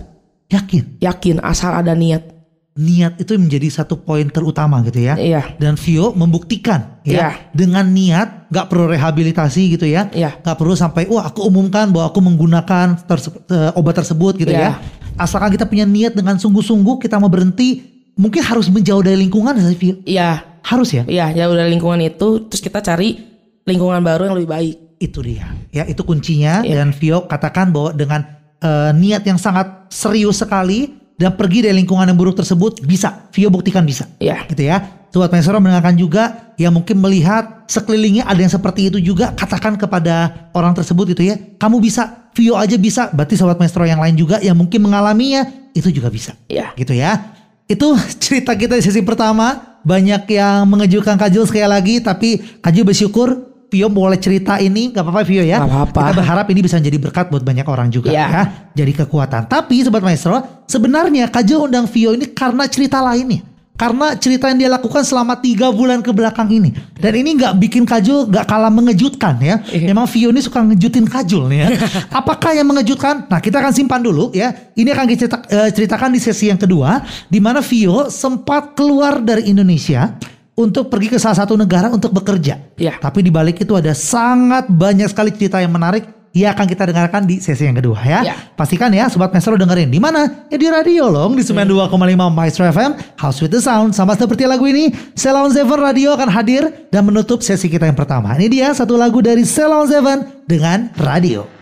Yakin? 0.50 0.98
Yakin 0.98 1.38
asal 1.46 1.78
ada 1.78 1.94
niat. 1.94 2.39
Niat 2.80 3.20
itu 3.20 3.36
menjadi 3.36 3.68
satu 3.68 4.00
poin 4.00 4.24
terutama 4.32 4.80
gitu 4.88 5.04
ya. 5.04 5.20
Iya. 5.20 5.60
Dan 5.60 5.76
Vio 5.76 6.16
membuktikan 6.16 7.04
ya 7.04 7.12
Iya. 7.12 7.30
dengan 7.52 7.92
niat 7.92 8.48
nggak 8.48 8.66
perlu 8.72 8.88
rehabilitasi 8.88 9.76
gitu 9.76 9.84
ya. 9.84 10.08
Iya. 10.16 10.40
Nggak 10.40 10.56
perlu 10.56 10.80
sampai 10.80 11.04
wah 11.12 11.28
aku 11.28 11.44
umumkan 11.44 11.92
bahwa 11.92 12.08
aku 12.08 12.24
menggunakan 12.24 12.96
terse- 13.04 13.36
eh, 13.52 13.76
obat 13.76 14.00
tersebut 14.00 14.40
gitu 14.40 14.56
ya. 14.56 14.80
Iya. 14.80 15.20
Asalkan 15.20 15.52
kita 15.52 15.68
punya 15.68 15.84
niat 15.84 16.16
dengan 16.16 16.40
sungguh-sungguh 16.40 17.04
kita 17.04 17.20
mau 17.20 17.28
berhenti, 17.28 17.84
mungkin 18.16 18.40
harus 18.40 18.72
menjauh 18.72 19.04
dari 19.04 19.20
lingkungan 19.20 19.60
sih, 19.60 19.76
Vio. 19.76 19.96
Iya. 20.08 20.48
Harus 20.64 20.96
ya. 20.96 21.04
Iya, 21.04 21.36
ya 21.36 21.46
udah 21.52 21.68
lingkungan 21.68 22.00
itu 22.00 22.48
terus 22.48 22.64
kita 22.64 22.80
cari 22.80 23.20
lingkungan 23.68 24.00
baru 24.00 24.32
yang 24.32 24.36
lebih 24.40 24.52
baik. 24.56 24.76
Itu 25.00 25.20
dia. 25.20 25.52
Ya, 25.72 25.84
itu 25.84 26.04
kuncinya 26.04 26.64
Iya. 26.64 26.80
dan 26.80 26.96
Vio 26.96 27.28
katakan 27.28 27.76
bahwa 27.76 27.92
dengan 27.92 28.24
eh, 28.60 28.92
niat 28.92 29.24
yang 29.24 29.40
sangat 29.40 29.88
serius 29.88 30.44
sekali 30.44 30.99
dan 31.20 31.36
pergi 31.36 31.68
dari 31.68 31.76
lingkungan 31.84 32.08
yang 32.08 32.16
buruk 32.16 32.40
tersebut 32.40 32.80
bisa. 32.88 33.28
Vio 33.36 33.52
buktikan 33.52 33.84
bisa. 33.84 34.08
Iya. 34.24 34.48
Gitu 34.48 34.64
ya. 34.64 35.04
Sobat 35.12 35.36
Maestro 35.36 35.60
mendengarkan 35.60 36.00
juga 36.00 36.56
yang 36.56 36.72
mungkin 36.72 37.02
melihat 37.04 37.68
sekelilingnya 37.68 38.24
ada 38.24 38.40
yang 38.40 38.54
seperti 38.54 38.88
itu 38.88 39.04
juga 39.04 39.36
katakan 39.36 39.76
kepada 39.76 40.48
orang 40.56 40.72
tersebut 40.72 41.12
gitu 41.12 41.28
ya. 41.28 41.36
Kamu 41.60 41.84
bisa, 41.84 42.32
Vio 42.32 42.56
aja 42.56 42.80
bisa. 42.80 43.12
Berarti 43.12 43.36
Sobat 43.36 43.60
Maestro 43.60 43.84
yang 43.84 44.00
lain 44.00 44.16
juga 44.16 44.40
yang 44.40 44.56
mungkin 44.56 44.80
mengalaminya 44.80 45.44
itu 45.76 45.92
juga 45.92 46.08
bisa. 46.08 46.40
Iya. 46.48 46.72
Gitu 46.80 46.96
ya. 46.96 47.36
Itu 47.68 48.00
cerita 48.24 48.56
kita 48.56 48.80
di 48.80 48.84
sesi 48.86 49.04
pertama. 49.04 49.76
Banyak 49.84 50.24
yang 50.32 50.72
mengejutkan 50.72 51.20
Kajul 51.20 51.44
sekali 51.52 51.68
lagi. 51.68 52.00
Tapi 52.00 52.64
Kajul 52.64 52.88
bersyukur 52.88 53.49
Vio 53.70 53.88
boleh 53.88 54.18
cerita 54.18 54.58
ini. 54.58 54.90
Gak 54.90 55.06
apa-apa 55.06 55.22
Vio 55.24 55.46
ya. 55.46 55.62
Gak 55.62 55.70
apa-apa. 55.70 56.02
Kita 56.10 56.14
berharap 56.18 56.46
ini 56.50 56.60
bisa 56.60 56.76
menjadi 56.82 56.98
berkat 56.98 57.26
buat 57.30 57.46
banyak 57.46 57.66
orang 57.66 57.88
juga 57.90 58.10
Iya. 58.10 58.26
ya. 58.26 58.44
Jadi 58.74 58.92
kekuatan. 58.98 59.46
Tapi 59.46 59.86
Sobat 59.86 60.02
Maestro 60.02 60.66
sebenarnya 60.66 61.30
Kajul 61.30 61.70
undang 61.70 61.86
Vio 61.86 62.18
ini 62.18 62.26
karena 62.34 62.66
cerita 62.66 62.98
lainnya. 63.00 63.46
Karena 63.80 64.12
cerita 64.12 64.52
yang 64.52 64.60
dia 64.60 64.68
lakukan 64.68 65.08
selama 65.08 65.40
tiga 65.40 65.72
bulan 65.72 66.04
ke 66.04 66.12
belakang 66.12 66.52
ini. 66.52 66.76
Dan 67.00 67.16
ini 67.16 67.40
nggak 67.40 67.56
bikin 67.64 67.88
Kajul 67.88 68.28
nggak 68.28 68.44
kalah 68.44 68.68
mengejutkan 68.68 69.40
ya. 69.40 69.64
Iya. 69.72 69.96
Memang 69.96 70.04
Vio 70.04 70.36
ini 70.36 70.44
suka 70.44 70.60
ngejutin 70.60 71.08
Kajul 71.08 71.48
nih 71.48 71.58
ya. 71.64 71.68
Apakah 72.20 72.52
yang 72.52 72.68
mengejutkan? 72.68 73.32
Nah 73.32 73.40
kita 73.40 73.64
akan 73.64 73.72
simpan 73.72 74.04
dulu 74.04 74.36
ya. 74.36 74.52
Ini 74.76 74.90
akan 74.92 75.06
kita 75.08 75.26
eh, 75.48 75.70
ceritakan 75.72 76.12
di 76.12 76.20
sesi 76.20 76.52
yang 76.52 76.60
kedua. 76.60 77.00
di 77.32 77.40
mana 77.40 77.64
Vio 77.64 78.12
sempat 78.12 78.76
keluar 78.76 79.24
dari 79.24 79.48
Indonesia 79.48 80.12
untuk 80.60 80.92
pergi 80.92 81.16
ke 81.16 81.18
salah 81.18 81.40
satu 81.40 81.56
negara 81.56 81.88
untuk 81.88 82.12
bekerja. 82.12 82.76
Iya. 82.76 83.00
Tapi 83.00 83.24
di 83.24 83.32
balik 83.32 83.64
itu 83.64 83.72
ada 83.80 83.96
sangat 83.96 84.68
banyak 84.68 85.08
sekali 85.08 85.32
cerita 85.32 85.64
yang 85.64 85.72
menarik. 85.72 86.20
yang 86.30 86.54
akan 86.54 86.70
kita 86.70 86.86
dengarkan 86.86 87.26
di 87.26 87.42
sesi 87.42 87.66
yang 87.66 87.82
kedua 87.82 88.06
ya. 88.06 88.22
Iya. 88.22 88.36
Pastikan 88.54 88.94
ya 88.94 89.10
Sobat 89.10 89.34
Maestro 89.34 89.58
dengerin. 89.58 89.90
Di 89.90 89.98
mana? 89.98 90.46
Ya 90.54 90.62
di 90.62 90.70
radio 90.70 91.10
loh. 91.10 91.26
Di 91.34 91.42
92,5 91.42 91.90
Maestro 92.30 92.70
FM. 92.70 93.18
House 93.18 93.42
with 93.42 93.50
the 93.50 93.58
Sound. 93.58 93.98
Sama 93.98 94.14
seperti 94.14 94.46
lagu 94.46 94.62
ini. 94.70 94.94
Ceylon 95.18 95.50
Seven 95.50 95.82
Radio 95.82 96.14
akan 96.14 96.30
hadir. 96.30 96.70
Dan 96.94 97.10
menutup 97.10 97.42
sesi 97.42 97.66
kita 97.66 97.90
yang 97.90 97.98
pertama. 97.98 98.38
Ini 98.38 98.46
dia 98.46 98.70
satu 98.78 98.94
lagu 98.94 99.26
dari 99.26 99.42
Ceylon 99.42 99.90
Seven. 99.90 100.46
Dengan 100.46 100.94
radio. 101.02 101.59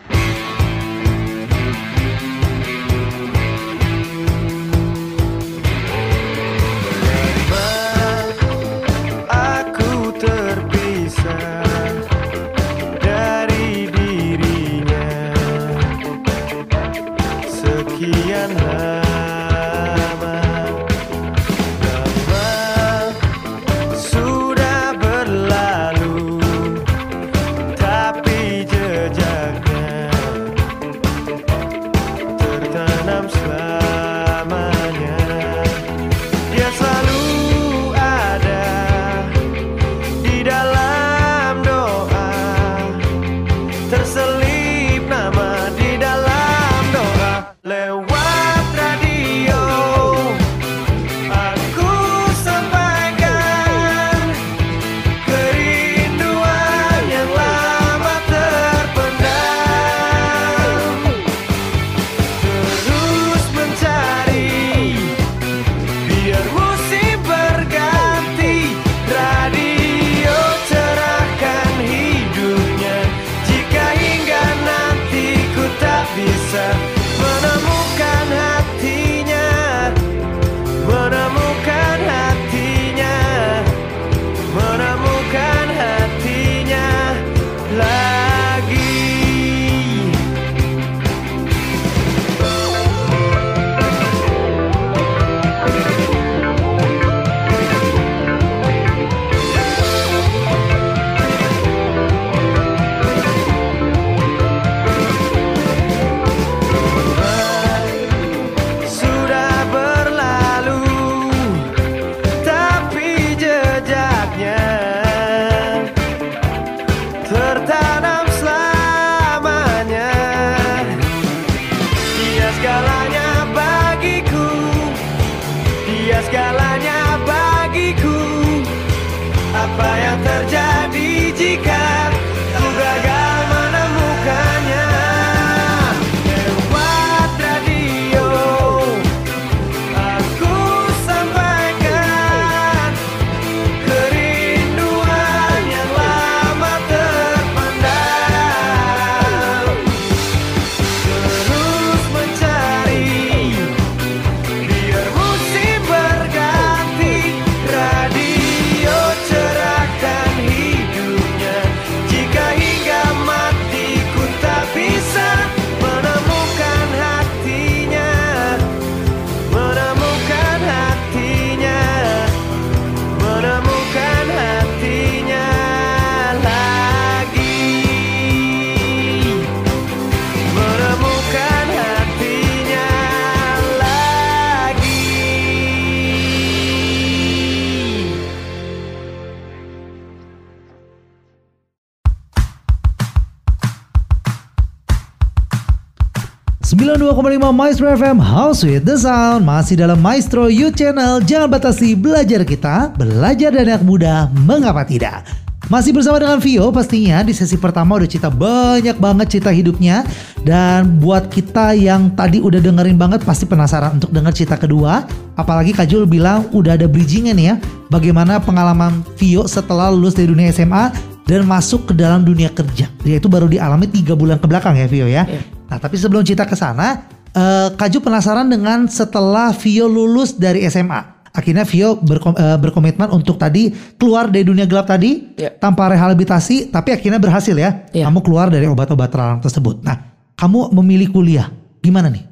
92,5 197.48 197.64
Maestro 197.64 197.88
FM 197.96 198.20
House 198.20 198.60
with 198.68 198.84
the 198.84 199.00
Sound. 199.00 199.48
Masih 199.48 199.80
dalam 199.80 200.04
Maestro 200.04 200.52
You 200.52 200.68
Channel. 200.68 201.24
Jangan 201.24 201.48
batasi 201.48 201.96
belajar 201.96 202.44
kita 202.44 202.92
Belajar 203.00 203.56
dari 203.56 203.72
anak 203.72 203.88
muda 203.88 204.28
Mengapa 204.44 204.84
tidak? 204.84 205.24
Masih 205.72 205.96
bersama 205.96 206.20
dengan 206.20 206.44
Vio 206.44 206.68
pastinya 206.76 207.24
Di 207.24 207.32
sesi 207.32 207.56
pertama 207.56 207.96
udah 207.96 208.04
cerita 208.04 208.28
banyak 208.28 209.00
banget 209.00 209.40
cerita 209.40 209.56
hidupnya. 209.56 210.04
Dan 210.44 211.00
buat 211.00 211.32
kita 211.32 211.72
yang 211.72 212.12
tadi 212.20 212.44
udah 212.44 212.60
dengerin 212.60 213.00
banget 213.00 213.24
Pasti 213.24 213.48
penasaran 213.48 213.96
untuk 213.96 214.12
denger 214.12 214.36
cerita 214.36 214.60
kedua. 214.60 215.08
Apalagi 215.40 215.72
Kak 215.72 215.88
Jul 215.88 216.04
bilang 216.04 216.52
udah 216.52 216.76
ada 216.76 216.84
bridgingnya 216.84 217.32
nih 217.32 217.46
ya 217.48 217.56
Bagaimana 217.88 218.44
pengalaman 218.44 219.08
Vio 219.16 219.48
setelah 219.48 219.88
lulus 219.88 220.20
dari 220.20 220.28
dunia 220.28 220.52
SMA 220.52 220.92
Dan 221.24 221.48
masuk 221.48 221.88
ke 221.88 221.94
dalam 221.96 222.28
dunia 222.28 222.52
kerja. 222.52 222.92
Dia 223.08 223.24
itu 223.24 223.32
baru 223.32 223.48
dialami 223.48 223.88
tiga 223.88 224.20
bulan 224.20 224.36
ke 224.36 224.52
belakang 224.52 224.76
ya 224.76 224.88
Vio 224.92 225.08
ya. 225.08 225.24
Nah, 225.68 225.80
tapi 225.80 226.00
sebelum 226.00 226.24
cerita 226.24 226.48
ke 226.48 226.56
sana, 226.56 227.17
eh, 227.38 227.70
Kaju 227.72 228.00
penasaran 228.02 228.50
dengan 228.50 228.90
setelah 228.90 229.54
Vio 229.54 229.86
lulus 229.86 230.34
dari 230.34 230.66
SMA. 230.66 231.16
Akhirnya 231.30 231.70
Vio 231.70 232.02
berkom- 232.02 232.34
eh, 232.34 232.58
berkomitmen 232.58 233.14
untuk 233.14 233.38
tadi 233.38 233.70
keluar 233.96 234.26
dari 234.26 234.42
dunia 234.42 234.66
gelap 234.66 234.90
tadi 234.90 235.38
Iya. 235.38 235.54
tanpa 235.62 235.86
rehabilitasi, 235.88 236.74
tapi 236.74 236.98
akhirnya 236.98 237.22
berhasil 237.22 237.54
ya. 237.54 237.86
Iya. 237.94 238.10
Kamu 238.10 238.26
keluar 238.26 238.50
dari 238.50 238.66
obat-obat 238.66 239.14
terlarang 239.14 239.38
tersebut. 239.38 239.86
Nah, 239.86 240.02
kamu 240.34 240.74
memilih 240.74 241.14
kuliah, 241.14 241.54
gimana 241.78 242.10
nih? 242.10 242.26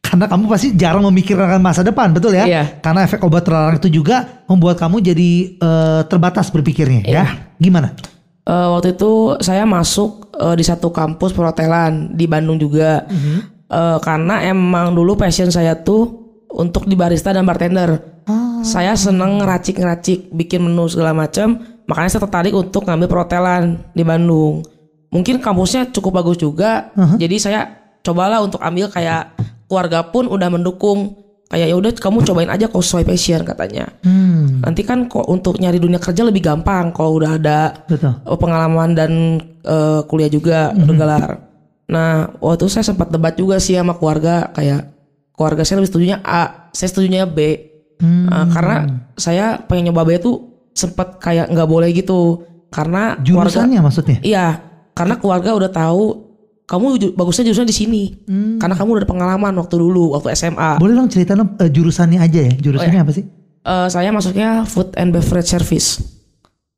Karena 0.00 0.24
kamu 0.26 0.48
pasti 0.48 0.72
jarang 0.74 1.04
memikirkan 1.06 1.60
masa 1.60 1.84
depan, 1.84 2.10
betul 2.10 2.32
ya? 2.32 2.48
Iya. 2.48 2.80
Karena 2.80 3.04
efek 3.04 3.20
obat 3.20 3.44
terlarang 3.44 3.76
itu 3.76 3.92
juga 3.92 4.42
membuat 4.48 4.80
kamu 4.80 5.04
jadi 5.04 5.30
eh, 5.60 6.00
terbatas 6.08 6.48
berpikirnya, 6.48 7.04
ya? 7.04 7.12
Iya. 7.12 7.24
Gimana? 7.60 7.92
Eh, 8.40 8.68
waktu 8.72 8.96
itu 8.96 9.36
saya 9.44 9.68
masuk 9.68 10.32
eh, 10.34 10.56
di 10.56 10.64
satu 10.64 10.88
kampus 10.88 11.36
perhotelan 11.36 12.16
di 12.16 12.24
Bandung 12.24 12.56
juga. 12.56 13.04
Eh, 13.70 13.98
karena 14.02 14.42
emang 14.42 14.90
dulu 14.90 15.14
passion 15.14 15.46
saya 15.46 15.78
tuh 15.78 16.10
untuk 16.50 16.90
di 16.90 16.98
barista 16.98 17.30
dan 17.30 17.46
bartender. 17.46 18.02
Saya 18.60 18.92
seneng 18.92 19.40
ngeracik-ngeracik, 19.40 20.34
bikin 20.34 20.60
menu 20.66 20.84
segala 20.84 21.14
macam. 21.16 21.56
Makanya 21.86 22.10
saya 22.12 22.22
tertarik 22.26 22.52
untuk 22.52 22.84
ngambil 22.84 23.08
perhotelan 23.08 23.62
di 23.94 24.02
Bandung. 24.02 24.60
Mungkin 25.08 25.40
kampusnya 25.40 25.88
cukup 25.88 26.20
bagus 26.20 26.36
juga. 26.36 26.90
Jadi 27.16 27.36
saya 27.40 27.66
cobalah 28.02 28.42
untuk 28.42 28.60
ambil 28.60 28.90
kayak 28.90 29.38
keluarga 29.64 30.02
pun 30.04 30.26
udah 30.26 30.50
mendukung. 30.50 31.14
Kayak 31.50 31.66
ya 31.66 31.74
udah 31.74 31.90
kamu 31.98 32.22
cobain 32.22 32.46
aja 32.46 32.70
kalau 32.70 32.78
sesuai 32.78 33.02
passion 33.02 33.42
katanya. 33.42 33.90
Hmm, 34.06 34.62
Nanti 34.62 34.86
kan 34.86 35.10
kok 35.10 35.26
untuk 35.26 35.58
nyari 35.58 35.82
dunia 35.82 35.98
kerja 35.98 36.22
lebih 36.22 36.46
gampang 36.46 36.94
kalau 36.94 37.18
udah 37.18 37.42
ada 37.42 37.74
betul. 37.90 38.14
pengalaman 38.38 38.94
dan 38.94 39.10
eh, 39.66 40.00
kuliah 40.06 40.30
juga 40.30 40.70
bergelar. 40.70 41.49
Nah, 41.90 42.30
waktu 42.38 42.70
saya 42.70 42.86
sempat 42.86 43.10
debat 43.10 43.34
juga 43.34 43.58
sih 43.58 43.74
sama 43.74 43.98
keluarga 43.98 44.46
kayak 44.54 44.94
keluarga 45.34 45.66
saya 45.66 45.82
lebih 45.82 45.90
setujunya 45.90 46.16
A, 46.22 46.70
saya 46.70 46.88
setujunya 46.94 47.26
B. 47.26 47.38
Hmm. 47.98 48.30
Eh, 48.30 48.46
karena 48.54 48.76
saya 49.18 49.58
pengen 49.66 49.90
nyoba 49.90 50.06
B 50.06 50.16
itu 50.16 50.32
sempat 50.72 51.18
kayak 51.18 51.50
nggak 51.50 51.68
boleh 51.68 51.90
gitu 51.90 52.46
karena 52.70 53.18
keluarga 53.18 53.58
Jurusannya 53.66 53.80
maksudnya? 53.82 54.18
iya, 54.22 54.62
karena 54.94 55.18
keluarga 55.18 55.50
udah 55.58 55.70
tahu 55.74 56.30
kamu 56.70 57.18
bagusnya 57.18 57.50
jurusan 57.50 57.66
di 57.66 57.74
sini. 57.74 58.02
Karena 58.62 58.78
kamu 58.78 58.94
udah 58.94 59.02
ada 59.02 59.10
pengalaman 59.10 59.52
waktu 59.58 59.74
dulu 59.74 60.14
waktu 60.14 60.30
SMA. 60.38 60.78
Boleh 60.78 60.94
dong 60.94 61.10
cerita 61.10 61.34
dong, 61.34 61.58
eh, 61.58 61.66
jurusannya 61.66 62.22
aja 62.22 62.46
ya. 62.46 62.54
Jurusannya 62.54 63.00
apa 63.02 63.10
sih? 63.10 63.26
Eh, 63.66 63.88
saya 63.90 64.14
masuknya 64.14 64.62
food 64.70 64.94
and 64.94 65.10
beverage 65.10 65.50
service. 65.50 65.98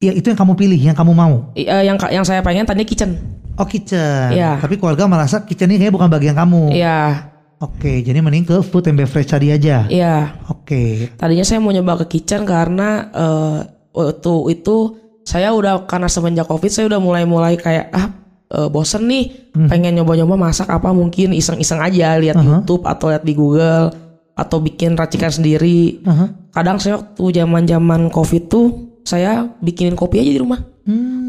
Ya 0.03 0.11
itu 0.11 0.27
yang 0.27 0.37
kamu 0.37 0.59
pilih, 0.59 0.81
yang 0.83 0.99
kamu 0.99 1.15
mau. 1.15 1.55
I- 1.55 1.65
eh, 1.65 1.87
yang 1.87 1.95
yang 2.11 2.27
saya 2.27 2.43
pengen 2.43 2.67
tadi 2.67 2.83
kitchen. 2.83 3.15
Oh 3.55 3.63
kitchen. 3.63 4.35
Iya. 4.35 4.59
Tapi 4.59 4.75
keluarga 4.75 5.07
merasa 5.07 5.47
kitchen 5.47 5.71
ini 5.71 5.79
kayaknya 5.79 5.95
bukan 5.95 6.09
bagian 6.11 6.35
kamu. 6.35 6.75
Iya, 6.75 7.31
Oke, 7.63 8.03
jadi 8.03 8.19
mending 8.19 8.43
ke 8.43 8.59
food 8.59 8.91
and 8.91 8.99
beverage 8.99 9.31
tadi 9.31 9.55
aja. 9.55 9.87
iya. 9.87 10.35
Oke. 10.51 11.15
Tadinya 11.15 11.47
saya 11.47 11.63
mau 11.63 11.71
nyoba 11.71 12.03
ke 12.03 12.19
kitchen 12.19 12.43
karena 12.43 13.07
eh, 13.09 13.59
waktu 13.95 14.35
itu 14.51 14.99
saya 15.23 15.55
udah 15.55 15.87
karena 15.87 16.11
semenjak 16.11 16.51
covid 16.51 16.67
saya 16.67 16.91
udah 16.91 16.99
mulai-mulai 16.99 17.55
kayak 17.55 17.95
ah 17.95 18.11
eh, 18.51 18.67
bosen 18.67 19.07
nih 19.07 19.55
pengen 19.71 19.95
nyoba-nyoba 19.95 20.35
masak 20.35 20.67
apa 20.67 20.91
mungkin 20.91 21.31
iseng-iseng 21.31 21.79
aja 21.79 22.19
lihat 22.19 22.35
YouTube 22.43 22.83
atau 22.83 23.15
lihat 23.15 23.23
di 23.23 23.39
Google 23.39 23.95
atau 24.35 24.59
bikin 24.59 24.99
racikan 24.99 25.31
sendiri. 25.31 26.03
Aha. 26.03 26.35
Kadang 26.51 26.83
saya 26.83 26.99
waktu 26.99 27.31
zaman-zaman 27.39 28.11
covid 28.11 28.51
tuh 28.51 28.91
saya 29.03 29.51
bikinin 29.59 29.95
kopi 29.95 30.21
aja 30.21 30.31
di 30.31 30.41
rumah. 30.41 30.61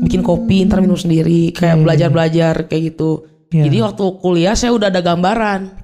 Bikin 0.03 0.25
kopi 0.25 0.65
ntar 0.65 0.81
minum 0.81 0.97
sendiri 0.97 1.53
kayak 1.53 1.81
belajar-belajar 1.81 2.65
kayak 2.65 2.83
gitu. 2.93 3.29
Iya. 3.53 3.69
Jadi 3.69 3.77
waktu 3.85 4.03
kuliah 4.17 4.55
saya 4.57 4.73
udah 4.73 4.89
ada 4.89 4.99
gambaran. 4.99 5.81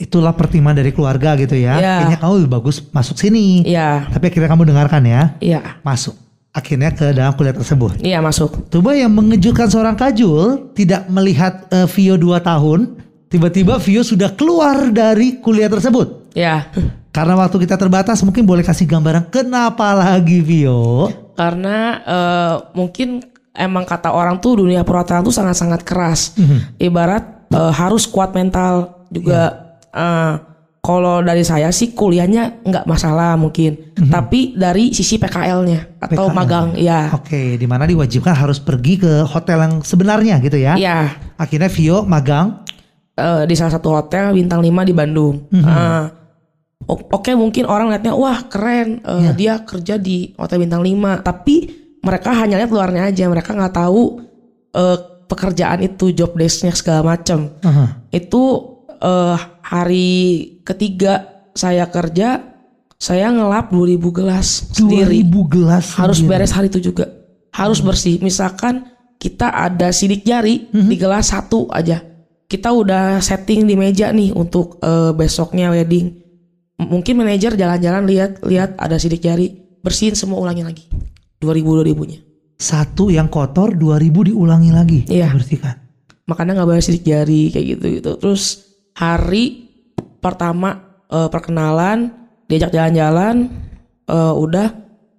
Itulah 0.00 0.32
pertimbangan 0.32 0.80
dari 0.80 0.96
keluarga 0.96 1.36
gitu 1.36 1.52
ya. 1.52 1.76
Iya. 1.76 1.94
Kayaknya 2.00 2.18
kamu 2.18 2.32
lebih 2.40 2.50
bagus 2.50 2.76
masuk 2.88 3.20
sini. 3.20 3.60
Iya, 3.68 4.08
Tapi 4.08 4.32
akhirnya 4.32 4.48
kamu 4.48 4.64
dengarkan 4.72 5.02
ya. 5.04 5.22
iya, 5.38 5.60
Masuk. 5.84 6.16
Akhirnya 6.50 6.90
ke 6.90 7.14
dalam 7.14 7.30
kuliah 7.38 7.54
tersebut. 7.54 8.02
iya 8.02 8.18
masuk. 8.18 8.66
Coba 8.72 8.96
yang 8.98 9.14
mengejutkan 9.14 9.70
seorang 9.70 9.94
Kajul 9.94 10.74
tidak 10.74 11.06
melihat 11.06 11.68
eh, 11.70 11.86
Vio 11.86 12.18
2 12.18 12.42
tahun, 12.42 12.98
tiba-tiba 13.30 13.78
Vio 13.78 14.02
sudah 14.02 14.34
keluar 14.34 14.90
dari 14.90 15.38
kuliah 15.38 15.70
tersebut. 15.70 16.34
Ya. 16.34 16.68
Karena 17.14 17.38
waktu 17.38 17.62
kita 17.62 17.78
terbatas, 17.78 18.22
mungkin 18.26 18.46
boleh 18.46 18.66
kasih 18.66 18.86
gambaran 18.86 19.30
kenapa 19.30 19.94
lagi 19.94 20.42
Vio? 20.42 21.10
Karena 21.38 22.02
eh, 22.02 22.54
mungkin 22.74 23.22
emang 23.54 23.86
kata 23.86 24.10
orang 24.10 24.42
tuh 24.42 24.66
dunia 24.66 24.82
perhotelan 24.82 25.22
tuh 25.22 25.34
sangat-sangat 25.34 25.86
keras. 25.86 26.34
Ibarat 26.76 27.50
eh, 27.54 27.72
harus 27.72 28.10
kuat 28.10 28.34
mental 28.34 29.06
juga. 29.10 29.74
Eh, 29.94 30.34
kalau 30.80 31.20
dari 31.20 31.44
saya 31.44 31.68
sih 31.76 31.92
kuliahnya 31.92 32.64
nggak 32.64 32.88
masalah 32.88 33.36
mungkin, 33.36 33.92
tapi 34.08 34.56
dari 34.56 34.96
sisi 34.96 35.20
PKL-nya 35.20 36.00
atau 36.00 36.32
PKL. 36.32 36.36
magang, 36.40 36.68
ya, 36.80 37.12
Oke, 37.12 37.60
di 37.60 37.66
mana 37.68 37.84
diwajibkan 37.84 38.32
harus 38.32 38.56
pergi 38.56 38.96
ke 38.96 39.28
hotel 39.28 39.60
yang 39.60 39.74
sebenarnya 39.84 40.40
gitu 40.40 40.56
ya. 40.56 40.80
ya 40.80 41.12
Akhirnya 41.36 41.68
Vio 41.68 42.08
magang. 42.08 42.64
Eh, 43.20 43.42
di 43.44 43.54
salah 43.54 43.76
satu 43.76 43.92
hotel 43.92 44.32
bintang 44.32 44.58
5 44.58 44.82
di 44.82 44.92
Bandung. 44.92 45.44
Eh, 45.52 46.04
o- 46.82 47.08
Oke 47.12 47.32
mungkin 47.34 47.64
orang 47.64 47.92
lihatnya 47.92 48.12
wah 48.12 48.40
keren. 48.44 49.00
Eh, 49.00 49.32
dia 49.36 49.60
kerja 49.60 49.94
di 49.94 50.32
hotel 50.34 50.58
bintang 50.60 50.80
5 50.80 51.20
tapi 51.20 51.68
mereka 52.00 52.32
hanya 52.32 52.56
lihat 52.56 52.68
luarnya 52.68 53.06
aja. 53.06 53.24
Mereka 53.26 53.52
nggak 53.52 53.74
tahu 53.74 54.02
eh, 54.72 54.98
pekerjaan 55.26 55.78
itu 55.80 56.10
job 56.10 56.34
desknya 56.34 56.72
segala 56.72 57.14
macam 57.14 57.52
Aha. 57.60 58.08
itu 58.10 58.42
eh, 58.96 59.36
hari 59.62 60.10
ketiga 60.62 61.28
saya 61.52 61.86
kerja 61.86 62.42
saya 62.96 63.28
ngelap 63.28 63.70
2000 63.70 63.96
gelas 64.12 64.68
sendiri. 64.70 65.24
2000 65.24 65.46
gelas 65.48 65.84
harus 65.94 66.18
sendiri. 66.18 66.30
beres 66.36 66.52
hari 66.52 66.68
itu 66.68 66.80
juga. 66.82 67.06
Harus 67.50 67.80
bersih. 67.80 68.20
Misalkan 68.20 68.86
kita 69.16 69.48
ada 69.48 69.88
sidik 69.90 70.20
jari 70.20 70.68
di 70.68 70.96
gelas 70.96 71.28
satu 71.28 71.68
aja 71.70 72.00
kita 72.50 72.74
udah 72.74 73.22
setting 73.22 73.62
di 73.62 73.78
meja 73.78 74.10
nih 74.10 74.34
untuk 74.34 74.82
eh, 74.82 75.14
besoknya 75.14 75.70
wedding 75.70 76.18
mungkin 76.82 77.22
manajer 77.22 77.54
jalan-jalan 77.54 78.02
lihat 78.10 78.42
lihat 78.42 78.74
ada 78.74 78.98
sidik 78.98 79.22
jari 79.22 79.54
bersihin 79.84 80.18
semua 80.18 80.42
ulangin 80.42 80.66
lagi 80.66 80.90
2000 81.38 81.62
2000 81.62 82.10
nya 82.10 82.20
Satu 82.60 83.08
yang 83.08 83.32
kotor 83.32 83.72
2000 83.72 84.36
diulangi 84.36 84.68
lagi. 84.68 85.00
Iya. 85.08 85.32
Bersihkan. 85.32 85.80
makanya 86.28 86.60
nggak 86.60 86.68
boleh 86.68 86.84
sidik 86.84 87.08
jari 87.08 87.48
kayak 87.48 87.66
gitu 87.78 87.86
gitu 87.96 88.10
terus 88.20 88.42
hari 88.98 89.70
pertama 90.20 91.00
eh, 91.08 91.28
perkenalan 91.30 92.12
diajak 92.50 92.74
jalan-jalan 92.74 93.46
eh, 94.10 94.34
udah 94.34 94.68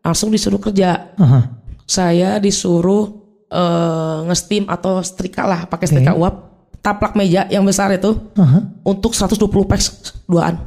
langsung 0.03 0.31
disuruh 0.31 0.59
kerja 0.59 1.15
Aha. 1.15 1.39
saya 1.87 2.39
disuruh 2.39 3.11
eh, 3.47 4.17
nge-steam 4.27 4.67
atau 4.67 4.99
setrika 4.99 5.47
lah 5.47 5.67
pakai 5.67 5.87
setrika 5.87 6.15
uap 6.15 6.50
taplak 6.81 7.13
meja 7.13 7.45
yang 7.47 7.61
besar 7.61 7.89
itu 7.89 8.17
Aha. 8.33 8.65
untuk 8.83 9.13
120 9.13 9.37
packs 9.63 10.17
duaan 10.25 10.57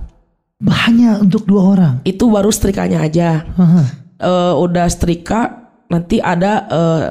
Hanya 0.64 1.18
untuk 1.18 1.44
dua 1.44 1.62
orang. 1.68 1.94
itu 2.02 2.24
baru 2.24 2.48
setrikanya 2.48 3.02
aja 3.02 3.42
Aha. 3.52 3.82
Eh, 4.16 4.54
udah 4.56 4.86
setrika 4.86 5.66
nanti 5.86 6.18
ada 6.18 6.52
eh, 6.64 7.02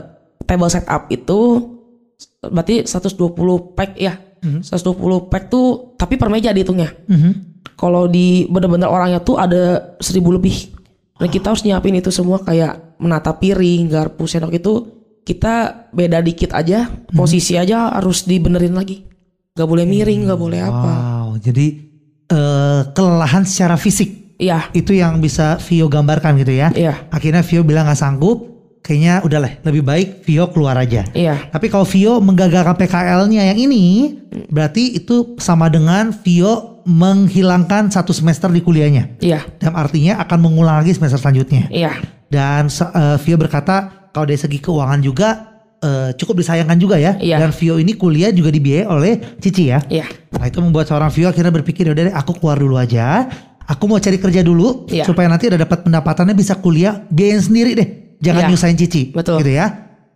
table 0.41 0.67
setup 0.67 1.07
itu 1.07 1.39
berarti 2.41 2.83
120 2.83 3.35
pack 3.71 3.91
ya 3.95 4.15
120 4.41 4.99
pack 5.25 5.47
tuh 5.47 5.95
tapi 5.95 6.15
per 6.15 6.27
meja 6.27 6.49
dihitungnya 6.49 6.91
Mhm. 7.05 7.31
kalau 7.73 8.05
di 8.05 8.43
bener-bener 8.45 8.87
orangnya 8.87 9.19
tuh 9.19 9.35
ada 9.35 9.95
1000 9.97 10.31
lebih 10.31 10.71
dan 11.15 11.27
kita 11.27 11.47
harus 11.47 11.61
nyiapin 11.61 11.93
itu 11.93 12.09
semua 12.09 12.39
kayak 12.39 12.97
menata 12.97 13.31
piring 13.31 13.87
garpu 13.87 14.23
sendok 14.23 14.51
itu 14.51 14.73
kita 15.23 15.53
beda 15.89 16.19
dikit 16.19 16.51
aja 16.51 16.85
posisi 17.09 17.55
aja 17.55 17.91
harus 17.91 18.23
dibenerin 18.23 18.75
lagi 18.75 19.07
nggak 19.53 19.65
boleh 19.65 19.85
miring 19.85 20.27
nggak 20.27 20.39
boleh 20.39 20.59
apa 20.61 20.91
Wow. 20.93 21.41
Jadi 21.41 21.67
eh, 22.27 22.81
kelelahan 22.91 23.41
secara 23.41 23.73
fisik 23.73 24.37
iya 24.37 24.69
itu 24.71 24.93
yang 24.93 25.17
bisa 25.17 25.57
Vio 25.57 25.87
gambarkan 25.87 26.37
gitu 26.37 26.53
ya. 26.53 26.69
iya 26.71 27.07
Akhirnya 27.09 27.41
Vio 27.41 27.63
bilang 27.63 27.87
nggak 27.87 27.97
sanggup. 27.97 28.51
Kayaknya 28.83 29.23
udahlah 29.23 29.51
lebih 29.63 29.81
baik 29.81 30.07
Vio 30.21 30.51
keluar 30.51 30.75
aja. 30.75 31.07
iya 31.15 31.39
Tapi 31.49 31.71
kalau 31.71 31.87
Vio 31.87 32.19
menggagalkan 32.19 32.75
PKL-nya 32.75 33.49
yang 33.49 33.57
ini, 33.57 34.11
berarti 34.51 34.93
itu 34.93 35.39
sama 35.39 35.71
dengan 35.71 36.11
Vio 36.11 36.83
menghilangkan 36.83 37.87
satu 37.89 38.11
semester 38.11 38.51
di 38.51 38.59
kuliahnya. 38.59 39.23
iya 39.23 39.39
Dan 39.57 39.73
artinya 39.73 40.19
akan 40.19 40.37
mengulang 40.37 40.83
lagi 40.83 40.91
semester 40.91 41.15
selanjutnya. 41.15 41.71
iya 41.71 41.95
Dan 42.27 42.67
eh, 42.67 43.17
Vio 43.23 43.39
berkata 43.39 44.02
kalau 44.13 44.23
dari 44.23 44.37
segi 44.37 44.57
keuangan 44.57 45.01
juga 45.01 45.27
eh, 45.79 46.15
cukup 46.15 46.39
disayangkan 46.39 46.77
juga 46.77 46.95
ya. 46.95 47.17
Iya. 47.17 47.41
Dan 47.41 47.51
Vio 47.51 47.75
ini 47.75 47.93
kuliah 47.93 48.29
juga 48.29 48.47
dibiayai 48.47 48.87
oleh 48.87 49.13
Cici 49.35 49.67
ya. 49.67 49.83
iya 49.89 50.07
Nah 50.31 50.45
itu 50.45 50.61
membuat 50.61 50.87
seorang 50.87 51.09
Vio 51.09 51.27
akhirnya 51.27 51.51
berpikir 51.51 51.83
udah 51.83 52.03
deh 52.07 52.15
aku 52.15 52.37
keluar 52.37 52.55
dulu 52.55 52.77
aja. 52.77 53.27
Aku 53.63 53.87
mau 53.87 53.97
cari 53.97 54.15
kerja 54.15 54.39
dulu 54.39 54.87
Iya. 54.87 55.03
supaya 55.03 55.27
nanti 55.27 55.47
ada 55.47 55.57
dapat 55.57 55.83
pendapatannya 55.83 56.31
bisa 56.33 56.55
kuliah 56.55 57.03
biayain 57.07 57.41
sendiri 57.41 57.71
deh. 57.73 57.87
Jangan 58.19 58.41
Iya. 58.43 58.49
nyusahin 58.49 58.77
Cici. 58.77 59.11
Betul. 59.11 59.43
Gitu 59.43 59.55
ya. 59.55 59.67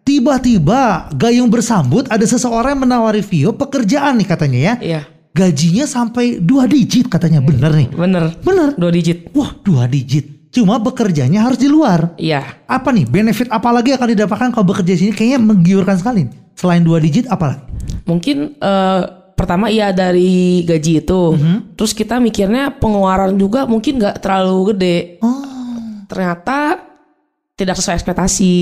Tiba-tiba 0.07 1.11
gayung 1.13 1.51
bersambut 1.51 2.07
ada 2.07 2.23
seseorang 2.23 2.79
yang 2.79 2.87
menawari 2.87 3.19
Vio 3.19 3.51
pekerjaan 3.51 4.15
nih 4.15 4.25
katanya 4.25 4.59
ya. 4.59 4.73
iya 4.79 5.01
Gajinya 5.29 5.85
sampai 5.85 6.39
dua 6.39 6.63
digit 6.65 7.05
katanya. 7.07 7.43
Bener 7.43 7.69
nih. 7.69 7.87
bener 7.91 8.33
Bener. 8.39 8.73
dua 8.73 8.89
digit 8.89 9.29
Wah 9.31 9.51
dua 9.59 9.83
digit. 9.85 10.36
Cuma 10.51 10.79
bekerjanya 10.79 11.43
harus 11.43 11.59
di 11.59 11.67
luar. 11.67 12.15
iya 12.17 12.63
Apa 12.65 12.89
nih 12.95 13.05
benefit 13.05 13.51
apa 13.51 13.69
lagi 13.69 13.93
yang 13.93 13.99
akan 13.99 14.11
didapatkan 14.15 14.49
kalau 14.55 14.65
bekerja 14.65 14.91
di 14.95 14.99
sini? 15.07 15.11
Kayaknya 15.13 15.39
menggiurkan 15.43 15.95
sekali. 15.99 16.27
Selain 16.57 16.81
dua 16.81 16.97
digit 16.97 17.27
apa 17.29 17.53
lagi? 17.53 17.63
Mungkin 18.07 18.57
eh, 18.57 19.01
pertama 19.37 19.69
iya 19.69 19.93
dari 19.93 20.65
gaji 20.65 21.05
itu, 21.05 21.21
terus 21.77 21.93
kita 21.93 22.17
mikirnya 22.17 22.73
pengeluaran 22.73 23.37
juga 23.37 23.69
mungkin 23.69 24.01
nggak 24.01 24.17
terlalu 24.23 24.73
gede. 24.73 24.97
Oh. 25.21 25.45
Ternyata 26.09 26.81
tidak 27.58 27.74
sesuai 27.74 27.97
ekspektasi. 27.97 28.53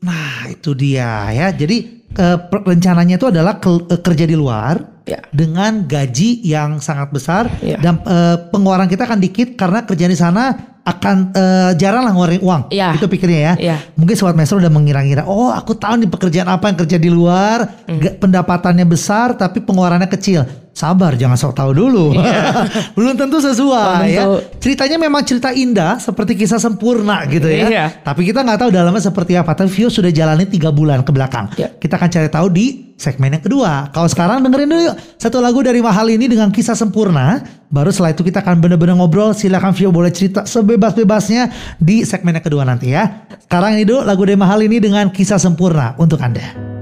Nah 0.00 0.46
itu 0.48 0.72
dia 0.72 1.28
ya. 1.28 1.50
Jadi 1.50 2.06
eh, 2.14 2.38
rencananya 2.46 3.18
itu 3.18 3.26
adalah 3.26 3.58
ke- 3.58 3.90
eh, 3.90 3.98
kerja 3.98 4.24
di 4.24 4.38
luar 4.38 4.94
Ya. 5.04 5.20
dengan 5.34 5.84
gaji 5.84 6.40
yang 6.40 6.80
sangat 6.80 7.12
besar 7.12 7.50
Iya. 7.60 7.76
dan 7.76 8.00
eh, 8.00 8.38
pengeluaran 8.48 8.86
kita 8.86 9.04
akan 9.04 9.20
dikit 9.20 9.52
karena 9.52 9.82
kerja 9.82 10.06
di 10.06 10.14
sana 10.14 10.54
akan 10.80 11.34
eh, 11.34 11.70
jarang 11.74 12.06
lah 12.06 12.14
ngeluarin 12.14 12.40
uang. 12.40 12.62
Iya. 12.70 12.94
Itu 12.94 13.10
pikirnya 13.10 13.40
ya. 13.42 13.54
Iya. 13.58 13.76
Mungkin 13.98 14.14
sobat 14.14 14.32
maestro 14.32 14.56
udah 14.56 14.70
mengira-ngira, 14.70 15.26
oh 15.26 15.50
aku 15.50 15.74
tahu 15.74 15.98
nih 15.98 16.08
pekerjaan 16.08 16.46
apa 16.46 16.70
yang 16.70 16.78
kerja 16.78 16.96
di 16.96 17.10
luar, 17.10 17.66
Hmm. 17.90 18.00
pendapatannya 18.16 18.86
besar 18.86 19.34
tapi 19.34 19.58
pengeluarannya 19.60 20.06
kecil. 20.06 20.46
Sabar, 20.74 21.14
jangan 21.14 21.38
sok 21.38 21.54
tahu 21.54 21.70
dulu. 21.70 22.18
Belum 22.98 23.14
tentu 23.14 23.38
sesuai 23.38 24.10
ya. 24.10 24.26
Ceritanya 24.58 24.98
memang 24.98 25.22
cerita 25.22 25.54
indah 25.54 26.02
seperti 26.02 26.34
kisah 26.34 26.58
sempurna 26.58 27.22
gitu 27.30 27.46
ya. 27.46 27.70
Iya. 27.70 27.86
Tapi 28.02 28.26
kita 28.26 28.42
nggak 28.42 28.58
tahu 28.58 28.70
dalamnya 28.74 28.98
seperti 28.98 29.38
apa. 29.38 29.54
Tapi 29.54 29.70
Vio 29.70 29.86
sudah 29.86 30.10
jalani 30.10 30.50
tiga 30.50 30.74
bulan 30.74 31.06
ke 31.06 31.14
belakang. 31.14 31.46
Ya. 31.54 31.70
Kita 31.70 31.94
akan 31.94 32.10
cari 32.10 32.26
tahu 32.26 32.50
di 32.50 32.66
segmen 32.98 33.38
yang 33.38 33.44
kedua. 33.46 33.94
Kalau 33.94 34.10
sekarang 34.10 34.42
dengerin 34.42 34.66
dulu 34.66 34.82
yuk 34.90 34.96
satu 35.14 35.38
lagu 35.38 35.62
dari 35.62 35.78
Mahal 35.78 36.10
ini 36.10 36.26
dengan 36.26 36.50
kisah 36.50 36.74
sempurna. 36.74 37.38
Baru 37.70 37.94
setelah 37.94 38.10
itu 38.10 38.26
kita 38.26 38.42
akan 38.42 38.58
bener-bener 38.58 38.98
ngobrol. 38.98 39.30
Silakan 39.30 39.78
Vio 39.78 39.94
boleh 39.94 40.10
cerita 40.10 40.42
sebebas-bebasnya 40.42 41.54
di 41.78 42.02
segmen 42.02 42.34
yang 42.34 42.42
kedua 42.42 42.66
nanti 42.66 42.90
ya. 42.90 43.30
Sekarang 43.46 43.78
ini 43.78 43.86
dulu 43.86 44.02
lagu 44.02 44.26
dari 44.26 44.34
Mahal 44.34 44.66
ini 44.66 44.82
dengan 44.82 45.06
kisah 45.14 45.38
sempurna 45.38 45.94
untuk 46.02 46.18
Anda. 46.18 46.73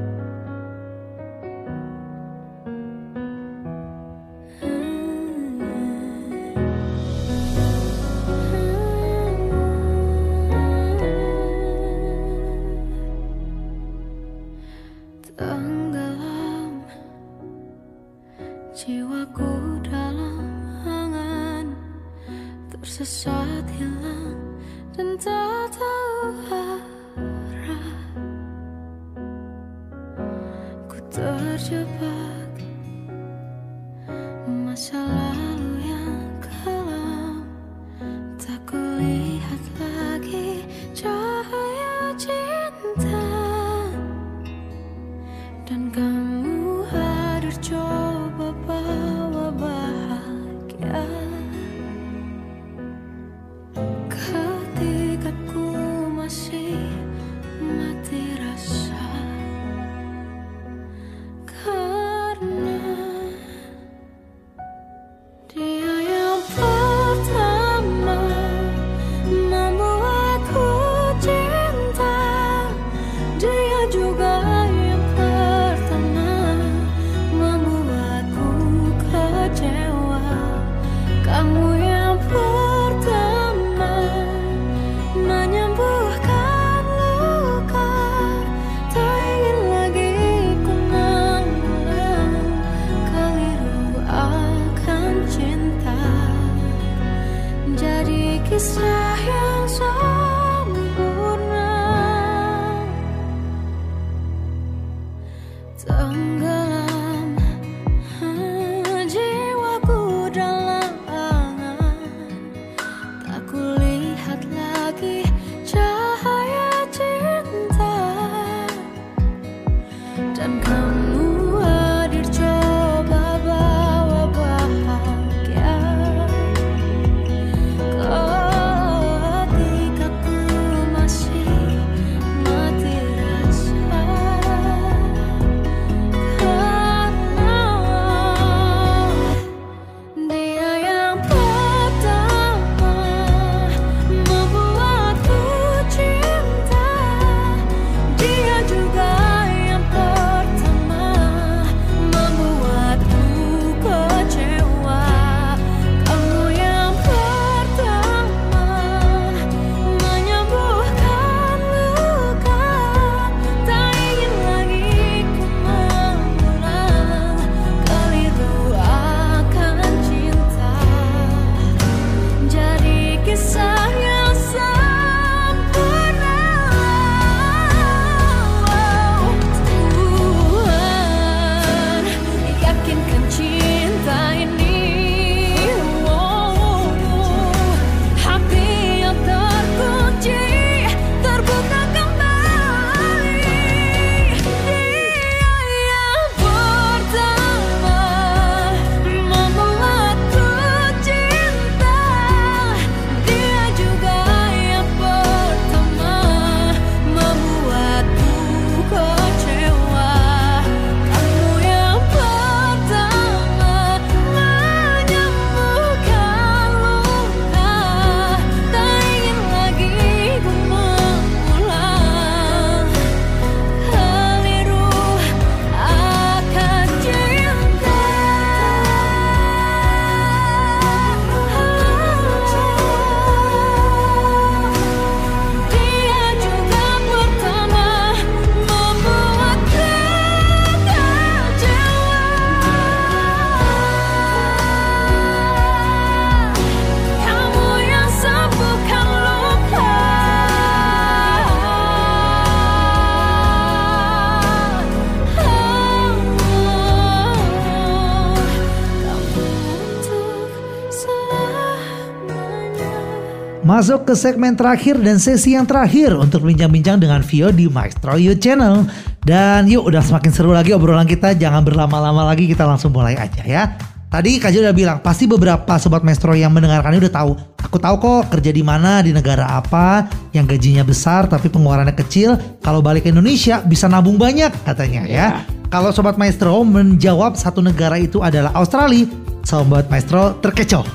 Masuk 263.83 264.07
ke 264.07 264.15
segmen 264.15 264.55
terakhir 264.55 264.95
dan 265.03 265.19
sesi 265.19 265.59
yang 265.59 265.67
terakhir 265.67 266.15
untuk 266.15 266.47
bincang-bincang 266.47 267.03
dengan 267.03 267.19
Vio 267.19 267.51
di 267.51 267.67
Maestro 267.67 268.15
You 268.15 268.39
Channel. 268.39 268.87
Dan 269.27 269.67
yuk 269.67 269.91
udah 269.91 269.99
semakin 269.99 270.31
seru 270.31 270.55
lagi 270.55 270.71
obrolan 270.71 271.03
kita, 271.03 271.35
jangan 271.35 271.67
berlama-lama 271.67 272.31
lagi 272.31 272.47
kita 272.47 272.63
langsung 272.63 272.95
mulai 272.95 273.19
aja 273.19 273.43
ya. 273.43 273.75
Tadi 274.07 274.39
Kak 274.39 274.55
Jo 274.55 274.63
udah 274.63 274.71
bilang 274.71 274.99
pasti 275.03 275.27
beberapa 275.27 275.83
sobat 275.83 276.07
Maestro 276.07 276.31
yang 276.31 276.55
mendengarkan 276.55 276.95
ini 276.95 277.03
udah 277.03 277.15
tahu. 277.27 277.35
Aku 277.59 277.83
tahu 277.83 277.97
kok 277.99 278.31
kerja 278.31 278.55
di 278.55 278.63
mana, 278.63 279.03
di 279.03 279.11
negara 279.11 279.51
apa, 279.51 280.07
yang 280.31 280.47
gajinya 280.47 280.87
besar 280.87 281.27
tapi 281.27 281.51
pengeluarannya 281.51 281.99
kecil. 281.99 282.39
Kalau 282.63 282.87
balik 282.87 283.03
ke 283.03 283.11
Indonesia 283.11 283.67
bisa 283.67 283.91
nabung 283.91 284.15
banyak 284.15 284.63
katanya 284.63 285.11
ya. 285.11 285.43
Kalau 285.75 285.91
sobat 285.91 286.15
Maestro 286.23 286.63
menjawab 286.63 287.35
satu 287.35 287.59
negara 287.59 287.99
itu 287.99 288.23
adalah 288.23 288.55
Australia, 288.55 289.11
sobat 289.43 289.91
Maestro 289.91 290.39
terkecoh. 290.39 290.87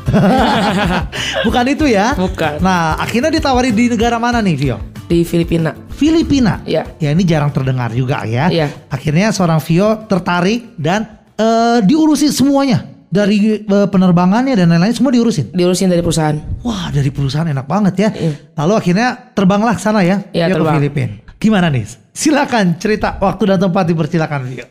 Bukan 1.45 1.65
itu 1.67 1.85
ya? 1.87 2.15
Bukan. 2.15 2.59
Nah, 2.63 2.97
akhirnya 2.97 3.29
ditawari 3.29 3.71
di 3.71 3.91
negara 3.91 4.17
mana 4.17 4.39
nih, 4.39 4.55
Vio? 4.55 4.77
Di 5.07 5.23
Filipina. 5.23 5.71
Filipina. 5.93 6.63
Iya. 6.67 6.83
Ya 6.99 7.09
ini 7.15 7.23
jarang 7.23 7.51
terdengar 7.51 7.91
juga 7.95 8.23
ya. 8.27 8.51
Iya. 8.51 8.67
Akhirnya 8.91 9.31
seorang 9.31 9.59
Vio 9.63 10.03
tertarik 10.07 10.75
dan 10.75 11.23
eh, 11.39 11.79
diurusin 11.83 12.31
semuanya 12.31 12.83
dari 13.07 13.63
eh, 13.63 13.87
penerbangannya 13.87 14.51
dan 14.55 14.67
lain-lain 14.75 14.91
semua 14.91 15.15
diurusin. 15.15 15.51
Diurusin 15.55 15.87
dari 15.87 16.03
perusahaan. 16.03 16.35
Wah 16.63 16.91
dari 16.91 17.07
perusahaan 17.07 17.47
enak 17.47 17.65
banget 17.65 17.93
ya. 17.95 18.09
Iya. 18.11 18.31
Lalu 18.59 18.73
akhirnya 18.75 19.07
terbanglah 19.31 19.75
ke 19.75 19.81
sana 19.81 20.03
ya. 20.03 20.27
Iya, 20.35 20.51
Vio 20.51 20.53
ke 20.53 20.57
terbang. 20.59 20.75
Filipina. 20.81 21.13
Gimana 21.37 21.67
nih? 21.71 21.85
Silakan 22.11 22.81
cerita 22.81 23.15
waktu 23.21 23.43
dan 23.45 23.59
tempat 23.61 23.83
dipersilakan 23.87 24.41
Vio. 24.49 24.65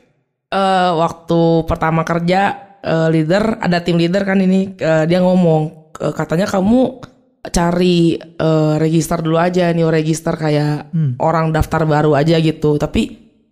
eh 0.47 0.91
waktu 0.95 1.67
pertama 1.67 2.07
kerja 2.07 2.66
eh, 2.87 3.09
leader 3.11 3.59
ada 3.59 3.83
tim 3.83 3.99
leader 3.99 4.23
kan 4.23 4.39
ini 4.39 4.79
eh, 4.79 5.05
dia 5.05 5.19
ngomong 5.19 5.63
eh, 5.99 6.15
katanya 6.15 6.47
kamu 6.47 7.03
cari 7.47 8.15
eh, 8.19 8.75
register 8.79 9.19
dulu 9.19 9.37
aja 9.37 9.71
nih 9.71 9.87
register 9.87 10.35
kayak 10.35 10.91
orang 11.19 11.51
daftar 11.51 11.83
baru 11.83 12.15
aja 12.15 12.39
gitu 12.39 12.79
tapi 12.79 13.03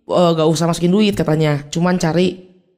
eh, 0.07 0.31
gak 0.33 0.47
usah 0.47 0.67
masukin 0.67 0.91
duit 0.91 1.15
katanya 1.15 1.63
cuman 1.67 1.95
cari 1.95 2.27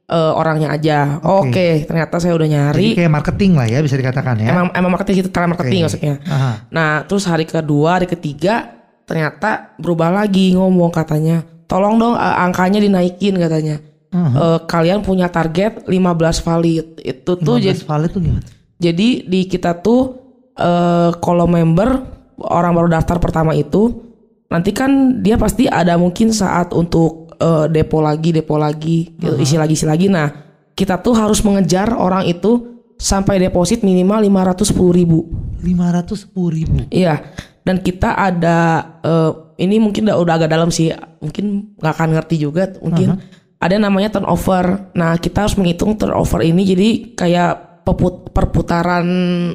eh, 0.06 0.32
orangnya 0.34 0.74
aja 0.74 1.18
Oke. 1.22 1.50
oke 1.50 1.68
ternyata 1.86 2.16
saya 2.18 2.34
udah 2.34 2.48
Jadi 2.48 2.54
nyari 2.58 2.88
kayak 2.98 3.12
marketing 3.12 3.52
lah 3.54 3.68
ya 3.68 3.80
bisa 3.82 3.96
dikatakan 3.96 4.36
ya. 4.40 4.50
emang 4.54 4.68
emang 4.74 4.92
marketing 4.94 5.26
itu 5.26 5.30
cara 5.30 5.46
marketing 5.46 5.82
Oke. 5.82 5.86
maksudnya 5.90 6.16
Aha. 6.26 6.52
Nah, 6.70 6.90
terus 7.06 7.26
hari 7.26 7.46
kedua, 7.46 7.98
hari 7.98 8.06
ketiga 8.06 8.78
ternyata 9.08 9.72
berubah 9.80 10.12
lagi 10.12 10.52
ngomong 10.52 10.92
katanya. 10.92 11.40
Tolong 11.66 11.96
dong 11.96 12.16
eh, 12.16 12.36
angkanya 12.44 12.80
dinaikin 12.80 13.36
katanya. 13.36 13.80
Eh, 14.16 14.60
kalian 14.66 15.04
punya 15.04 15.28
target 15.28 15.84
15 15.86 16.40
valid. 16.40 16.86
Itu 17.04 17.36
tuh 17.36 17.60
15 17.60 17.66
jadi 17.68 17.80
valid 17.84 18.10
tuh 18.12 18.22
gimana? 18.24 18.46
jadi 18.78 19.08
di 19.26 19.42
kita 19.50 19.82
tuh 19.82 20.22
eh 20.58 21.12
kalau 21.18 21.46
member 21.50 22.02
orang 22.38 22.74
baru 22.78 22.90
daftar 22.94 23.18
pertama 23.18 23.54
itu 23.58 24.06
nanti 24.50 24.70
kan 24.74 25.22
dia 25.22 25.38
pasti 25.38 25.66
ada 25.68 25.98
mungkin 25.98 26.32
saat 26.32 26.72
untuk 26.72 27.36
eh, 27.38 27.66
depo 27.70 28.00
lagi, 28.02 28.32
depo 28.34 28.56
lagi, 28.58 29.14
gitu, 29.18 29.38
isi 29.38 29.56
lagi, 29.60 29.74
isi 29.76 29.86
lagi. 29.86 30.08
Nah, 30.08 30.32
kita 30.74 31.02
tuh 31.04 31.14
harus 31.14 31.44
mengejar 31.44 31.94
orang 31.94 32.26
itu 32.26 32.80
sampai 32.98 33.38
deposit 33.38 33.86
minimal 33.86 34.26
510.000 34.26 34.98
ribu. 34.98 35.20
510 35.62 36.58
ribu. 36.58 36.78
Iya, 36.90 37.34
dan 37.62 37.84
kita 37.84 38.18
ada 38.18 38.58
eh, 39.04 39.32
ini 39.62 39.78
mungkin 39.82 40.10
udah, 40.10 40.18
udah 40.18 40.34
agak 40.42 40.50
dalam 40.54 40.70
sih, 40.74 40.94
mungkin 41.22 41.76
nggak 41.78 41.94
akan 41.94 42.10
ngerti 42.18 42.36
juga, 42.42 42.72
mungkin 42.82 43.22
ada 43.58 43.76
namanya 43.76 44.14
turnover. 44.14 44.94
Nah, 44.94 45.18
kita 45.18 45.46
harus 45.46 45.58
menghitung 45.58 45.98
turnover 45.98 46.42
ini 46.42 46.62
jadi 46.64 46.90
kayak 47.14 47.84
peput- 47.84 48.30
perputaran 48.32 49.08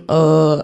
eh, 0.03 0.57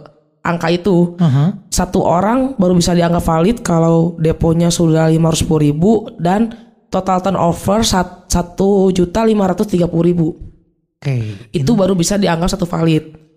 angka 0.42 0.68
itu. 0.70 1.14
Aha. 1.18 1.68
Satu 1.70 2.02
orang 2.02 2.58
baru 2.58 2.74
bisa 2.74 2.92
dianggap 2.92 3.22
valid 3.22 3.56
kalau 3.62 4.18
deponya 4.18 4.68
sudah 4.68 5.06
510.000 5.10 5.64
ribu 5.64 5.92
dan 6.18 6.50
total 6.88 7.20
turnover 7.20 7.84
sat- 7.84 8.26
satu 8.28 8.88
juta 8.90 9.20
lima 9.22 9.44
ratus 9.44 9.68
tiga 9.68 9.84
puluh 9.84 10.04
ribu 10.08 10.26
Oke. 10.96 11.48
itu 11.52 11.72
baru 11.76 11.92
bisa 11.92 12.16
dianggap 12.16 12.48
satu 12.48 12.64
valid 12.64 13.28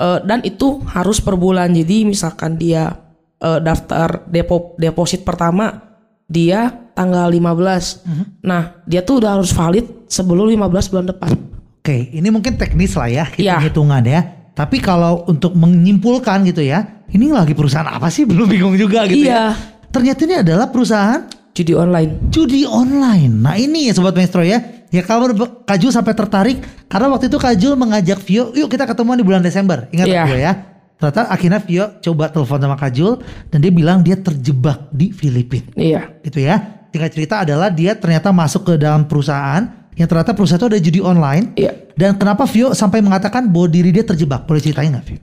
Eh, 0.00 0.20
dan 0.24 0.40
itu 0.40 0.80
harus 0.88 1.20
per 1.20 1.36
bulan 1.36 1.76
jadi 1.76 2.08
misalkan 2.08 2.56
dia 2.56 2.88
eh, 3.36 3.60
daftar 3.60 4.24
depo 4.24 4.72
deposit 4.80 5.28
pertama 5.28 5.89
dia 6.30 6.70
tanggal 6.94 7.26
15 7.26 8.06
nah 8.40 8.78
dia 8.86 9.02
tuh 9.02 9.18
udah 9.18 9.34
harus 9.34 9.50
valid 9.50 10.06
sebelum 10.06 10.46
15 10.46 10.62
bulan 10.88 11.06
depan 11.08 11.32
Oke, 11.80 12.12
ini 12.12 12.28
mungkin 12.28 12.60
teknis 12.60 12.92
lah 12.92 13.08
ya, 13.08 13.24
Iya. 13.32 13.56
hitung-hitungan 13.56 14.04
ya. 14.04 14.20
Tapi 14.52 14.84
kalau 14.84 15.24
untuk 15.24 15.56
menyimpulkan 15.56 16.44
gitu 16.44 16.60
ya, 16.60 16.84
ini 17.08 17.32
lagi 17.32 17.56
perusahaan 17.56 17.88
apa 17.88 18.12
sih? 18.12 18.22
Belum 18.28 18.44
bingung 18.44 18.76
juga 18.76 19.08
gitu 19.08 19.24
ya. 19.24 19.56
Iya. 19.56 19.56
Ternyata 19.88 20.20
ini 20.22 20.34
adalah 20.38 20.68
perusahaan 20.68 21.24
judi 21.50 21.72
online 21.72 22.28
judi 22.28 22.68
online. 22.68 23.32
Nah 23.32 23.56
ini 23.56 23.88
ya 23.88 23.96
Sobat 23.96 24.12
Maestro 24.12 24.44
ya. 24.44 24.60
Ya 24.92 25.00
kalau 25.00 25.32
Be- 25.32 25.64
Kak 25.64 25.80
Jul 25.80 25.88
sampai 25.88 26.12
tertarik, 26.12 26.60
karena 26.84 27.08
waktu 27.08 27.32
itu 27.32 27.40
Kak 27.40 27.56
Jul 27.56 27.72
mengajak 27.74 28.20
Vio, 28.20 28.52
yuk 28.52 28.68
kita 28.68 28.84
ketemuan 28.84 29.16
di 29.16 29.24
bulan 29.24 29.40
Desember. 29.40 29.88
Ingat 29.88 30.04
Iya. 30.04 30.22
Vio 30.26 30.36
ya? 30.36 30.52
Ternyata 31.00 31.32
akhirnya 31.32 31.60
Vio 31.64 31.86
coba 32.04 32.28
telepon 32.28 32.60
sama 32.60 32.76
Kak 32.76 32.92
Jul, 32.92 33.16
dan 33.48 33.58
dia 33.64 33.72
bilang 33.72 34.04
dia 34.04 34.20
terjebak 34.20 34.92
di 34.92 35.16
Filipina 35.16 35.72
iya 35.80 36.12
gitu 36.20 36.44
ya. 36.44 36.84
Tinggal 36.92 37.08
cerita 37.08 37.40
adalah 37.40 37.72
dia 37.72 37.96
ternyata 37.96 38.28
masuk 38.34 38.68
ke 38.68 38.72
dalam 38.76 39.08
perusahaan 39.08 39.64
yang 39.96 40.04
ternyata 40.10 40.36
perusahaan 40.36 40.60
itu 40.60 40.68
ada 40.68 40.80
judi 40.80 41.00
online. 41.00 41.56
Iya. 41.56 41.72
Dan 41.96 42.20
kenapa 42.20 42.44
Vio 42.44 42.76
sampai 42.76 43.00
mengatakan 43.00 43.48
bahwa 43.48 43.72
diri 43.72 43.90
dia 43.94 44.04
terjebak? 44.04 44.44
Boleh 44.44 44.60
ceritain 44.60 44.92
nggak 44.92 45.06
Vio? 45.08 45.20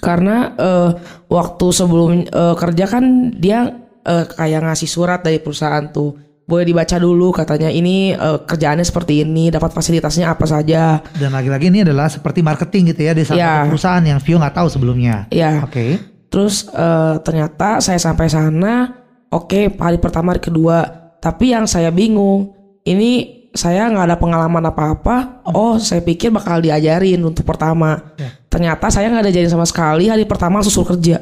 karena 0.00 0.52
eh, 0.56 0.90
waktu 1.28 1.66
sebelum 1.72 2.28
eh, 2.28 2.54
kerja 2.56 2.84
kan 2.86 3.34
dia 3.36 3.72
eh, 4.04 4.24
kayak 4.28 4.70
ngasih 4.70 4.88
surat 4.88 5.20
dari 5.24 5.40
perusahaan 5.40 5.88
tuh 5.90 6.14
boleh 6.46 6.62
dibaca 6.62 6.96
dulu 7.02 7.34
katanya 7.34 7.68
ini 7.74 8.14
eh, 8.14 8.38
kerjaannya 8.46 8.86
seperti 8.86 9.26
ini 9.26 9.50
dapat 9.50 9.74
fasilitasnya 9.74 10.30
apa 10.30 10.46
saja 10.46 11.02
Dan 11.18 11.34
lagi-lagi 11.34 11.74
ini 11.74 11.82
adalah 11.82 12.06
seperti 12.06 12.38
marketing 12.40 12.94
gitu 12.94 13.02
ya 13.02 13.12
di 13.18 13.26
salah 13.26 13.66
satu 13.66 13.74
perusahaan 13.74 14.04
yang 14.06 14.18
Vio 14.22 14.38
nggak 14.38 14.54
tahu 14.54 14.68
sebelumnya. 14.70 15.26
Iya. 15.34 15.66
Oke. 15.66 15.98
Terus 16.30 16.70
eh, 16.70 17.14
ternyata 17.26 17.82
saya 17.82 17.98
sampai 17.98 18.30
sana, 18.30 18.94
oke 19.34 19.74
hari 19.74 19.98
pertama 19.98 20.34
hari 20.34 20.42
kedua, 20.42 20.86
tapi 21.18 21.50
yang 21.50 21.66
saya 21.66 21.90
bingung, 21.90 22.54
ini 22.86 23.36
saya 23.56 23.90
nggak 23.90 24.06
ada 24.06 24.16
pengalaman 24.20 24.62
apa-apa. 24.70 25.42
Oh, 25.50 25.80
saya 25.80 26.04
pikir 26.04 26.30
bakal 26.30 26.62
diajarin 26.62 27.18
untuk 27.24 27.42
pertama. 27.42 28.14
Ternyata 28.46 28.92
saya 28.92 29.10
nggak 29.10 29.32
diajarin 29.32 29.50
sama 29.50 29.66
sekali. 29.66 30.06
Hari 30.06 30.28
pertama 30.28 30.60
langsung 30.60 30.84
suruh 30.84 30.94
kerja. 30.94 31.18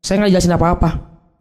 Saya 0.00 0.24
nggak 0.24 0.30
dijelasin 0.34 0.56
apa-apa. 0.56 0.90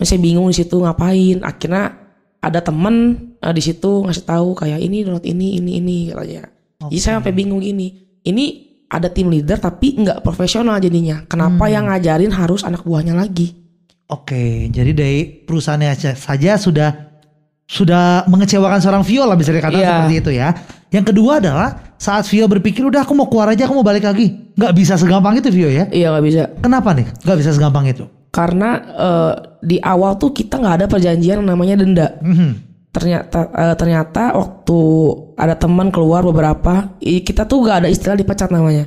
Saya 0.03 0.19
bingung 0.19 0.51
di 0.51 0.55
situ 0.59 0.77
ngapain. 0.77 1.41
Akhirnya 1.41 2.08
ada 2.39 2.59
temen 2.59 2.95
eh, 3.37 3.51
di 3.51 3.59
situ 3.59 4.03
ngasih 4.03 4.23
tahu 4.23 4.55
kayak 4.55 4.79
ini 4.79 5.03
download 5.03 5.23
ini 5.23 5.59
ini 5.59 5.71
ini 5.77 5.97
katanya. 6.09 6.47
Jadi 6.79 6.97
saya 6.97 7.19
sampai 7.19 7.31
bingung 7.31 7.59
gini. 7.59 7.91
Ini 8.19 8.45
ada 8.87 9.07
tim 9.07 9.27
leader 9.27 9.59
tapi 9.59 9.95
nggak 9.95 10.23
profesional 10.23 10.79
jadinya. 10.79 11.27
Kenapa 11.27 11.67
yang 11.67 11.87
ngajarin 11.87 12.31
harus 12.31 12.63
anak 12.63 12.81
buahnya 12.81 13.13
lagi? 13.13 13.53
Oke, 14.09 14.65
jadi 14.67 14.89
dari 14.89 15.19
perusahaannya 15.45 15.89
aja- 15.91 16.17
saja 16.17 16.57
sudah 16.57 16.89
sudah 17.69 18.25
mengecewakan 18.25 18.81
seorang 18.81 19.03
Vio 19.05 19.29
lah 19.29 19.37
bisa 19.37 19.53
dikatakan 19.53 19.77
Iya. 19.77 19.93
seperti 19.93 20.15
itu 20.17 20.31
ya. 20.33 20.49
Yang 20.89 21.05
kedua 21.13 21.37
adalah 21.37 21.93
saat 22.01 22.25
Vio 22.25 22.49
berpikir 22.49 22.81
udah 22.81 23.05
aku 23.05 23.13
mau 23.13 23.29
keluar 23.29 23.53
aja, 23.53 23.69
aku 23.69 23.77
mau 23.77 23.85
balik 23.85 24.01
lagi. 24.01 24.33
Nggak 24.57 24.73
bisa 24.73 24.97
segampang 24.97 25.37
itu 25.37 25.53
Vio 25.53 25.69
ya. 25.69 25.85
Iya 25.93 26.09
nggak 26.09 26.25
bisa. 26.25 26.41
Kenapa 26.57 26.97
nih? 26.97 27.05
Nggak 27.21 27.37
bisa 27.37 27.51
segampang 27.53 27.85
itu. 27.85 28.09
Karena 28.29 28.69
eh, 28.77 29.33
di 29.65 29.77
awal 29.81 30.15
tuh 30.21 30.31
kita 30.31 30.61
nggak 30.61 30.75
ada 30.83 30.87
perjanjian 30.87 31.41
yang 31.41 31.49
namanya 31.49 31.81
denda. 31.81 32.07
Mhm. 32.21 32.49
Ternyata 32.89 33.39
eh, 33.53 33.75
ternyata 33.77 34.33
waktu 34.37 34.79
ada 35.37 35.55
teman 35.57 35.89
keluar 35.89 36.21
beberapa, 36.25 36.97
kita 37.01 37.45
tuh 37.49 37.65
nggak 37.65 37.85
ada 37.85 37.89
istilah 37.89 38.17
dipecat 38.17 38.49
namanya. 38.53 38.85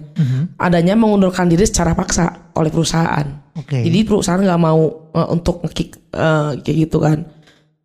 Adanya 0.58 0.94
mengundurkan 0.94 1.50
diri 1.50 1.66
secara 1.66 1.94
paksa 1.94 2.52
oleh 2.54 2.70
perusahaan. 2.70 3.26
Oke. 3.58 3.82
Jadi 3.84 3.98
perusahaan 4.06 4.42
nggak 4.42 4.62
mau 4.62 5.10
eh, 5.14 5.28
untuk 5.30 5.62
ngekick 5.66 6.14
eh, 6.14 6.50
kayak 6.62 6.76
gitu 6.88 6.98
kan. 7.02 7.18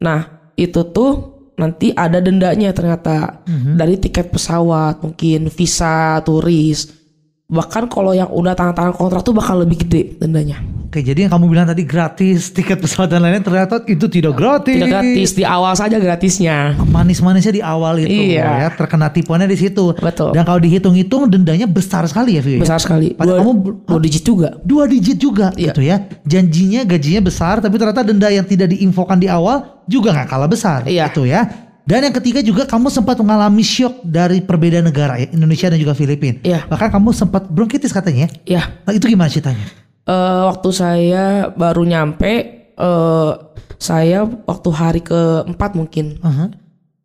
Nah 0.01 0.53
itu 0.58 0.82
tuh 0.93 1.12
nanti 1.58 1.89
ada 1.89 2.22
dendanya 2.22 2.70
ternyata 2.70 3.41
dari 3.49 3.97
tiket 3.97 4.30
pesawat, 4.30 5.01
mungkin 5.01 5.49
visa 5.49 6.22
turis. 6.22 7.07
Bahkan 7.48 7.88
kalau 7.88 8.12
yang 8.12 8.28
udah 8.28 8.52
tanda 8.60 8.76
tangan 8.76 8.91
kontrak 8.91 9.24
tuh 9.24 9.32
bakal 9.32 9.64
lebih 9.64 9.88
gede 9.88 10.20
dendanya. 10.20 10.60
Oke, 10.88 11.00
jadi 11.00 11.28
yang 11.28 11.32
kamu 11.32 11.48
bilang 11.48 11.64
tadi 11.64 11.88
gratis 11.88 12.52
tiket 12.52 12.76
pesawat 12.76 13.08
dan 13.08 13.24
lain-lain 13.24 13.39
ternyata 13.39 13.88
itu 13.88 14.04
tidak 14.12 14.36
gratis. 14.36 14.76
Tidak 14.76 14.91
gratis 14.91 15.30
di 15.32 15.48
awal 15.48 15.72
saja 15.72 15.95
gratisnya. 15.95 16.76
Manis-manisnya 16.76 17.56
di 17.56 17.64
awal 17.64 18.04
itu 18.04 18.36
Iya. 18.36 18.68
ya, 18.68 18.70
terkena 18.76 19.08
tipuannya 19.08 19.48
di 19.48 19.56
situ. 19.56 19.95
Betul. 19.95 20.36
Dan 20.36 20.43
kalau 20.43 20.60
dihitung-hitung 20.60 21.32
dendanya 21.32 21.72
besar 21.72 22.04
sekali 22.04 22.36
ya, 22.36 22.43
Vio. 22.43 22.60
Besar 22.60 22.84
sekali. 22.84 23.16
Padahal 23.16 23.39
Dua, 23.39 23.43
kamu 23.48 23.54
dua 23.88 24.00
digit 24.04 24.24
juga. 24.28 24.50
dua 24.68 24.84
digit 24.84 25.16
juga 25.16 25.48
Iya. 25.56 25.72
gitu 25.72 25.82
ya. 25.88 25.95
Janjinya 26.28 26.84
gajinya 26.84 27.22
besar 27.24 27.64
tapi 27.64 27.80
ternyata 27.80 28.04
denda 28.04 28.28
yang 28.28 28.43
tidak 28.43 28.76
diinfokan 28.76 29.24
di 29.24 29.32
awal 29.32 29.84
juga 29.88 30.12
nggak 30.12 30.28
kalah 30.28 30.52
besar 30.52 30.84
Iya. 30.84 31.08
gitu 31.12 31.24
ya. 31.24 31.48
Dan 31.88 32.03
yang 32.03 32.15
ketiga 32.19 32.43
juga 32.43 32.67
kamu 32.67 32.91
sempat 32.91 33.15
mengalami 33.23 33.63
shock 33.63 34.03
dari 34.03 34.43
perbedaan 34.43 34.91
negara 34.91 35.15
ya, 35.15 35.31
Indonesia 35.31 35.71
dan 35.71 35.79
juga 35.79 35.95
Filipina. 35.95 36.43
Iya. 36.43 36.67
Bahkan 36.67 36.91
kamu 36.91 37.15
sempat 37.15 37.47
bronkitis 37.47 37.95
katanya. 37.95 38.27
ya. 38.43 38.59
Ya, 38.59 38.63
Nah, 38.83 38.91
itu 38.91 39.07
gimana 39.07 39.31
ceritanya? 39.31 39.63
Eh, 40.03 40.41
waktu 40.51 40.69
saya 40.75 41.47
baru 41.55 41.88
nyampe, 41.88 42.31
eh 42.75 43.31
saya 43.79 44.27
waktu 44.27 44.69
hari 44.75 44.99
keempat 44.99 45.79
mungkin. 45.79 46.19
Aha. 46.19 46.51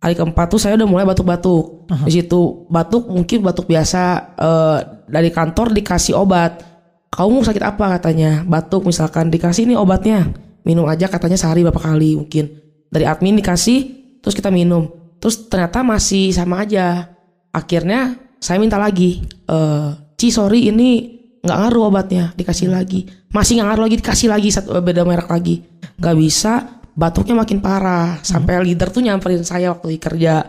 Hari 0.03 0.19
keempat 0.19 0.51
tuh 0.51 0.59
saya 0.59 0.75
udah 0.75 0.89
mulai 0.91 1.07
batuk-batuk. 1.07 1.87
Di 2.03 2.19
situ 2.19 2.67
batuk 2.67 3.07
mungkin 3.07 3.39
batuk 3.47 3.71
biasa. 3.71 4.35
eh, 4.35 4.79
dari 5.07 5.31
kantor 5.31 5.71
dikasih 5.71 6.19
obat. 6.19 6.59
Kamu 7.07 7.47
sakit 7.47 7.63
apa 7.63 8.01
katanya? 8.01 8.43
Batuk 8.43 8.83
misalkan 8.83 9.31
dikasih 9.31 9.63
nih 9.69 9.79
obatnya. 9.79 10.27
Minum 10.67 10.91
aja 10.91 11.07
katanya 11.07 11.39
sehari 11.39 11.63
berapa 11.63 11.79
kali 11.79 12.19
mungkin. 12.19 12.51
Dari 12.91 13.07
admin 13.07 13.39
dikasih, 13.39 14.02
terus 14.23 14.39
kita 14.39 14.49
minum. 14.49 14.89
Terus 15.19 15.51
ternyata 15.51 15.83
masih 15.83 16.31
sama 16.31 16.63
aja. 16.63 17.11
Akhirnya 17.53 18.17
saya 18.39 18.57
minta 18.63 18.79
lagi. 18.81 19.23
eh 19.51 19.91
Ci 20.17 20.31
sorry 20.31 20.71
ini 20.71 21.19
nggak 21.43 21.59
ngaruh 21.59 21.91
obatnya 21.91 22.31
dikasih 22.39 22.71
lagi. 22.71 23.11
Masih 23.35 23.59
nggak 23.59 23.69
ngaruh 23.75 23.85
lagi 23.91 23.97
dikasih 23.99 24.29
lagi 24.31 24.49
satu 24.55 24.79
beda 24.79 25.03
merek 25.03 25.27
lagi. 25.27 25.59
Nggak 25.99 26.17
bisa 26.17 26.53
batuknya 26.95 27.35
makin 27.35 27.59
parah. 27.59 28.23
Sampai 28.23 28.63
leader 28.63 28.95
tuh 28.95 29.03
nyamperin 29.03 29.43
saya 29.43 29.75
waktu 29.75 29.95
di 29.95 29.99
kerja 29.99 30.47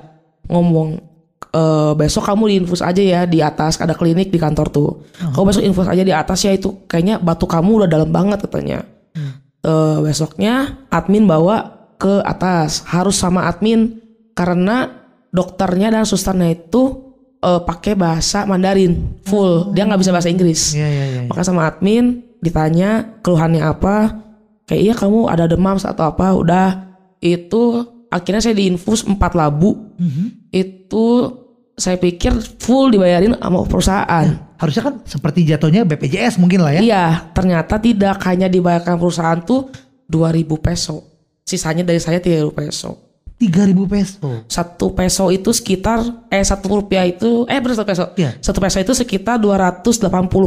ngomong 0.49 0.89
"Eh, 1.53 1.93
besok 1.97 2.29
kamu 2.29 2.49
diinfus 2.49 2.81
aja 2.81 3.01
ya 3.01 3.21
di 3.25 3.41
atas 3.41 3.81
ada 3.81 3.97
klinik 3.97 4.29
di 4.29 4.37
kantor 4.37 4.67
tuh. 4.69 4.89
Kamu 5.33 5.45
besok 5.49 5.65
infus 5.65 5.89
aja 5.89 6.01
di 6.05 6.13
atas 6.13 6.45
ya 6.45 6.53
itu 6.53 6.85
kayaknya 6.85 7.17
batuk 7.17 7.49
kamu 7.49 7.85
udah 7.85 7.89
dalam 7.89 8.09
banget 8.13 8.45
katanya. 8.45 8.85
Eh, 9.63 9.97
besoknya 10.01 10.85
admin 10.93 11.25
bawa 11.25 11.82
ke 12.03 12.19
atas. 12.27 12.83
Harus 12.91 13.15
sama 13.15 13.47
admin. 13.47 14.03
Karena 14.35 14.91
dokternya 15.31 15.87
dan 15.87 16.03
susternya 16.03 16.51
itu 16.51 17.15
eh, 17.39 17.61
pakai 17.63 17.95
bahasa 17.95 18.43
Mandarin 18.43 19.23
full. 19.23 19.71
Dia 19.71 19.87
nggak 19.87 20.03
bisa 20.03 20.11
bahasa 20.11 20.27
Inggris. 20.27 20.75
Iya 20.75 20.87
iya 20.91 21.05
iya. 21.07 21.21
maka 21.31 21.47
sama 21.47 21.63
admin 21.63 22.19
ditanya 22.43 23.23
keluhannya 23.23 23.63
apa. 23.63 24.19
Kayak 24.67 24.81
iya 24.83 24.93
kamu 24.99 25.31
ada 25.31 25.47
demam 25.47 25.79
atau 25.79 26.03
apa? 26.03 26.35
Udah. 26.35 26.69
Itu 27.23 27.87
akhirnya 28.11 28.43
saya 28.43 28.55
diinfus 28.59 29.07
4 29.07 29.15
labu. 29.39 29.95
Itu 30.51 31.05
saya 31.73 31.97
pikir 31.97 32.37
full 32.61 32.93
dibayarin 32.93 33.33
sama 33.39 33.65
perusahaan. 33.65 34.27
Harusnya 34.59 34.83
kan 34.91 34.95
seperti 35.03 35.43
jatuhnya 35.43 35.87
BPJS 35.87 36.37
mungkin 36.37 36.61
lah 36.61 36.77
ya. 36.77 36.81
Iya, 36.83 37.05
ternyata 37.33 37.81
tidak. 37.81 38.21
Hanya 38.27 38.47
dibayarkan 38.47 38.95
perusahaan 38.99 39.39
tuh 39.41 39.71
2000 40.07 40.45
peso. 40.61 41.12
Sisanya 41.43 41.83
dari 41.83 41.99
saya 41.99 42.23
3000 42.23 42.49
peso. 42.55 42.97
3000 43.39 43.75
peso. 43.91 44.47
Satu 44.47 44.95
peso 44.95 45.27
itu 45.27 45.51
sekitar 45.51 45.99
eh 46.31 46.43
satu 46.43 46.79
rupiah 46.79 47.03
itu 47.03 47.43
eh 47.51 47.59
berapa 47.59 47.75
satu 47.75 47.87
peso? 47.91 48.05
Iya. 48.15 48.31
Satu 48.39 48.63
peso 48.63 48.79
itu 48.79 48.93
sekitar 48.95 49.35
280 49.41 49.91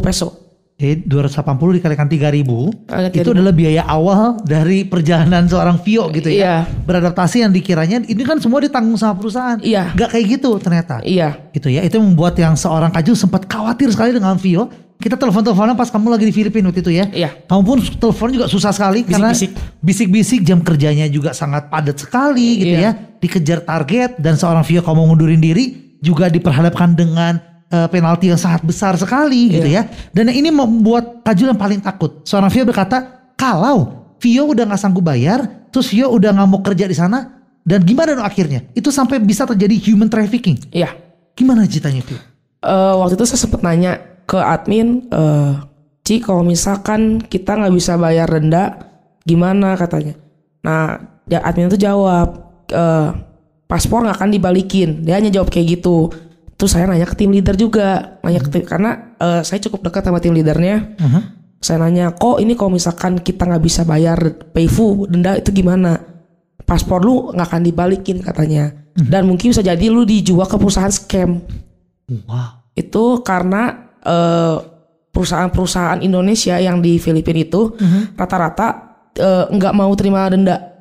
peso. 0.01 0.29
Jadi 0.77 1.09
280 1.09 1.81
dikalikan 1.81 2.05
3000 2.05 2.85
Kalikan 2.85 3.17
itu 3.17 3.29
3.000. 3.33 3.33
adalah 3.33 3.49
biaya 3.49 3.81
awal 3.89 4.37
dari 4.45 4.85
perjalanan 4.85 5.49
seorang 5.49 5.81
Vio 5.81 6.05
gitu 6.13 6.29
ya. 6.29 6.37
Iya. 6.37 6.55
Beradaptasi 6.85 7.41
yang 7.41 7.49
dikiranya 7.49 8.05
ini 8.05 8.21
kan 8.21 8.37
semua 8.37 8.61
ditanggung 8.61 8.93
sama 8.93 9.17
perusahaan. 9.17 9.57
Iya. 9.57 9.97
Gak 9.97 10.13
kayak 10.13 10.25
gitu 10.37 10.61
ternyata. 10.61 11.01
Iya. 11.01 11.49
Gitu 11.49 11.73
ya. 11.73 11.81
Itu 11.81 11.97
membuat 11.97 12.37
yang 12.37 12.53
seorang 12.53 12.93
Kaju 12.93 13.13
sempat 13.17 13.49
khawatir 13.49 13.89
sekali 13.89 14.13
dengan 14.13 14.37
Vio. 14.37 14.69
Kita 14.97 15.13
telepon-teleponan 15.13 15.77
pas 15.77 15.93
kamu 15.93 16.09
lagi 16.09 16.25
di 16.25 16.33
Filipina 16.33 16.73
waktu 16.73 16.81
itu 16.81 16.89
ya. 16.89 17.05
Iya. 17.07 17.29
Kamu 17.45 17.61
pun 17.61 17.77
telepon 17.85 18.33
juga 18.33 18.49
susah 18.49 18.73
sekali 18.73 19.05
karena 19.05 19.29
Bisik-bisik. 19.77 20.41
jam 20.41 20.65
kerjanya 20.65 21.05
juga 21.05 21.37
sangat 21.37 21.69
padat 21.69 22.01
sekali 22.01 22.65
gitu 22.65 22.75
Iya. 22.75 22.81
ya. 22.81 22.91
Dikejar 23.21 23.61
target 23.61 24.17
dan 24.17 24.35
seorang 24.35 24.65
Vio 24.65 24.81
kalau 24.81 25.05
mau 25.05 25.13
ngundurin 25.13 25.37
diri 25.37 25.97
juga 26.01 26.27
diperhadapkan 26.27 26.97
dengan 26.97 27.37
eh, 27.67 27.83
penalti 27.91 28.31
yang 28.31 28.39
sangat 28.39 28.63
besar 28.63 28.95
sekali 28.95 29.53
gitu 29.53 29.67
Iya. 29.67 29.85
ya. 29.85 30.11
Dan 30.15 30.31
ini 30.31 30.49
membuat 30.49 31.21
Kajul 31.21 31.51
yang 31.51 31.59
paling 31.59 31.77
takut. 31.77 32.23
Seorang 32.23 32.47
Vio 32.47 32.63
berkata, 32.63 32.97
kalau 33.35 33.91
Vio 34.17 34.49
udah 34.49 34.65
nggak 34.65 34.81
sanggup 34.81 35.03
bayar, 35.03 35.67
terus 35.69 35.91
Vio 35.91 36.09
udah 36.09 36.31
nggak 36.31 36.47
mau 36.47 36.63
kerja 36.63 36.87
di 36.87 36.95
sana, 36.95 37.37
dan 37.61 37.83
gimana 37.83 38.15
dong 38.15 38.25
akhirnya? 38.25 38.65
Itu 38.71 38.87
sampai 38.89 39.19
bisa 39.19 39.43
terjadi 39.45 39.75
human 39.83 40.07
trafficking. 40.07 40.57
Iya. 40.71 40.95
Gimana 41.35 41.67
ceritanya 41.67 42.01
Vio? 42.01 42.17
Eh, 42.17 42.93
waktu 42.97 43.13
itu 43.13 43.25
saya 43.27 43.39
sempat 43.43 43.59
nanya 43.61 43.99
ke 44.27 44.37
admin, 44.37 45.07
eh 45.09 45.53
Ci 46.03 46.23
kalau 46.23 46.39
misalkan 46.39 47.19
kita 47.19 47.59
nggak 47.59 47.73
bisa 47.75 47.99
bayar 47.99 48.31
denda, 48.31 48.79
gimana 49.23 49.75
katanya? 49.75 50.15
Nah, 50.63 50.95
ya 51.27 51.43
admin 51.43 51.67
itu 51.67 51.75
jawab, 51.75 52.27
eh 52.71 53.09
paspor 53.67 54.07
nggak 54.07 54.15
akan 54.15 54.31
dibalikin. 54.31 55.03
Dia 55.03 55.19
hanya 55.19 55.27
jawab 55.27 55.51
kayak 55.51 55.79
gitu. 55.79 56.07
Terus 56.55 56.71
saya 56.71 56.87
nanya 56.87 57.03
ke 57.05 57.15
tim 57.19 57.29
leader 57.35 57.59
juga, 57.59 58.19
nanya 58.23 58.39
ke 58.39 58.49
tim, 58.49 58.63
karena 58.63 59.15
eh, 59.19 59.43
saya 59.43 59.59
cukup 59.63 59.91
dekat 59.91 60.07
sama 60.07 60.23
tim 60.23 60.31
leadernya. 60.31 60.95
Saya 61.59 61.83
nanya, 61.83 62.15
kok 62.15 62.39
ini 62.39 62.55
kalau 62.55 62.71
misalkan 62.71 63.19
kita 63.19 63.43
nggak 63.43 63.63
bisa 63.63 63.83
bayar 63.83 64.15
payfu 64.55 65.11
denda 65.11 65.35
itu 65.35 65.51
gimana? 65.51 65.99
Paspor 66.63 67.03
lu 67.03 67.35
nggak 67.35 67.47
akan 67.51 67.61
dibalikin 67.67 68.23
katanya. 68.23 68.71
Dan 68.97 69.27
mungkin 69.27 69.51
bisa 69.53 69.61
jadi 69.61 69.91
lu 69.91 70.03
dijual 70.03 70.47
ke 70.47 70.57
perusahaan 70.57 70.89
scam 70.89 71.43
Wow. 72.07 72.63
itu 72.73 73.19
karena 73.21 73.86
perusahaan-perusahaan 75.11 75.99
Indonesia 76.05 76.61
yang 76.61 76.79
di 76.79 77.01
Filipina 77.01 77.41
itu 77.41 77.73
rata-rata 78.13 78.67
eh, 79.17 79.45
nggak 79.49 79.73
mau 79.73 79.91
terima 79.97 80.29
denda. 80.29 80.77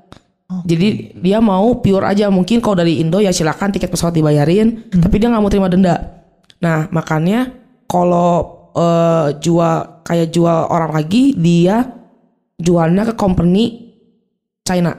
Jadi 0.47 1.19
dia 1.19 1.43
mau 1.43 1.83
pure 1.83 2.07
aja 2.07 2.31
mungkin 2.31 2.63
kalau 2.63 2.79
dari 2.79 3.03
Indo 3.03 3.19
ya 3.19 3.35
silakan 3.35 3.75
tiket 3.75 3.91
pesawat 3.91 4.15
dibayarin, 4.15 4.95
tapi 4.95 5.19
dia 5.19 5.27
nggak 5.27 5.43
mau 5.43 5.51
terima 5.51 5.67
denda. 5.67 6.23
Nah 6.63 6.87
makanya 6.95 7.51
kalau 7.91 8.71
eh, 8.79 9.35
jual 9.43 10.07
kayak 10.07 10.31
jual 10.31 10.71
orang 10.71 10.95
lagi 10.95 11.35
dia 11.35 11.97
jualnya 12.63 13.11
ke 13.11 13.15
company 13.19 13.87
China, 14.67 14.93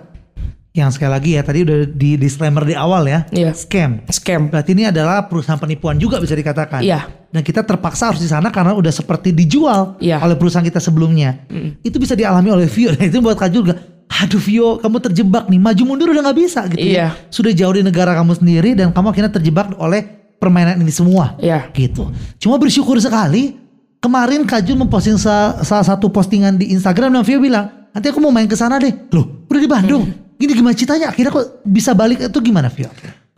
Yang 0.72 0.96
sekali 0.96 1.12
lagi 1.12 1.32
ya 1.36 1.42
tadi 1.42 1.60
udah 1.66 1.90
di 1.90 2.22
disclaimer 2.22 2.64
di 2.64 2.78
awal 2.78 3.04
ya. 3.10 3.26
Iya. 3.34 3.52
Scam. 3.52 4.06
scam. 4.14 4.54
Berarti 4.54 4.78
ini 4.78 4.86
adalah 4.88 5.26
perusahaan 5.26 5.58
penipuan 5.58 5.98
juga 5.98 6.22
bisa 6.22 6.38
dikatakan. 6.38 6.86
Iya. 6.86 7.27
Dan 7.38 7.46
kita 7.46 7.62
terpaksa 7.62 8.10
harus 8.10 8.18
di 8.18 8.26
sana 8.26 8.50
karena 8.50 8.74
udah 8.74 8.90
seperti 8.90 9.30
dijual 9.30 9.94
Iya. 10.02 10.18
oleh 10.20 10.34
perusahaan 10.34 10.66
kita 10.66 10.82
sebelumnya. 10.82 11.46
Itu 11.80 12.02
bisa 12.02 12.18
dialami 12.18 12.50
oleh 12.50 12.66
Vio. 12.66 12.90
Dan 12.92 13.06
itu 13.14 13.22
buat 13.22 13.38
Kajul 13.38 13.62
juga. 13.62 13.78
Aduh 14.10 14.42
Vio, 14.42 14.82
kamu 14.82 14.98
terjebak 15.04 15.46
nih. 15.46 15.60
Maju 15.60 15.84
mundur 15.86 16.10
udah 16.10 16.26
nggak 16.26 16.38
bisa 16.40 16.66
gitu 16.66 16.82
Iya. 16.82 17.14
ya. 17.14 17.30
Sudah 17.30 17.54
jauh 17.54 17.72
di 17.72 17.86
negara 17.86 18.18
kamu 18.18 18.34
sendiri 18.36 18.74
dan 18.74 18.90
kamu 18.90 19.14
akhirnya 19.14 19.30
terjebak 19.30 19.78
oleh 19.78 20.02
permainan 20.38 20.82
ini 20.82 20.90
semua. 20.90 21.38
Iya. 21.38 21.70
Gitu. 21.70 22.10
Cuma 22.38 22.58
bersyukur 22.58 22.98
sekali 22.98 23.54
kemarin 23.98 24.42
Kajul 24.42 24.74
memposting 24.76 25.22
sa- 25.22 25.62
salah 25.62 25.86
satu 25.86 26.10
postingan 26.10 26.58
di 26.58 26.74
Instagram 26.74 27.14
dan 27.14 27.22
Vio 27.22 27.38
bilang, 27.38 27.70
nanti 27.94 28.10
aku 28.10 28.18
mau 28.18 28.34
main 28.34 28.48
ke 28.48 28.58
sana 28.58 28.82
deh. 28.82 28.94
Loh, 29.14 29.46
udah 29.46 29.62
di 29.62 29.70
Bandung. 29.70 30.10
Gini 30.38 30.54
gimana 30.54 30.74
ceritanya? 30.74 31.10
Akhirnya 31.10 31.34
kok 31.34 31.62
bisa 31.62 31.92
balik 31.92 32.22
itu 32.24 32.40
gimana 32.40 32.70
Vio? 32.70 32.90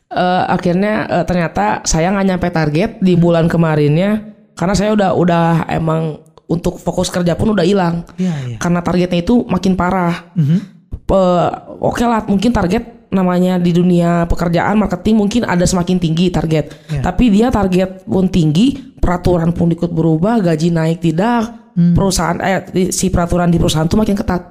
Eh, 0.09 0.43
akhirnya 0.47 1.05
eh, 1.05 1.21
ternyata 1.21 1.85
saya 1.85 2.09
nggak 2.09 2.27
nyampe 2.27 2.47
target 2.49 2.97
di 2.97 3.13
bulan 3.13 3.45
kemarinnya 3.45 4.25
karena 4.57 4.73
saya 4.73 4.89
udah 4.91 5.13
udah 5.13 5.45
emang 5.69 6.17
untuk 6.45 6.81
fokus 6.81 7.07
kerja 7.07 7.37
pun 7.37 7.53
udah 7.53 7.61
hilang 7.61 8.01
Iya, 8.17 8.33
iya. 8.43 8.57
karena 8.57 8.81
targetnya 8.81 9.21
itu 9.21 9.45
makin 9.45 9.77
parah. 9.77 10.33
Pe- 11.05 11.53
Oke 11.79 12.03
lah 12.03 12.25
mungkin 12.25 12.49
target 12.49 13.05
namanya 13.09 13.55
di 13.55 13.69
dunia 13.69 14.25
pekerjaan 14.25 14.77
marketing 14.77 15.15
mungkin 15.15 15.41
ada 15.43 15.61
semakin 15.61 15.97
tinggi 15.97 16.29
target, 16.29 16.73
Iya. 16.89 17.01
tapi 17.01 17.29
dia 17.29 17.49
target 17.49 18.01
pun 18.03 18.25
tinggi, 18.25 18.97
peraturan 18.97 19.49
pun 19.49 19.69
ikut 19.69 19.89
berubah, 19.89 20.41
gaji 20.43 20.69
naik 20.69 21.01
tidak, 21.01 21.53
perusahaan 21.93 22.37
eh 22.39 22.61
si 22.89 23.07
peraturan 23.07 23.47
di 23.47 23.55
perusahaan 23.55 23.85
tuh 23.85 23.95
makin 23.95 24.13
ketat. 24.13 24.41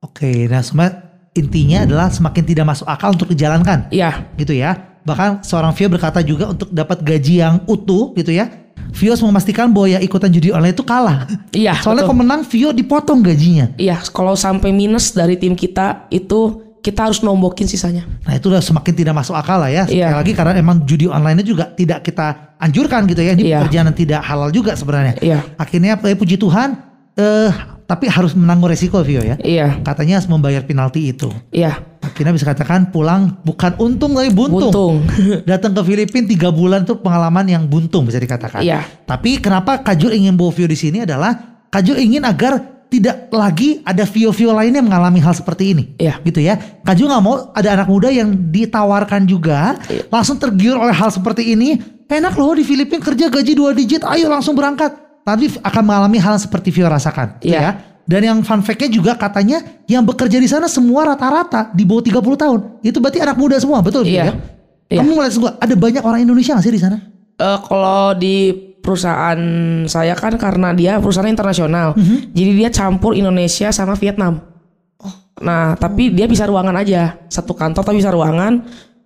Oke, 0.00 0.46
nah 0.46 0.58
semua 0.60 0.90
intinya 1.32 1.82
adalah 1.82 2.06
semakin 2.08 2.42
tidak 2.44 2.66
masuk 2.66 2.86
akal 2.86 3.14
untuk 3.14 3.30
dijalankan. 3.30 3.86
Iya, 3.88 4.26
Gitu 4.34 4.54
ya. 4.54 4.87
Bahkan 5.04 5.42
seorang 5.42 5.72
Vio 5.74 5.88
berkata 5.88 6.20
juga 6.20 6.50
untuk 6.50 6.68
dapat 6.70 7.02
gaji 7.02 7.34
yang 7.40 7.54
utuh 7.64 8.14
gitu 8.14 8.32
ya. 8.32 8.48
Vio 8.88 9.12
memastikan 9.20 9.68
bahwa 9.68 9.90
ya 9.90 10.00
ikutan 10.00 10.32
judi 10.32 10.48
online 10.48 10.72
itu 10.72 10.82
kalah. 10.82 11.28
iya. 11.52 11.76
Soalnya 11.78 12.02
betul. 12.02 12.14
kalau 12.14 12.20
menang 12.24 12.40
Vio 12.46 12.70
dipotong 12.72 13.20
gajinya. 13.20 13.74
Iya, 13.76 14.00
kalau 14.10 14.32
sampai 14.32 14.72
minus 14.72 15.12
dari 15.12 15.36
tim 15.36 15.52
kita 15.52 16.08
itu 16.08 16.64
kita 16.78 17.10
harus 17.10 17.20
nombokin 17.20 17.68
sisanya. 17.68 18.06
Nah 18.24 18.38
itu 18.38 18.48
udah 18.48 18.62
semakin 18.62 18.94
tidak 18.94 19.12
masuk 19.12 19.34
akal 19.36 19.60
lah 19.60 19.68
ya. 19.68 19.84
Sekali 19.84 19.98
Iya. 19.98 20.14
lagi 20.14 20.32
karena 20.32 20.52
emang 20.56 20.86
judi 20.88 21.04
online 21.04 21.42
juga 21.44 21.68
tidak 21.74 22.06
kita 22.06 22.56
anjurkan 22.56 23.04
gitu 23.04 23.20
ya. 23.20 23.34
Ini 23.36 23.42
Iya. 23.44 23.58
pekerjaan 23.66 23.86
yang 23.92 23.98
tidak 23.98 24.20
halal 24.24 24.48
juga 24.48 24.72
sebenarnya. 24.78 25.14
Iya. 25.20 25.38
Akhirnya 25.58 25.98
eh, 26.00 26.16
puji 26.16 26.38
Tuhan 26.38 26.78
eh 27.18 27.50
tapi 27.88 28.04
harus 28.04 28.36
menanggung 28.36 28.68
resiko 28.68 29.00
Vio 29.00 29.24
ya. 29.24 29.40
Iya, 29.40 29.80
Katanya 29.80 30.20
harus 30.20 30.28
membayar 30.28 30.60
penalti 30.60 31.08
itu. 31.08 31.32
iya, 31.48 31.80
Akhirnya 32.04 32.36
bisa 32.36 32.44
katakan 32.44 32.92
pulang 32.92 33.40
bukan 33.40 33.80
untung 33.80 34.12
tapi 34.12 34.28
buntung. 34.28 34.68
buntung. 34.68 34.96
Datang 35.50 35.72
ke 35.72 35.82
Filipina 35.88 36.28
tiga 36.28 36.52
bulan 36.52 36.84
itu 36.84 37.00
pengalaman 37.00 37.48
yang 37.48 37.64
buntung 37.64 38.04
bisa 38.04 38.20
dikatakan. 38.20 38.60
Iya. 38.60 38.84
Tapi 39.08 39.40
kenapa 39.40 39.80
Kajul 39.80 40.12
ingin 40.12 40.36
bawa 40.36 40.52
Vio 40.52 40.68
di 40.68 40.76
sini 40.76 41.08
adalah 41.08 41.64
Kajul 41.72 41.96
ingin 41.96 42.28
agar 42.28 42.60
tidak 42.92 43.28
lagi 43.32 43.80
ada 43.84 44.04
Vio-Vio 44.04 44.52
lainnya 44.52 44.84
mengalami 44.84 45.20
hal 45.24 45.32
seperti 45.32 45.72
ini. 45.72 45.84
Iya. 45.96 46.20
Gitu 46.20 46.44
ya. 46.44 46.60
Kajul 46.84 47.08
nggak 47.08 47.24
mau 47.24 47.52
ada 47.56 47.68
anak 47.72 47.88
muda 47.88 48.12
yang 48.12 48.52
ditawarkan 48.52 49.24
juga 49.24 49.80
langsung 50.12 50.36
tergiur 50.36 50.76
oleh 50.76 50.92
hal 50.92 51.08
seperti 51.08 51.56
ini. 51.56 51.80
Enak 52.08 52.36
loh 52.36 52.52
di 52.52 52.64
Filipina 52.64 53.00
kerja 53.00 53.28
gaji 53.28 53.52
dua 53.52 53.72
digit, 53.76 54.00
ayo 54.04 54.28
langsung 54.32 54.56
berangkat. 54.56 55.07
Tadi 55.28 55.52
akan 55.60 55.82
mengalami 55.84 56.16
hal 56.16 56.40
seperti 56.40 56.72
Vio 56.72 56.88
rasakan. 56.88 57.36
gitu 57.38 57.52
Iya. 57.52 57.60
ya. 57.60 57.72
Dan 58.08 58.20
yang 58.24 58.38
fun 58.40 58.64
fact-nya 58.64 58.88
juga 58.88 59.12
katanya 59.14 59.60
yang 59.84 60.00
bekerja 60.00 60.40
di 60.40 60.48
sana 60.48 60.64
semua 60.64 61.12
rata-rata 61.12 61.68
di 61.76 61.84
bawah 61.84 62.00
30 62.00 62.40
tahun. 62.40 62.60
Itu 62.80 63.04
berarti 63.04 63.20
anak 63.20 63.36
muda 63.36 63.60
semua, 63.60 63.84
betul 63.84 64.08
Vio, 64.08 64.16
Iya. 64.16 64.24
ya? 64.24 64.34
Iya. 64.88 64.98
Kamu 65.04 65.10
ngeliat 65.12 65.32
semua, 65.36 65.50
ada 65.60 65.74
banyak 65.76 66.00
orang 66.00 66.20
Indonesia 66.24 66.56
gak 66.56 66.64
sih 66.64 66.72
di 66.72 66.80
sana? 66.80 66.96
Eh, 67.36 67.58
kalau 67.68 68.16
di 68.16 68.56
perusahaan 68.80 69.36
saya 69.84 70.16
kan 70.16 70.40
karena 70.40 70.72
dia 70.72 70.96
perusahaan 70.96 71.28
internasional, 71.28 71.92
jadi 72.32 72.50
dia 72.56 72.72
campur 72.72 73.12
Indonesia 73.12 73.68
sama 73.68 73.92
Vietnam. 73.92 74.40
Nah, 75.38 75.76
tapi 75.76 76.10
dia 76.10 76.24
bisa 76.24 76.48
ruangan 76.48 76.74
aja 76.74 77.14
satu 77.28 77.54
kantor 77.54 77.84
tapi 77.84 78.00
bisa 78.00 78.10
ruangan 78.10 78.64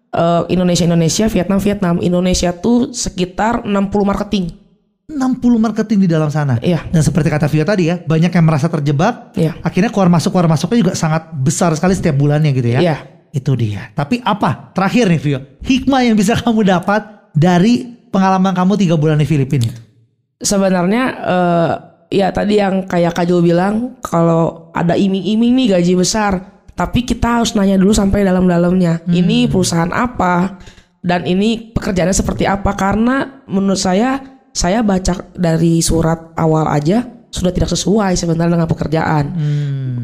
eh, 0.09 0.43
Indonesia 0.49 0.87
Indonesia 0.87 1.27
Vietnam 1.27 1.59
Vietnam 1.59 1.95
Indonesia 1.99 2.55
tuh 2.55 2.95
sekitar 2.95 3.67
60 3.67 3.75
marketing. 4.07 4.45
60 5.11 5.59
marketing 5.59 6.07
di 6.07 6.09
dalam 6.09 6.31
sana. 6.31 6.63
Iya. 6.63 6.87
Dan 6.89 7.03
seperti 7.03 7.29
kata 7.29 7.51
Vio 7.51 7.67
tadi 7.67 7.91
ya, 7.91 7.99
banyak 7.99 8.33
yang 8.33 8.45
merasa 8.47 8.71
terjebak. 8.71 9.35
Iya. 9.35 9.59
Akhirnya 9.61 9.91
keluar 9.91 10.09
masuk 10.09 10.31
keluar 10.31 10.49
masuknya 10.49 10.79
juga 10.79 10.93
sangat 10.95 11.35
besar 11.35 11.75
sekali 11.75 11.99
setiap 11.99 12.17
bulannya 12.17 12.55
gitu 12.55 12.69
ya. 12.79 12.81
Iya. 12.81 12.97
Itu 13.33 13.57
dia. 13.59 13.91
Tapi 13.93 14.23
apa? 14.23 14.71
Terakhir 14.77 15.09
nih 15.09 15.21
Vio, 15.21 15.41
hikmah 15.65 16.01
yang 16.07 16.15
bisa 16.15 16.37
kamu 16.43 16.63
dapat 16.69 17.33
dari 17.35 17.89
pengalaman 18.13 18.53
kamu 18.53 18.73
tiga 18.77 18.95
bulan 18.95 19.19
di 19.19 19.27
Filipina 19.27 19.73
itu. 19.73 19.81
Sebenarnya 20.43 21.05
eh, 21.23 21.73
ya 22.13 22.29
tadi 22.35 22.61
yang 22.61 22.85
kayak 22.85 23.17
Kak 23.17 23.25
Jo 23.31 23.41
bilang 23.41 23.97
kalau 24.05 24.69
ada 24.77 24.99
iming-iming 24.99 25.57
nih 25.57 25.67
gaji 25.79 25.95
besar, 25.97 26.65
tapi 26.77 27.09
kita 27.09 27.41
harus 27.41 27.57
nanya 27.57 27.81
dulu 27.81 27.97
sampai 27.97 28.27
dalam-dalamnya. 28.27 29.07
Ini 29.09 29.49
perusahaan 29.49 29.91
apa 29.91 30.61
dan 31.03 31.27
ini 31.27 31.73
pekerjaannya 31.75 32.15
seperti 32.15 32.45
apa 32.47 32.77
karena 32.79 33.43
menurut 33.51 33.81
saya 33.81 34.32
saya 34.53 34.85
baca 34.85 35.25
dari 35.33 35.81
surat 35.81 36.37
awal 36.37 36.69
aja 36.69 37.05
sudah 37.33 37.49
tidak 37.49 37.73
sesuai 37.73 38.13
sebenarnya 38.15 38.61
dengan 38.61 38.69
pekerjaan. 38.69 39.25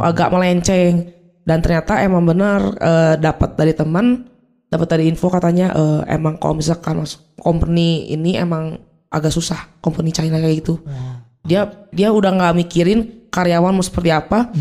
Agak 0.00 0.32
melenceng. 0.32 1.12
Dan 1.44 1.64
ternyata 1.64 2.00
emang 2.04 2.28
benar 2.28 2.60
eh, 2.76 3.14
dapat 3.16 3.56
dari 3.56 3.72
teman 3.72 4.28
dapat 4.68 4.84
dari 4.88 5.04
info 5.08 5.32
katanya 5.32 5.72
eh, 5.72 6.00
emang 6.12 6.36
kalau 6.36 6.60
misalkan 6.60 7.00
masuk 7.00 7.24
company 7.40 8.08
ini 8.12 8.36
emang 8.36 8.76
agak 9.08 9.32
susah 9.32 9.56
company 9.80 10.12
China 10.12 10.36
kayak 10.36 10.60
gitu. 10.60 10.80
Dia 11.44 11.68
dia 11.88 12.12
udah 12.12 12.36
nggak 12.36 12.54
mikirin 12.56 13.28
karyawan 13.32 13.72
mau 13.72 13.84
seperti 13.84 14.12
apa, 14.12 14.52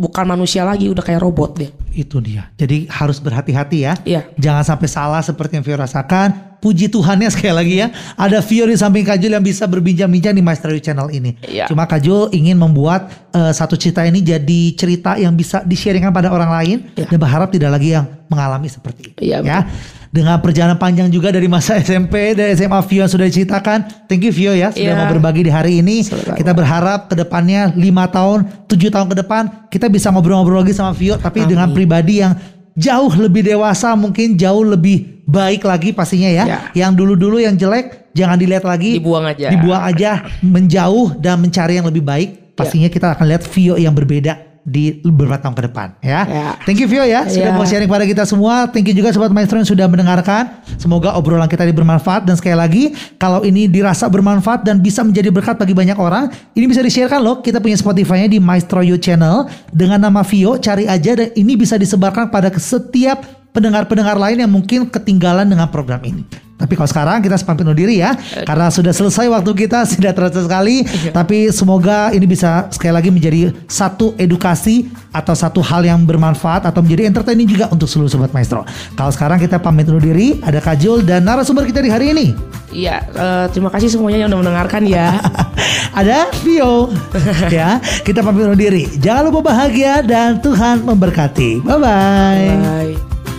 bukan 0.00 0.24
manusia 0.24 0.64
lagi, 0.64 0.88
udah 0.88 1.04
kayak 1.04 1.20
robot 1.20 1.60
dia. 1.60 1.70
Itu 1.92 2.24
dia. 2.24 2.48
Jadi 2.56 2.88
harus 2.88 3.20
berhati-hati 3.20 3.78
ya. 3.84 3.92
Iya. 4.08 4.32
Jangan 4.40 4.64
sampai 4.64 4.88
salah 4.88 5.20
seperti 5.20 5.60
yang 5.60 5.64
Vio 5.68 5.76
rasakan. 5.76 6.56
Puji 6.60 6.92
Tuhannya 6.92 7.28
sekali 7.32 7.52
lagi 7.56 7.74
ya. 7.84 7.88
Ada 8.16 8.40
Vio 8.40 8.64
di 8.64 8.76
samping 8.76 9.04
Kajul 9.04 9.32
yang 9.36 9.44
bisa 9.44 9.68
berbincang-bincang 9.68 10.32
di 10.36 10.40
Maestro 10.44 10.72
You 10.72 10.80
Channel 10.80 11.12
ini. 11.12 11.36
Iya. 11.44 11.68
Cuma 11.68 11.84
Kajul 11.84 12.32
ingin 12.32 12.56
membuat 12.56 13.12
eh, 13.36 13.52
satu 13.52 13.76
cerita 13.76 14.04
ini 14.08 14.24
jadi 14.24 14.72
cerita 14.72 15.20
yang 15.20 15.36
bisa 15.36 15.60
di-sharingkan 15.60 16.12
pada 16.12 16.32
orang 16.32 16.48
lain. 16.48 16.76
Iya. 16.96 17.12
Dan 17.12 17.18
berharap 17.20 17.52
tidak 17.52 17.76
lagi 17.76 17.92
yang 17.92 18.08
mengalami 18.32 18.68
seperti 18.72 19.12
itu. 19.12 19.18
Iya, 19.20 19.44
ya. 19.44 19.68
Dengan 20.10 20.42
perjalanan 20.42 20.74
panjang 20.74 21.06
juga 21.06 21.30
dari 21.30 21.46
masa 21.46 21.78
SMP 21.82 22.34
dan 22.34 22.50
SMA 22.58 22.82
Vio 22.82 23.06
yang 23.06 23.10
sudah 23.10 23.30
diceritakan. 23.30 24.10
Thank 24.10 24.26
you 24.26 24.34
Vio 24.34 24.58
ya 24.58 24.74
sudah 24.74 24.82
Iya. 24.82 24.98
mau 24.98 25.06
berbagi 25.06 25.46
di 25.46 25.52
hari 25.54 25.78
ini. 25.78 26.02
Sama-sama. 26.02 26.34
Kita 26.34 26.50
berharap 26.50 27.06
ke 27.06 27.14
depannya 27.14 27.70
5 27.70 27.78
tahun, 28.10 28.38
7 28.66 28.90
tahun 28.90 29.06
ke 29.06 29.16
depan 29.22 29.42
kita 29.70 29.86
bisa 29.86 30.10
ngobrol-ngobrol 30.10 30.66
lagi 30.66 30.74
sama 30.74 30.90
Vio 30.98 31.14
tapi 31.14 31.46
dengan 31.46 31.70
pribadi 31.70 32.26
yang 32.26 32.34
jauh 32.74 33.14
lebih 33.14 33.46
dewasa, 33.46 33.94
mungkin 33.94 34.34
jauh 34.34 34.66
lebih 34.66 35.22
baik 35.30 35.62
lagi 35.62 35.94
pastinya 35.94 36.26
ya. 36.26 36.44
Ya. 36.44 36.58
Yang 36.74 37.06
dulu-dulu 37.06 37.38
yang 37.38 37.54
jelek 37.54 38.10
jangan 38.10 38.34
dilihat 38.34 38.66
lagi. 38.66 38.98
Dibuang 38.98 39.30
aja. 39.30 39.46
Dibuang 39.46 39.82
aja, 39.94 40.26
menjauh 40.42 41.14
dan 41.22 41.38
mencari 41.38 41.78
yang 41.78 41.86
lebih 41.86 42.02
baik. 42.02 42.58
Pastinya 42.58 42.90
kita 42.90 43.14
akan 43.14 43.30
lihat 43.30 43.46
Vio 43.46 43.78
yang 43.78 43.94
berbeda 43.94 44.49
di 44.64 45.00
beberapa 45.00 45.40
tahun 45.40 45.56
ke 45.56 45.62
depan 45.72 45.88
ya. 46.04 46.20
Ya. 46.28 46.48
Thank 46.68 46.84
you 46.84 46.88
Vio 46.88 47.04
ya 47.04 47.24
sudah 47.26 47.50
Ya. 47.50 47.56
mau 47.56 47.64
sharing 47.64 47.88
pada 47.88 48.04
kita 48.04 48.28
semua. 48.28 48.68
Thank 48.68 48.92
you 48.92 48.94
juga 48.94 49.10
sobat 49.10 49.32
maestro 49.32 49.56
yang 49.56 49.68
sudah 49.68 49.86
mendengarkan. 49.88 50.60
Semoga 50.76 51.16
obrolan 51.16 51.48
kita 51.48 51.64
ini 51.64 51.72
bermanfaat 51.72 52.28
dan 52.28 52.36
sekali 52.36 52.56
lagi 52.56 52.82
kalau 53.16 53.40
ini 53.40 53.66
dirasa 53.66 54.06
bermanfaat 54.06 54.62
dan 54.62 54.84
bisa 54.84 55.00
menjadi 55.00 55.32
berkat 55.32 55.56
bagi 55.56 55.72
banyak 55.72 55.96
orang, 55.96 56.28
ini 56.52 56.68
bisa 56.68 56.84
di-sharekan 56.84 57.24
loh. 57.24 57.40
Kita 57.40 57.58
punya 57.58 57.76
Spotify-nya 57.80 58.28
di 58.28 58.38
Maestro 58.38 58.84
You 58.84 59.00
Channel 59.00 59.48
dengan 59.72 60.04
nama 60.04 60.20
Vio, 60.20 60.60
cari 60.60 60.84
aja 60.84 61.16
dan 61.16 61.32
ini 61.32 61.56
bisa 61.56 61.80
disebarkan 61.80 62.28
pada 62.28 62.52
setiap 62.60 63.24
pendengar-pendengar 63.50 64.14
lain 64.20 64.44
yang 64.44 64.52
mungkin 64.52 64.86
ketinggalan 64.86 65.48
dengan 65.48 65.66
program 65.72 66.04
ini. 66.04 66.49
Tapi 66.60 66.72
kalau 66.76 66.88
sekarang 66.88 67.18
kita 67.24 67.40
pamit 67.40 67.64
undur 67.64 67.78
diri 67.78 68.04
ya. 68.04 68.12
Karena 68.44 68.68
sudah 68.68 68.92
selesai 68.92 69.26
waktu 69.32 69.50
kita 69.56 69.82
Tidak 69.96 70.12
terasa 70.12 70.44
sekali. 70.44 70.84
Tapi 71.10 71.48
semoga 71.48 72.12
ini 72.12 72.28
bisa 72.28 72.68
sekali 72.68 72.92
lagi 72.92 73.08
menjadi 73.08 73.50
Satu 73.64 74.12
edukasi 74.20 74.92
Atau 75.10 75.32
satu 75.32 75.64
hal 75.64 75.88
yang 75.88 76.04
bermanfaat 76.04 76.68
Atau 76.68 76.84
menjadi 76.84 77.08
entertaining 77.08 77.48
juga 77.48 77.72
Untuk 77.72 77.88
seluruh 77.88 78.12
Sobat 78.12 78.30
Maestro. 78.36 78.68
Kalau 78.94 79.10
sekarang 79.10 79.40
kita 79.40 79.56
pamit 79.56 79.88
undur 79.88 80.04
diri 80.04 80.38
Ada 80.44 80.60
Kajul 80.60 81.02
dan 81.08 81.24
narasumber 81.24 81.64
kita 81.64 81.80
di 81.80 81.88
hari 81.88 82.12
ini. 82.12 82.26
Iya, 82.70 83.02
eh, 83.02 83.46
terima 83.50 83.66
kasih 83.66 83.90
semuanya 83.90 84.22
yang 84.22 84.30
udah 84.30 84.40
mendengarkan 84.46 84.86
ya. 84.86 85.18
Ada 86.00 86.30
Vio. 86.46 86.90
Ya 87.50 87.82
kita 88.06 88.22
pamit 88.22 88.46
undur 88.46 88.58
diri. 88.58 88.86
Jangan 89.02 89.32
lupa 89.32 89.50
bahagia 89.50 90.06
Dan 90.06 90.38
Tuhan 90.38 90.86
memberkati. 90.86 91.66
Bye-bye. 91.66 92.46
Bye. 92.62 93.29